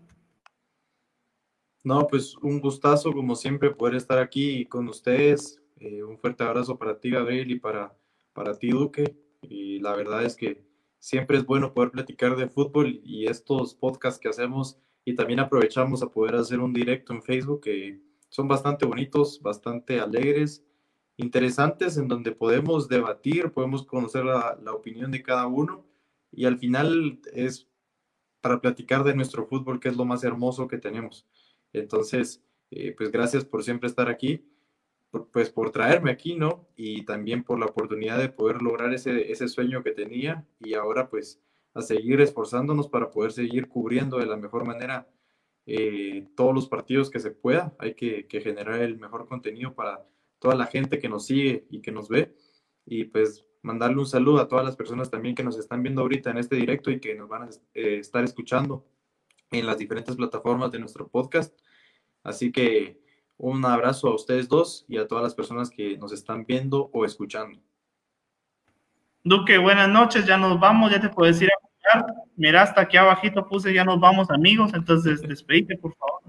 No, 1.83 2.05
pues 2.05 2.35
un 2.41 2.59
gustazo 2.59 3.13
como 3.13 3.33
siempre 3.33 3.71
poder 3.71 3.95
estar 3.95 4.19
aquí 4.19 4.65
con 4.65 4.89
ustedes, 4.89 5.61
eh, 5.79 6.03
un 6.03 6.17
fuerte 6.17 6.43
abrazo 6.43 6.77
para 6.77 6.99
ti, 6.99 7.11
Gabriel, 7.11 7.51
y 7.51 7.59
para, 7.59 7.97
para 8.33 8.57
ti, 8.57 8.69
Duque. 8.69 9.15
Y 9.41 9.79
la 9.79 9.95
verdad 9.95 10.23
es 10.23 10.35
que 10.35 10.65
siempre 10.99 11.37
es 11.37 11.45
bueno 11.45 11.73
poder 11.73 11.91
platicar 11.91 12.35
de 12.35 12.47
fútbol 12.47 12.99
y 13.03 13.27
estos 13.27 13.75
podcasts 13.75 14.19
que 14.19 14.29
hacemos 14.29 14.79
y 15.05 15.15
también 15.15 15.39
aprovechamos 15.39 16.01
a 16.03 16.09
poder 16.09 16.35
hacer 16.35 16.59
un 16.59 16.73
directo 16.73 17.13
en 17.13 17.21
Facebook 17.21 17.61
que 17.61 18.01
son 18.29 18.47
bastante 18.47 18.85
bonitos, 18.85 19.41
bastante 19.41 19.99
alegres, 19.99 20.65
interesantes, 21.15 21.97
en 21.97 22.07
donde 22.07 22.31
podemos 22.31 22.89
debatir, 22.89 23.51
podemos 23.51 23.85
conocer 23.85 24.25
la, 24.25 24.57
la 24.61 24.73
opinión 24.73 25.11
de 25.11 25.23
cada 25.23 25.47
uno 25.47 25.85
y 26.31 26.45
al 26.45 26.57
final 26.57 27.21
es 27.33 27.67
para 28.41 28.61
platicar 28.61 29.03
de 29.03 29.15
nuestro 29.15 29.45
fútbol, 29.45 29.79
que 29.79 29.89
es 29.89 29.97
lo 29.97 30.05
más 30.05 30.23
hermoso 30.23 30.67
que 30.67 30.77
tenemos. 30.77 31.25
Entonces, 31.73 32.43
eh, 32.71 32.93
pues 32.97 33.11
gracias 33.11 33.45
por 33.45 33.63
siempre 33.63 33.87
estar 33.87 34.09
aquí, 34.09 34.45
pues 35.31 35.49
por 35.49 35.71
traerme 35.71 36.11
aquí, 36.11 36.35
¿no? 36.35 36.67
Y 36.75 37.05
también 37.05 37.43
por 37.43 37.59
la 37.59 37.67
oportunidad 37.67 38.17
de 38.17 38.29
poder 38.29 38.61
lograr 38.61 38.93
ese, 38.93 39.31
ese 39.31 39.47
sueño 39.47 39.83
que 39.83 39.91
tenía 39.91 40.45
y 40.59 40.73
ahora 40.73 41.09
pues 41.09 41.41
a 41.73 41.81
seguir 41.81 42.21
esforzándonos 42.21 42.89
para 42.89 43.11
poder 43.11 43.31
seguir 43.31 43.67
cubriendo 43.67 44.17
de 44.17 44.25
la 44.25 44.35
mejor 44.35 44.65
manera 44.65 45.07
eh, 45.69 46.25
todos 46.35 46.55
los 46.55 46.67
partidos 46.67 47.09
que 47.09 47.19
se 47.19 47.31
pueda. 47.31 47.75
Hay 47.77 47.93
que, 47.93 48.25
generar 48.29 48.81
el 48.81 48.97
mejor 48.97 49.27
contenido 49.27 49.75
para 49.75 50.07
toda 50.39 50.55
la 50.55 50.65
gente 50.65 50.97
que 50.97 51.09
nos 51.09 51.25
sigue 51.25 51.67
y 51.69 51.81
que 51.81 51.91
nos 51.91 52.07
ve. 52.09 52.33
Y 52.85 53.03
pues 53.05 53.45
mandarle 53.61 53.97
un 53.99 54.07
saludo 54.07 54.39
a 54.39 54.47
todas 54.47 54.65
las 54.65 54.77
personas 54.77 55.11
también 55.11 55.35
que 55.35 55.43
nos 55.43 55.57
están 55.59 55.83
viendo 55.83 56.01
ahorita 56.01 56.31
en 56.31 56.37
este 56.37 56.55
directo 56.55 56.89
y 56.89 56.99
que 56.99 57.15
nos 57.15 57.27
van 57.27 57.43
a 57.43 57.49
eh, 57.73 57.99
estar 57.99 58.23
escuchando 58.23 58.87
en 59.51 59.65
las 59.65 59.77
diferentes 59.77 60.15
plataformas 60.15 60.71
de 60.71 60.79
nuestro 60.79 61.09
podcast. 61.09 61.53
Así 62.23 62.51
que 62.51 63.01
un 63.37 63.63
abrazo 63.65 64.07
a 64.07 64.15
ustedes 64.15 64.47
dos 64.49 64.85
y 64.87 64.97
a 64.97 65.07
todas 65.07 65.23
las 65.23 65.35
personas 65.35 65.69
que 65.69 65.97
nos 65.97 66.11
están 66.11 66.45
viendo 66.45 66.89
o 66.93 67.05
escuchando. 67.05 67.59
Duque, 69.23 69.57
buenas 69.57 69.89
noches, 69.89 70.25
ya 70.25 70.37
nos 70.37 70.59
vamos, 70.59 70.91
ya 70.91 70.99
te 70.99 71.09
puedes 71.09 71.41
ir 71.41 71.49
a 71.49 71.67
Mira, 72.35 72.61
hasta 72.61 72.81
aquí 72.81 72.97
abajito 72.97 73.47
puse 73.47 73.73
ya 73.73 73.83
nos 73.83 73.99
vamos 73.99 74.29
amigos, 74.29 74.71
entonces 74.73 75.21
despedite 75.21 75.77
por 75.77 75.95
favor. 75.95 76.21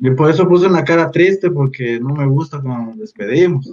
Yo 0.00 0.14
por 0.14 0.30
eso 0.30 0.48
puse 0.48 0.66
una 0.66 0.84
cara 0.84 1.10
triste 1.10 1.50
porque 1.50 1.98
no 1.98 2.14
me 2.14 2.26
gusta 2.26 2.60
cuando 2.60 2.90
nos 2.90 2.98
despedimos. 2.98 3.72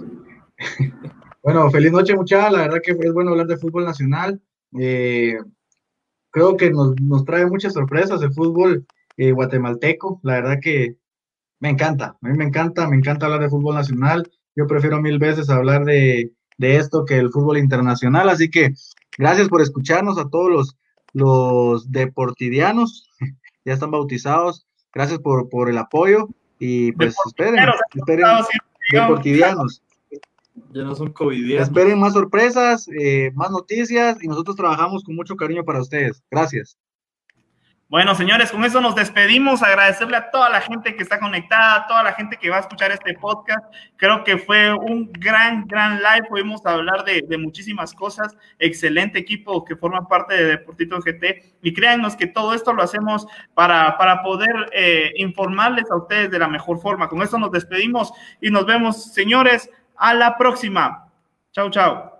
bueno, 1.42 1.70
feliz 1.70 1.92
noche 1.92 2.16
muchachos, 2.16 2.52
la 2.52 2.62
verdad 2.62 2.80
que 2.82 2.92
es 2.92 3.12
bueno 3.12 3.30
hablar 3.30 3.46
de 3.46 3.58
fútbol 3.58 3.84
nacional. 3.84 4.40
Eh, 4.78 5.38
creo 6.36 6.54
que 6.58 6.70
nos, 6.70 7.24
trae 7.24 7.46
muchas 7.46 7.72
sorpresas 7.72 8.20
el 8.20 8.34
fútbol 8.34 8.86
eh, 9.16 9.32
guatemalteco, 9.32 10.20
la 10.22 10.34
verdad 10.34 10.58
que 10.60 10.96
me 11.60 11.70
encanta, 11.70 12.18
a 12.20 12.28
mí 12.28 12.36
me 12.36 12.44
encanta, 12.44 12.86
me 12.86 12.96
encanta 12.96 13.24
hablar 13.24 13.40
de 13.40 13.48
fútbol 13.48 13.74
nacional. 13.74 14.30
Yo 14.54 14.66
prefiero 14.66 15.00
mil 15.00 15.18
veces 15.18 15.48
hablar 15.48 15.86
de, 15.86 16.30
esto 16.58 17.06
que 17.06 17.16
el 17.16 17.30
fútbol 17.30 17.56
internacional. 17.56 18.28
Así 18.28 18.50
que 18.50 18.74
gracias 19.16 19.48
por 19.48 19.62
escucharnos 19.62 20.18
a 20.18 20.28
todos 20.28 20.50
los, 20.50 20.76
los 21.14 21.90
deportivianos. 21.90 23.08
ya 23.64 23.72
están 23.72 23.90
bautizados. 23.90 24.66
Gracias 24.92 25.20
por, 25.20 25.48
por 25.48 25.70
el 25.70 25.78
apoyo. 25.78 26.28
Y 26.58 26.92
pues 26.92 27.16
esperen, 27.26 27.64
esperen, 27.94 28.26
deportivianos. 28.92 29.82
Ya 30.72 30.82
no 30.82 30.94
son 30.94 31.12
covidianos. 31.12 31.68
Esperen 31.68 31.98
más 31.98 32.12
sorpresas, 32.12 32.88
eh, 33.00 33.30
más 33.34 33.50
noticias 33.50 34.22
y 34.22 34.28
nosotros 34.28 34.56
trabajamos 34.56 35.04
con 35.04 35.14
mucho 35.14 35.36
cariño 35.36 35.64
para 35.64 35.80
ustedes. 35.80 36.22
Gracias. 36.30 36.78
Bueno, 37.88 38.16
señores, 38.16 38.50
con 38.50 38.64
eso 38.64 38.80
nos 38.80 38.96
despedimos. 38.96 39.62
Agradecerle 39.62 40.16
a 40.16 40.30
toda 40.32 40.50
la 40.50 40.60
gente 40.60 40.96
que 40.96 41.04
está 41.04 41.20
conectada, 41.20 41.76
a 41.76 41.86
toda 41.86 42.02
la 42.02 42.14
gente 42.14 42.36
que 42.36 42.50
va 42.50 42.56
a 42.56 42.60
escuchar 42.60 42.90
este 42.90 43.14
podcast. 43.14 43.64
Creo 43.94 44.24
que 44.24 44.38
fue 44.38 44.72
un 44.74 45.12
gran, 45.12 45.68
gran 45.68 45.98
live. 45.98 46.26
Pudimos 46.28 46.66
hablar 46.66 47.04
de, 47.04 47.38
muchísimas 47.38 47.94
cosas. 47.94 48.36
Excelente 48.58 49.20
equipo 49.20 49.64
que 49.64 49.76
forma 49.76 50.08
parte 50.08 50.34
de 50.34 50.44
Deportito 50.46 50.98
GT. 50.98 51.58
Y 51.62 51.72
créannos 51.72 52.16
que 52.16 52.26
todo 52.26 52.54
esto 52.54 52.72
lo 52.72 52.82
hacemos 52.82 53.24
para, 53.54 53.96
para 53.98 54.20
poder 54.24 54.68
eh, 54.72 55.12
informarles 55.18 55.88
a 55.88 55.96
ustedes 55.96 56.32
de 56.32 56.40
la 56.40 56.48
mejor 56.48 56.80
forma. 56.80 57.08
Con 57.08 57.22
eso 57.22 57.38
nos 57.38 57.52
despedimos 57.52 58.12
y 58.40 58.50
nos 58.50 58.66
vemos, 58.66 59.12
señores, 59.14 59.70
a 59.98 60.14
la 60.14 60.36
próxima. 60.36 61.08
Chao, 61.52 61.70
chao. 61.70 62.15